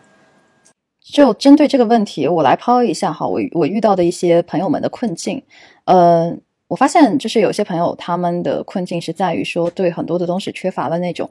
[1.03, 5.43] 就针对这个问题，我来抛一下哈，我我遇到的一些朋友们的困境，
[5.85, 6.35] 呃，
[6.69, 11.29] 我发现就是有些朋友他们的困境是在于说对很多的东西缺乏了那种。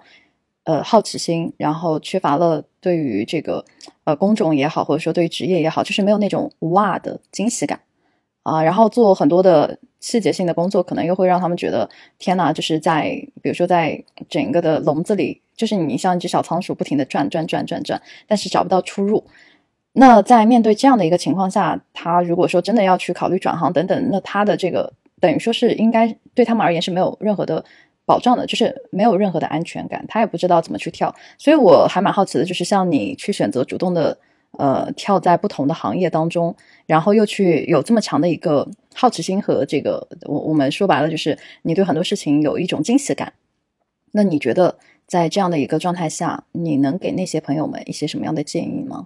[0.69, 3.65] 呃，好奇心，然后缺乏了对于这个
[4.03, 7.79] 呃工种也好，或者说对于职业也好，就是没有那种哇的惊喜感
[8.43, 8.61] 啊。
[8.61, 11.89] 然后做很多的细节性的工作，可能又会让他们觉得
[12.19, 13.05] 天哪，就是在
[13.41, 19.25] 比如说在整个的笼子里，就是你像一只小仓鼠，不停的转转转转转，但是找不到出入。
[19.93, 27.65] 那在面对这样的一个情况下，他如果说真的要去考虑转行等等，那他的这个等于说是应该对他们而言是没有任何的。
[28.09, 34.17] 保障的，就是没有任何的安全感，他也不知道怎么去跳，所以我还蛮好奇的，就是像你去选择主动的，
[34.57, 36.55] 呃，跳在不同的行业当中，
[36.87, 43.33] 然后又去有这么强的一个好奇心和这个，我我们说白了就是你对很多事情有一种惊喜感。
[44.13, 49.05] 那你觉得在这样的一个状态下，你能给那些朋友们一些什么样的建议吗？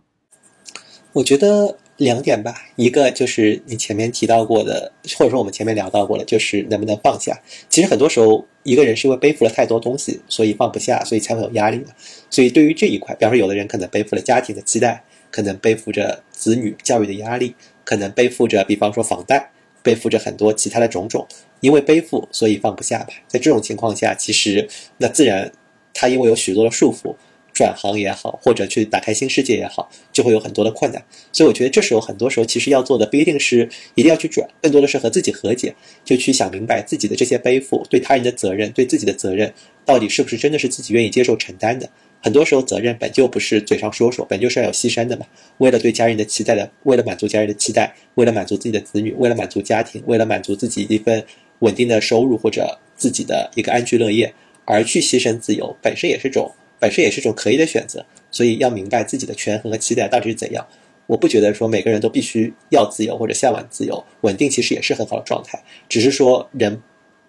[1.12, 1.76] 我觉得。
[2.04, 7.42] 两点吧，一个就是你前面提到过的，或者说我们前面聊到过的，就是能不能放下。
[7.70, 11.84] 其实很多时候，一个人是因为背负了太多东西，所以放不下，所以才会有压力。
[12.30, 19.52] 所以对于这一块，比方说有的人可能背负了家庭的期待，可能背负着子女教育的压力，可能背负着比方说房贷，
[19.82, 21.28] 背负着很多其他的种种，
[21.60, 23.14] 因为背负，所以放不下吧。
[23.28, 24.68] 在这种情况下，其实
[24.98, 25.52] 那自然
[25.94, 27.16] 他因为有许多的束缚。
[27.54, 31.04] 转行也好，或者去打开新世界也好，就会有很多的困难。
[31.32, 35.74] 所以我觉得这时候很多时候其实要做的不一定是一定要去转，更多的是和自己和解，
[36.04, 39.54] 就去想明白自己的这些背负，对他人的责任，对自己的责任，
[39.86, 41.90] 到底是不是真的是自己愿意接受承担的？
[42.22, 45.26] 很多时候责任本就不是嘴上说说，本就是要有牺牲的嘛。
[45.58, 51.24] 为了对家人的期待的，为了满足家人的期待，为了满足自己的子女，为了满足家庭，为了满足自己一份
[51.60, 56.50] 稳定的收入或者自己的一个安居乐业，而去牺牲自由，本身也是种。
[56.84, 60.68] 本身也是一种可以的选择，所以要明白自己的权衡和期待到底是怎样。
[61.08, 65.64] 我不觉得说每个人都必须要自由或者向往自由，稳定其实也是很好的状态。
[65.88, 66.82] 只是说人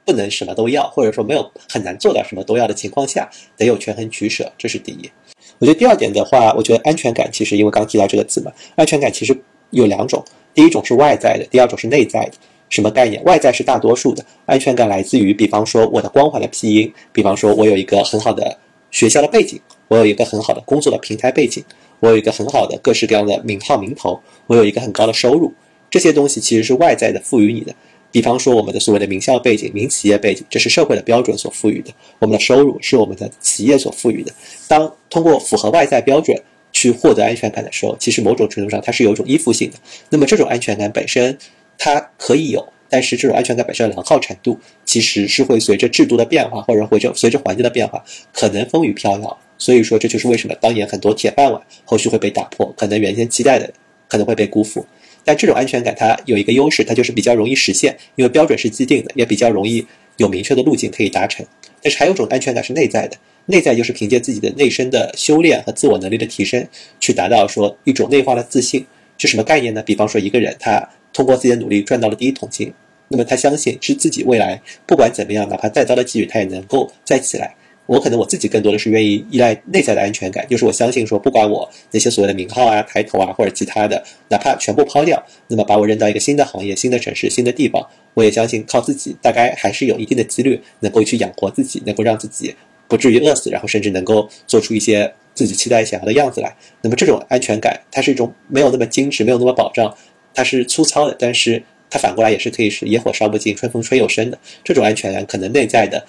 [0.05, 5.09] 不能什么都要，或者说没有很难做到什么都要的情况下，得有权衡取舍，这是第一。
[5.61, 9.41] 我觉得第二点的话，我觉得安全感其实因为刚提到这个字嘛，安全感其实
[9.71, 12.33] 有两种，第一种是外在的，第二种是内在的。
[12.71, 13.23] 什么概念？
[13.23, 18.59] 外在是大多数的安全感来自于，比方说我的光环的庇荫，比方说我有一个很好的。
[18.95, 21.65] 学校的背景，我有一个很好的工作的平台背景，
[21.99, 25.53] 我有一个很好的各式各样的名号名头，我有一个很高的收入，
[25.91, 27.75] 这些东西其实是外在的赋予你的。
[28.13, 31.91] 比方说我们的所谓的名校背景、名企业背景，这是社会的标准所赋予的；
[32.21, 34.33] 我们的收入是我们的企业所赋予的。
[34.69, 36.41] 当通过符合外在标准
[36.71, 39.77] 去获得安全感的时候，其实某种程度上它是有一种依附性的。
[40.11, 41.37] 那么这种安全感本身，
[41.77, 42.65] 它可以有。
[42.95, 48.01] 但是这种安全感本身的良好程度，其实是会随着制度的变化，或者随着随着环境的变化，
[48.33, 49.37] 可能风雨飘摇。
[49.59, 53.69] 所以说，这就是为什么当年很多铁饭碗后续会被打破，可能原先期待的
[54.07, 54.87] 可能会被辜负。
[55.25, 59.85] 但这种安全感它有一个优势，它就是比较容易实现，因为标准是既定的，也比较容易
[60.19, 61.45] 有明确的路径可以达成。
[61.83, 63.17] 但是还有一种安全感是内在的，
[63.47, 66.65] 内在就是凭借自己的内生的修炼和自我能力的提升，
[67.01, 68.87] 去达到说一种内化的自信。
[69.19, 69.83] 是什么概念呢？
[69.83, 72.73] 比方说一个人他通过自己的努力赚到了第一桶金。
[73.15, 77.55] 那么他相信是自己未来不管怎么样，哪怕再糟的机遇，他也能够再起来。
[77.87, 92.53] 我可能我自己更多的是愿意依赖内在的安全感，就是我相信说，不管我那些所谓的名号啊、抬头啊或者其他的，哪怕全部抛掉，那么把我扔到一个新的行业、新的城市、新的地方，我也相信靠自己大概还是有一定的几率能够去养活自己，能够让自己
[92.89, 96.53] 不至于饿死，然后甚至能够做出一些自己期待想要的样子来。
[96.83, 99.95] 那么这种安全感，它是一种没有那么精致、没有那么保障，
[100.33, 101.63] 它是粗糙的，但是。
[101.95, 106.05] 它反过来也是可以是野火烧不尽，春风吹又生的这种安全感，可能内在的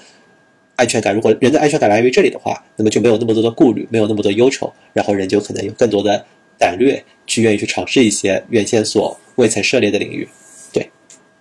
[0.75, 6.25] 安全感，如果人的安全感来源于这里的话，那么就没有那么多的顾虑，没有那么多忧愁，然后人就可能有更多的
[6.57, 10.27] 胆略去愿意去尝试一些原先所未曾涉猎的领域。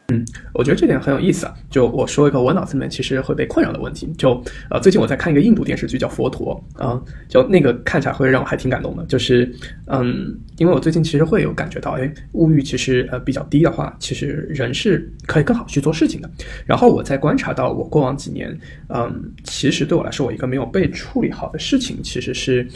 [0.09, 0.22] 嗯，
[0.52, 1.55] 我觉得这点很有意思啊。
[1.70, 4.06] 就我说一个我脑子里面其实会被困扰的问题。
[4.18, 4.32] 就
[4.68, 9.05] 呃，最近我在看一个印度电视剧叫《佛陀》啊，就那个看起来会让我还挺感动的。
[9.06, 9.51] 就是
[9.86, 16.31] 嗯，因为我最近其实会有感觉到，哎，物欲其实呃比较低的话，其实人是可以更好去做事情的。
[16.66, 18.55] 然后我在观察到我过往几年，
[18.89, 22.68] 嗯，其实对我来说，我一个没有被处理好的事情，其实是，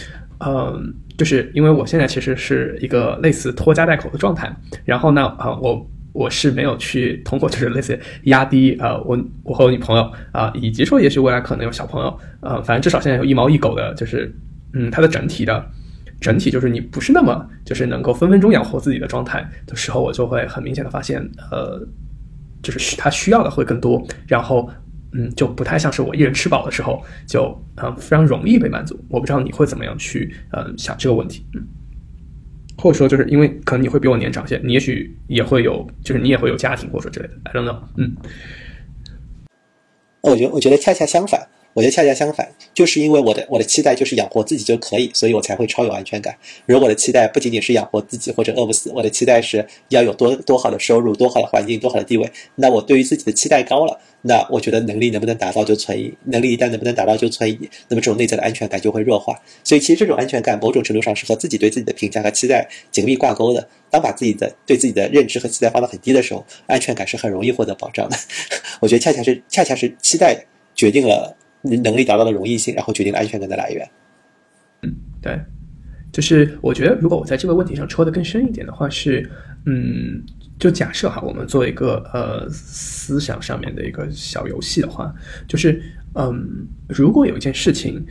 [0.47, 4.51] 嗯，就是因为我现在其实是一个类似拖家带口的状态。
[4.87, 5.87] 然后呢，啊，我。
[6.13, 14.35] 我是没有去通过，就是类似压低呃，我我和我女朋友啊，以及说也许未来可能有小朋友，呃，反正至少现在有一猫一狗的，就是
[14.73, 15.65] 嗯，它的整体的
[16.21, 21.21] 整体就是你不是那么就是能够分分钟养活自己的状态的时候，我就会很明显的发现，
[21.51, 21.81] 呃，
[22.63, 24.69] 就是他需要的会更多，然后
[25.13, 28.99] 嗯，就不太像是我一人吃饱的时候，就嗯非常容易被满足。
[29.09, 31.65] 我不知道你会怎么样去嗯想这个问题，嗯。
[32.79, 37.79] 或者说，就是因为可能你会比我年长些，你也许也会有，就是你也会有家庭或者之类的，I don't know。
[37.97, 38.17] 嗯，
[40.23, 41.49] 我觉得我觉得恰恰相反。
[41.79, 42.45] 我觉得恰恰相反，
[42.75, 46.37] 就是因为我的我的期待就是养活自己就可以，所以我才会超有安全感。
[46.67, 59.41] 如果我的期待不仅仅是养活自己或者饿不死，我的期待是要有多多好的收入、多好的环境、多好的地位，那我对于自己的期待高了，那我觉得能力能不能达到就存疑，能力一旦能不能达到就存疑，那么这种内在的安全感就会弱化。
[59.63, 63.69] 所以其实这种安全感某种程度上是和自己对自己的评价和期待紧密挂钩的。
[63.89, 68.17] 当把自己的对自己的认知和期待放到很低的时候，安全感是很容易获得保障的。
[68.83, 70.45] 我觉得恰恰是恰恰是期待
[70.75, 71.38] 决定了。
[71.63, 73.91] 能力达到的容易性，然后决定了安全感的来源。
[74.83, 75.41] 嗯，对，
[76.13, 79.29] 就是我觉得，如果我在这个问题上戳的更深一点的话，是，
[79.67, 80.23] 嗯，
[80.59, 85.15] 就假设哈，我们做一个呃思想上面的一个小游戏的话，
[85.47, 85.83] 就是，
[86.15, 88.07] 嗯，如果有一件事情。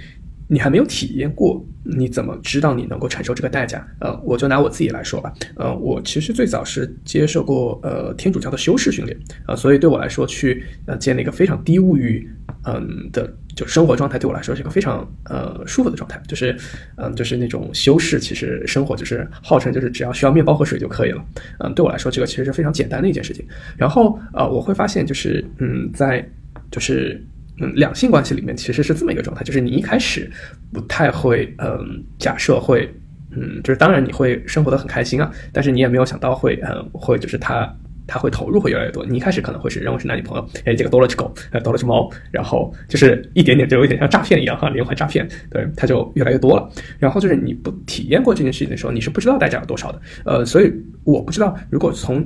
[0.47, 3.85] 你还没有体验过，你怎么知道你能够承受这个代价？
[3.99, 5.33] 呃，我就拿我自己来说吧。
[5.55, 12.25] 呃，我其实最早是接受过呃天主教的修士训练，呃，所以对我来说，去呃建立一个非常低物欲，
[12.63, 16.21] 嗯的就生活状态，对我来说是一个非常呃舒服的状态。
[16.29, 16.55] 就是
[16.95, 21.21] 嗯，就是那种修士，其实生活就是号称就是只要需要面包和水就可以了。
[21.59, 23.45] 嗯，对我来说，这个其实是非常简单的一件事情。
[23.75, 26.25] 然后呃，我会发现就是嗯，在
[26.71, 27.21] 就是。
[27.59, 30.29] 嗯，两性关系里面其实是这么一个状态，就是你一开始
[30.71, 32.87] 不太会，嗯，假设会，
[33.31, 37.67] 嗯，就是当然你会生活的很开心啊，但是你也没有想到会，嗯，会就是他
[38.05, 39.05] 他会投入会越来越多。
[39.05, 46.69] 你一开始可能会是认为是男女朋友，哎，这个多了只狗，呃，多了只猫，然后就是一点点就有点像诈骗一样哈，连环诈骗，对，他就越来越多了。
[46.99, 50.01] 然后就是你不体验过这件事情的时候，你是不知道代价有多少的。
[50.25, 50.71] 呃，所以
[51.03, 52.25] 我不知道如果从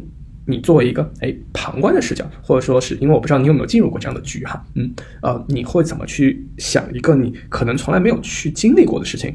[0.51, 9.33] 你作为一个哎旁观的视角，或者说是因为我不知道你有没有进入过这样的局哈，嗯呃，你会怎么去想一个你可能从来没有去经历过的事情？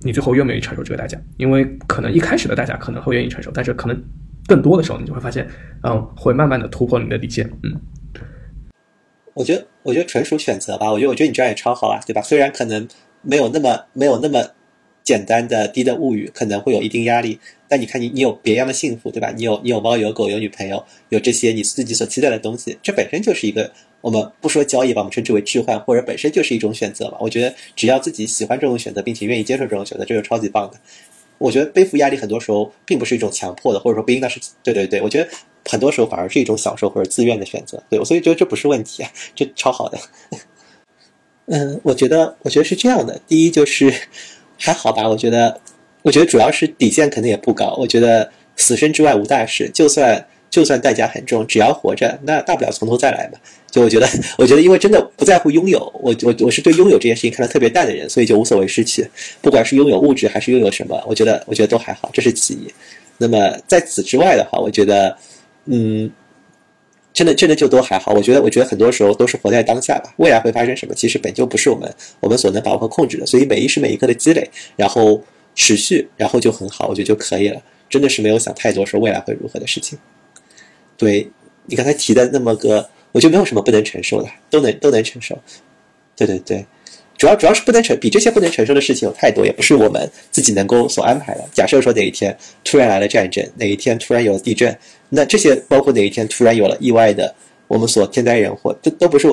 [0.00, 1.20] 你最后愿不愿意承受这个代价？
[1.36, 4.02] 因为可能一开始的代价可能会愿意承受，但是可能
[4.46, 5.46] 更多的时候你就会发现，
[5.82, 7.48] 嗯，会慢慢的突破你的底线。
[7.62, 7.80] 嗯，
[9.34, 10.90] 我觉得我觉得纯属选择吧。
[10.90, 12.22] 我觉得我觉得你这样也超好啊，对吧？
[12.22, 12.88] 虽然可能
[13.20, 14.42] 没有那么没有那么。
[15.04, 17.38] 简单的低的物欲可能会有一定压力，
[17.68, 19.32] 但你看你你有别样的幸福，对吧？
[19.36, 27.16] 你有你有猫有狗有女朋友有这些你自己所期待的东西，这本身就是一个我们不说交易吧，我们称之为置换，或者本身就是一种选择嘛。
[27.20, 30.78] 我觉得只要自己喜欢这种选择，并且愿意接受这种选择，这就超级棒的。
[31.38, 35.02] 我觉得背负压力很多时候并不是一种强迫的，或者说不应该是对对对。
[35.02, 35.28] 我觉得
[35.68, 39.98] 很多时候反而是一种享受或者自愿的选择，对，所以觉得这不是问题啊，这超好的。
[41.46, 43.92] 嗯，我觉得我觉得是这样的，第一就是。
[44.64, 45.60] 还好吧，我觉得，
[46.02, 47.74] 我觉得主要是底线可能也不高。
[47.76, 53.38] 我觉得死生之外无大事，就算就算代价很重，只要活着，那大不了从头再来嘛。
[53.72, 54.06] 就我觉得，
[54.38, 59.04] 我觉得因为真的不在乎拥有，我我我是对拥有这件事情看得特别淡的人，所以就无所谓失去，
[59.40, 62.72] 不管是拥有物质还是拥有什么，我觉得我觉得都还好，这是其一。
[63.18, 65.16] 那么在此之外的话，我觉得，
[65.66, 66.08] 嗯。
[67.12, 68.12] 真的，真的就都还好。
[68.12, 70.12] 我觉得，我觉得很多时候都是活在当下吧。
[70.16, 73.26] 未来会发生什么，其实本就不是我们我们所能把握和控制的。
[73.26, 75.22] 所以每一时每一刻的积累，然后
[75.54, 77.60] 持续，然后就很好，我觉得就可以了。
[77.90, 79.98] 真的是没有想太多说未来会如何的事情。
[80.96, 81.30] 对
[81.66, 85.38] 你刚才提的那么个，我就没有什么不能承受的，都能都能承受。
[86.16, 86.64] 对对对，
[87.22, 91.44] 主要主要是不能承比这些不能承受的事情有太多，也不是我们自己能够所安排的。
[91.52, 94.76] 假设说哪一天突然来了战争，哪一天突然有了地震，
[95.10, 97.32] 那这些包括哪一天突然有了意外的，
[97.68, 99.32] 我们所天灾人祸，这都不是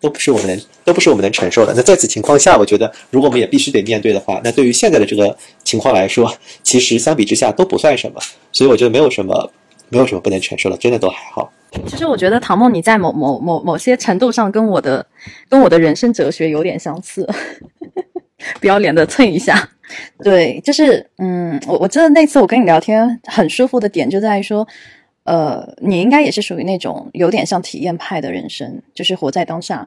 [0.00, 1.74] 都不是我们能都不是我们能承受的。
[1.76, 8.18] 那在此情况下，我觉得如果我们也必须得面对的话，那对于现在的这个情况来说，其实相比之下都不算什么。
[8.52, 9.52] 所以我觉得没有什么
[9.90, 11.52] 没有什么不能承受的，真的都还好。
[11.86, 15.04] 其实我觉得唐梦你在某某某某些程度上跟我的
[15.48, 17.28] 跟我的人生哲学有点相似，
[18.60, 19.68] 不要脸的蹭一下。
[20.22, 24.66] 对，就是嗯，我我记得那次我跟你聊天很舒服的点就在于说，
[25.24, 29.86] 呃，你应该也是属于那种有点像体验派的人生，就是活在当下。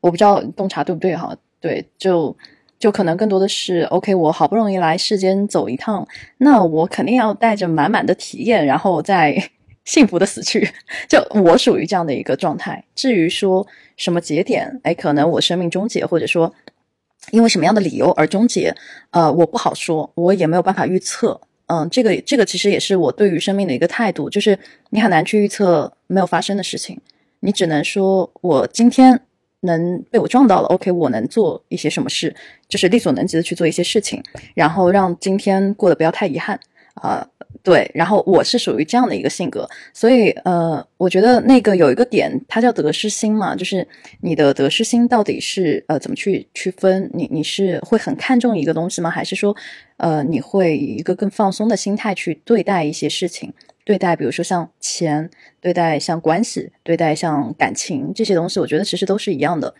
[0.00, 1.36] 我不知道洞察对不对哈？
[1.60, 2.36] 对，就
[2.78, 6.06] 就可能更多的是 OK，我好不容易来世间走一趟，
[6.38, 9.50] 那我肯定要带着满满的体验，然后再。
[9.84, 10.68] 幸福的死去，
[11.08, 12.84] 就我属于这样的一个状态。
[12.94, 16.54] 至于说什么节点，哎，可能我生命终结，或者说
[17.30, 18.74] 因为什么样的理由而终结，
[19.10, 21.40] 呃，我不好说，我也没有办法预测。
[21.66, 24.58] 嗯，这个这个其实也是我对于生命的一个态度，就是
[24.90, 27.00] 你很难去预测没有发生的事情，
[27.40, 29.18] 你只能说我今天
[29.60, 32.34] 能被我撞到了，OK，我能做一些什么事，
[32.68, 34.22] 就是力所能及的去做一些事情，
[34.54, 36.58] 然后让今天过得不要太遗憾
[36.94, 37.26] 啊。
[37.62, 43.86] 对，然后我是属于这样的一个性格，所以呃，我觉得那个有一个点，它叫得失心嘛，就是
[44.20, 47.08] 你的得失心到底是呃怎么去区分？
[47.12, 49.08] 你你是会很看重一个东西吗？
[49.08, 49.54] 还是说
[49.98, 53.52] 呃你会以一个更放松的心态去对待一些事情？
[53.84, 59.72] 对待比如说像钱，对待像关系，对待像感情这些东西，我觉得其实都是一样的。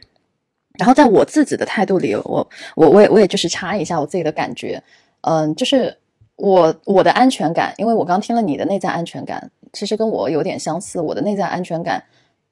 [0.78, 4.80] 然后在我自己的态度里，我我我也我也就是插一下我自己的感觉，
[5.22, 5.96] 嗯，就是。
[6.42, 11.00] 我我的安全感，因为我刚听了你的内在安全感，其实跟我有点相似。
[11.00, 12.02] 我的内在安全感，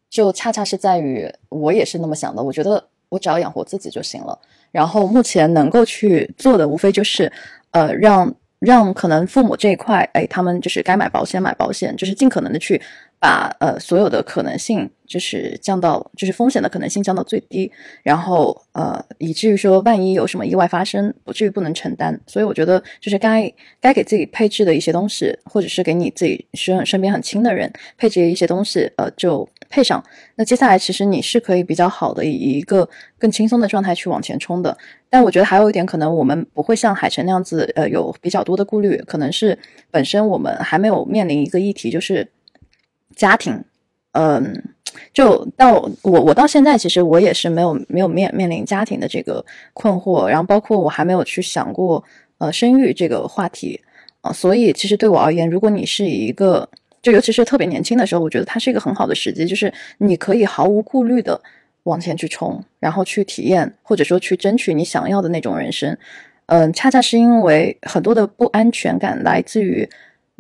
[0.09, 2.41] 就恰恰是在于我也是那么想的。
[2.41, 4.39] 我觉得我只要养活自己就行了。
[4.71, 7.33] 然后目前能够去做的，无非就是，
[7.73, 12.81] 呃，让让可能父母这一块，哎，他们就是该买保险买保险，就是尽可能的去。
[13.23, 17.69] 把呃所有的可能性就是降到就是风险的可能性降到最低，
[18.05, 22.19] 然后呃以至于说万一有什么意外发生，不至于不能承担。
[22.29, 30.01] 所以我觉得就是该该给自己配置的一些东西，或者是给你自己身身边很亲的人配置一些东西，呃就配上。
[30.37, 32.89] 那接下来其实你是可以比较好的以一个
[33.19, 34.79] 更轻松的状态去往前冲的。
[35.11, 39.59] 但我觉得还有一点可能我们不会像海城那样子，呃有比较多的顾虑，可能是
[39.91, 42.29] 本身我们还没有面临一个议题，就是。
[43.17, 43.65] 家庭，
[44.13, 44.63] 嗯，
[45.13, 52.03] 就到我我到现在，其实我也是没有没有面面临家庭的这个困惑，然后包括我还没有去想过
[52.39, 53.81] 呃生育这个话题
[54.21, 56.69] 啊，所以其实对我而言，如果你是一个，
[57.03, 61.41] 就尤其是特别年轻的时候，我觉得它是一个很好的时机，就是你可以毫无顾虑的
[61.85, 65.97] 往前去冲，然后去体验或者说去争取你想要的那种人生，
[66.47, 69.89] 嗯，恰恰是因为很多的不安全感来自于。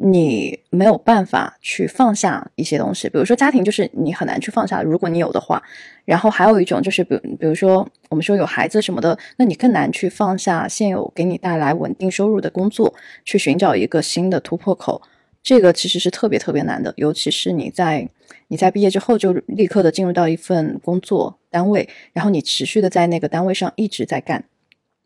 [0.03, 4.83] 你没有办法去放下一些东西，比如说家庭，就是你很难去放下。
[4.83, 5.63] 如果你有的话，
[6.07, 12.95] 然后还有一种就是，比比如说我们说有孩子什么的，那你更难去放下现有给你带来稳定收入的工作，
[13.27, 15.03] 去寻找一个新的突破口。
[15.43, 18.09] 这个其实是特别特别难的，尤其是你在
[18.49, 24.45] 你在毕业之后就立刻的进入到一份工作单位，然后你持续的在那个单位上一直在干。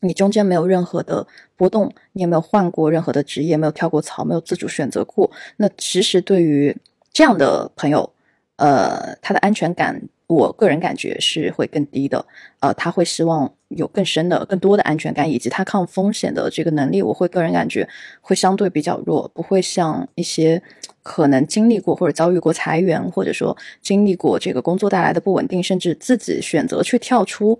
[0.04, 1.26] 你中间没有任何的
[1.56, 5.30] 波动，你也没有换过任何的职业，没有跳过槽，没有自主选择过。
[5.56, 6.76] 那其实对于
[7.12, 8.12] 这样的朋友，
[8.56, 12.24] 呃，他的安全感，我个人感觉是会更低的。
[12.60, 17.88] 呃，他会希望有更深的、更多的安全感，以及他抗风险的这个能力，我会个人感觉
[18.20, 20.62] 会相对比较弱，不会像一些
[21.02, 27.58] 可能经历过或者遭遇过裁员，或者说经历过这个工作带来的不稳定，甚至自己选择去跳出。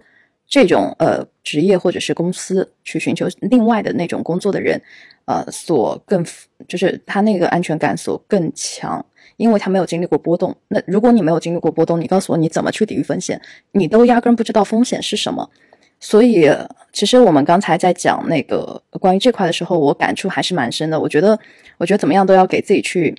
[0.55, 4.81] 这种呃职业或者是公司去寻求另外的那种工作的人，
[5.25, 6.25] 呃，所更
[6.69, 9.05] 就是他那个安全感所更强，
[9.37, 10.57] 因为他没有经历过波动。
[10.69, 13.41] 那如果你没有经历过波动，你告诉我你怎么去抵御风险？
[13.73, 15.51] 你都压根不知道风险是什么。
[15.99, 16.49] 所以，
[16.93, 21.01] 其实我们刚才在讲那个关于这块的时候，我感触还是蛮深的。
[21.01, 21.37] 我觉得，
[21.79, 23.13] 我觉得怎么样都要给自己去。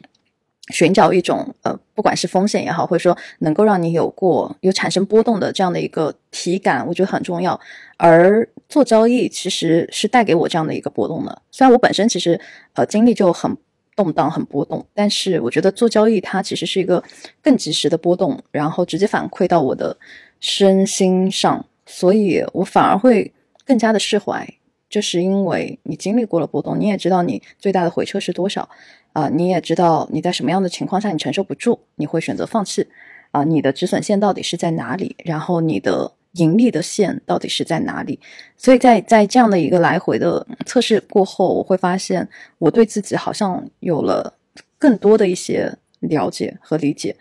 [0.74, 7.60] 寻找一种呃，不管是风险也好，或者说能够让你有过有产生波动的这样的一个体感，我觉得很重要。
[7.98, 11.42] 而做交易其实是带给我这样的一个波动的。
[11.52, 12.40] 虽然我本身其实
[12.74, 13.56] 呃经历就很
[13.96, 17.04] 动荡、很波动，但是我觉得做交易它其实是一个
[17.44, 19.96] 更及时的波动，然后直接反馈到我的
[20.40, 23.32] 身心上，所以我反而会
[23.64, 24.48] 更加的释怀。
[24.90, 28.70] 就是因为你经历过了波动，你也知道你最大的回撤是多少。
[29.14, 32.86] 啊，你也知道你在什么样的情况下你承受不住，你会选择放弃。
[33.32, 35.16] 啊，你的止损线到底是在哪里？
[35.24, 38.20] 然后你的盈利的线到底是在哪里？
[38.58, 44.34] 所以在在这样的一个来回的测试过后，我会发现我对自己好像有了
[44.78, 47.16] 更多的一些了解和理解。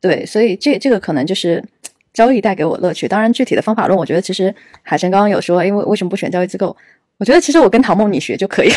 [0.00, 1.60] 对，所以这这个可能就是
[2.12, 3.08] 交易带给我乐趣。
[3.08, 6.76] 当然，具体的方法论，我觉得其实海生刚刚有说，因为为什么不选交易机构？
[7.20, 8.76] 我觉得其实我跟唐梦你学就可以了。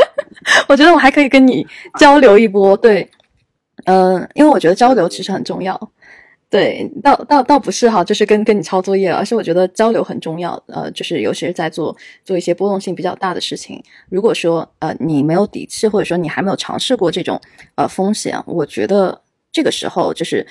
[0.68, 1.66] 我觉得我还可以跟你
[1.98, 2.76] 交流一波。
[2.76, 3.06] 对，
[3.84, 5.78] 嗯，因为我觉得交流其实很重要。
[6.48, 10.52] 对，倒倒倒不是哈，就是跟跟你抄作业，而是我觉得交流很重要。
[10.68, 17.40] 呃，就是尤其是在做做一些波动性比较大的事情，如果说呃你没有底气，或者说你还没有尝试过这种
[17.74, 19.20] 呃风险，我觉得
[19.50, 20.46] 这个时候就是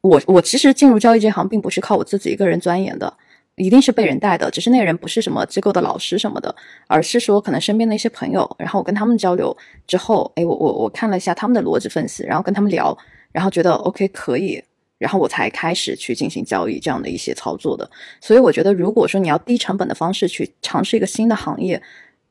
[0.00, 3.12] 我我其实进入交易这行并不是靠我自己一个人钻研的，
[3.58, 6.54] 一定是被人带的，只是那个人不是什么机构的老师什么的，
[6.86, 9.56] 而是说可能身边的一些朋友，然后我跟他们交流
[9.86, 12.96] 之后，哎，我我我看了一下他们的逻辑分析，然后跟他们聊，
[13.32, 14.62] 然后觉得 OK 可以。
[14.98, 17.88] 然后我才开始去进行交易这样的一些操作的，
[18.20, 21.80] 所以我觉得，如果说你要低成本的方式去尝试一个新的行业，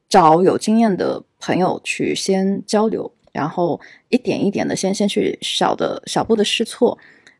[0.10, 3.80] 找有经验的朋友去先交流，然后
[4.10, 6.98] 一点一点的先先去小的小步的试错，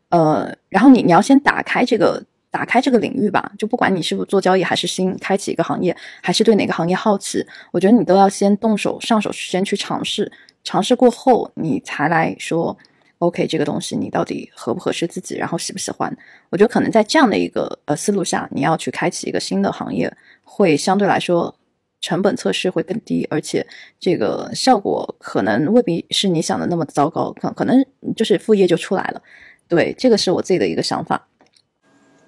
[0.08, 2.24] 呃，然后你你要先打开这个
[2.58, 10.32] 打开这个领域吧，就不管你是不是做交易，还是新开启一个行业，还是对哪个行业好奇，我觉得你都要先动手上手，先去尝试，
[10.64, 12.76] 尝试过后你才来说。
[13.18, 16.12] OK，这个东西你到底合不合适自己，然后喜不喜欢？
[16.50, 20.12] 我觉得可能在这样的一个呃思路下，你要去开启一个新的行业，
[20.42, 21.54] 会相对来说
[22.00, 23.64] 成本测试会更低，而且
[24.00, 27.84] 这个效果可能未必是你想的那么糟糕，可可能
[28.16, 29.22] 就是副业就出来了。
[29.68, 31.26] 对，这个是我自己的一个想法。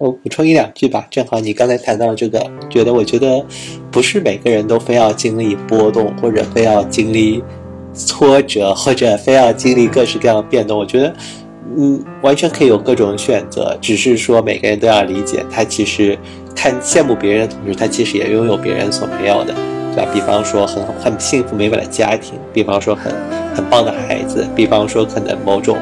[0.01, 3.45] 我补充一两句吧，正好你刚才谈到这个，觉得我觉得
[3.91, 7.43] 不是每个人都非要经历波动，或者非要经历。
[7.93, 11.13] 挫折或者非要经历各式各样的变动，我觉得，
[11.77, 13.77] 嗯，完全可以有各种选择。
[13.81, 16.17] 只是说每个人都要理解，他其实
[16.55, 19.53] 看羡慕别人的同时，他其实也拥有别人所没有的，
[19.93, 20.09] 对吧？
[20.13, 23.13] 比方说很很幸福美满的家庭，比方说很
[23.53, 25.77] 很棒的孩子，比方说可能某种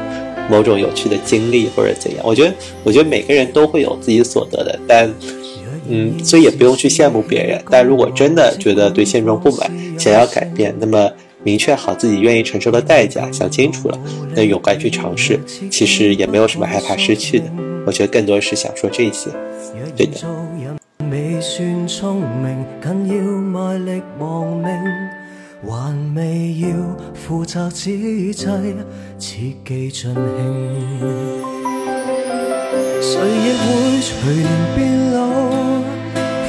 [0.50, 2.20] 某种有趣的经历或者怎样。
[2.26, 2.54] 我觉得，
[2.84, 5.08] 我觉得每个人都会有自己所得的，但，
[5.88, 7.62] 嗯，所以也不用去羡慕别人。
[7.70, 11.10] 但如果真的觉得对现状不满，想要改变，那么。
[11.42, 13.98] 明确好自己愿意承受的代价，想清楚了，
[14.36, 15.40] 那勇敢去尝试，
[15.70, 17.46] 其实也没有什么害怕失去的。
[17.86, 19.30] 我觉得更多是想说这些，
[19.96, 20.18] 对的。
[25.62, 26.68] 还未要
[27.14, 28.32] 负责此际，
[29.18, 30.14] 切记尽兴
[33.02, 35.18] 谁亦会随年变老，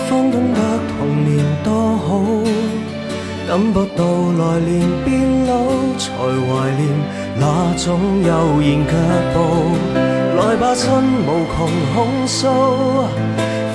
[0.08, 1.30] 方懂得童年
[1.64, 2.10] 多好。
[3.48, 4.72] 感不到来年
[5.04, 5.12] 变
[5.46, 5.52] 老，
[5.98, 6.82] 才怀念
[7.38, 7.44] 那
[7.76, 8.30] 种悠
[8.62, 8.94] 然脚
[9.34, 9.36] 步。
[10.38, 10.88] 来吧，亲，
[11.28, 11.58] 无穷
[11.94, 12.48] 控诉，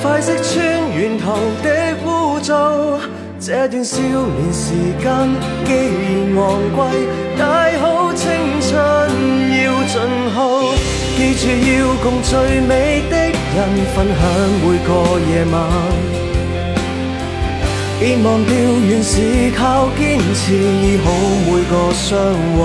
[0.02, 0.54] 快识穿
[0.96, 1.66] 源头的
[2.06, 2.98] 污糟。
[3.38, 5.04] 这段少年时间
[5.66, 6.78] 既然昂贵，
[7.38, 8.24] 大好青
[8.62, 8.72] 春
[9.62, 10.00] 要尽
[10.34, 10.74] 耗。
[11.16, 13.56] 记住要共最美的人
[13.94, 14.16] 分享
[14.62, 14.88] 每个
[15.28, 15.54] 夜晚。
[18.00, 18.54] 别忘掉，
[18.88, 21.04] 原是靠坚持医好
[21.46, 22.16] 每个伤
[22.56, 22.64] 患。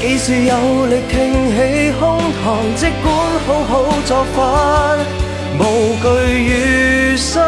[0.00, 1.14] 几时有力挺
[1.54, 2.46] 起胸膛，
[2.76, 3.06] 即管
[3.46, 3.72] 好好
[4.04, 4.38] 作反，
[5.58, 6.08] 无惧
[6.38, 7.40] 雨水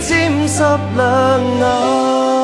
[0.00, 0.62] 沾湿
[0.96, 2.39] 两眼。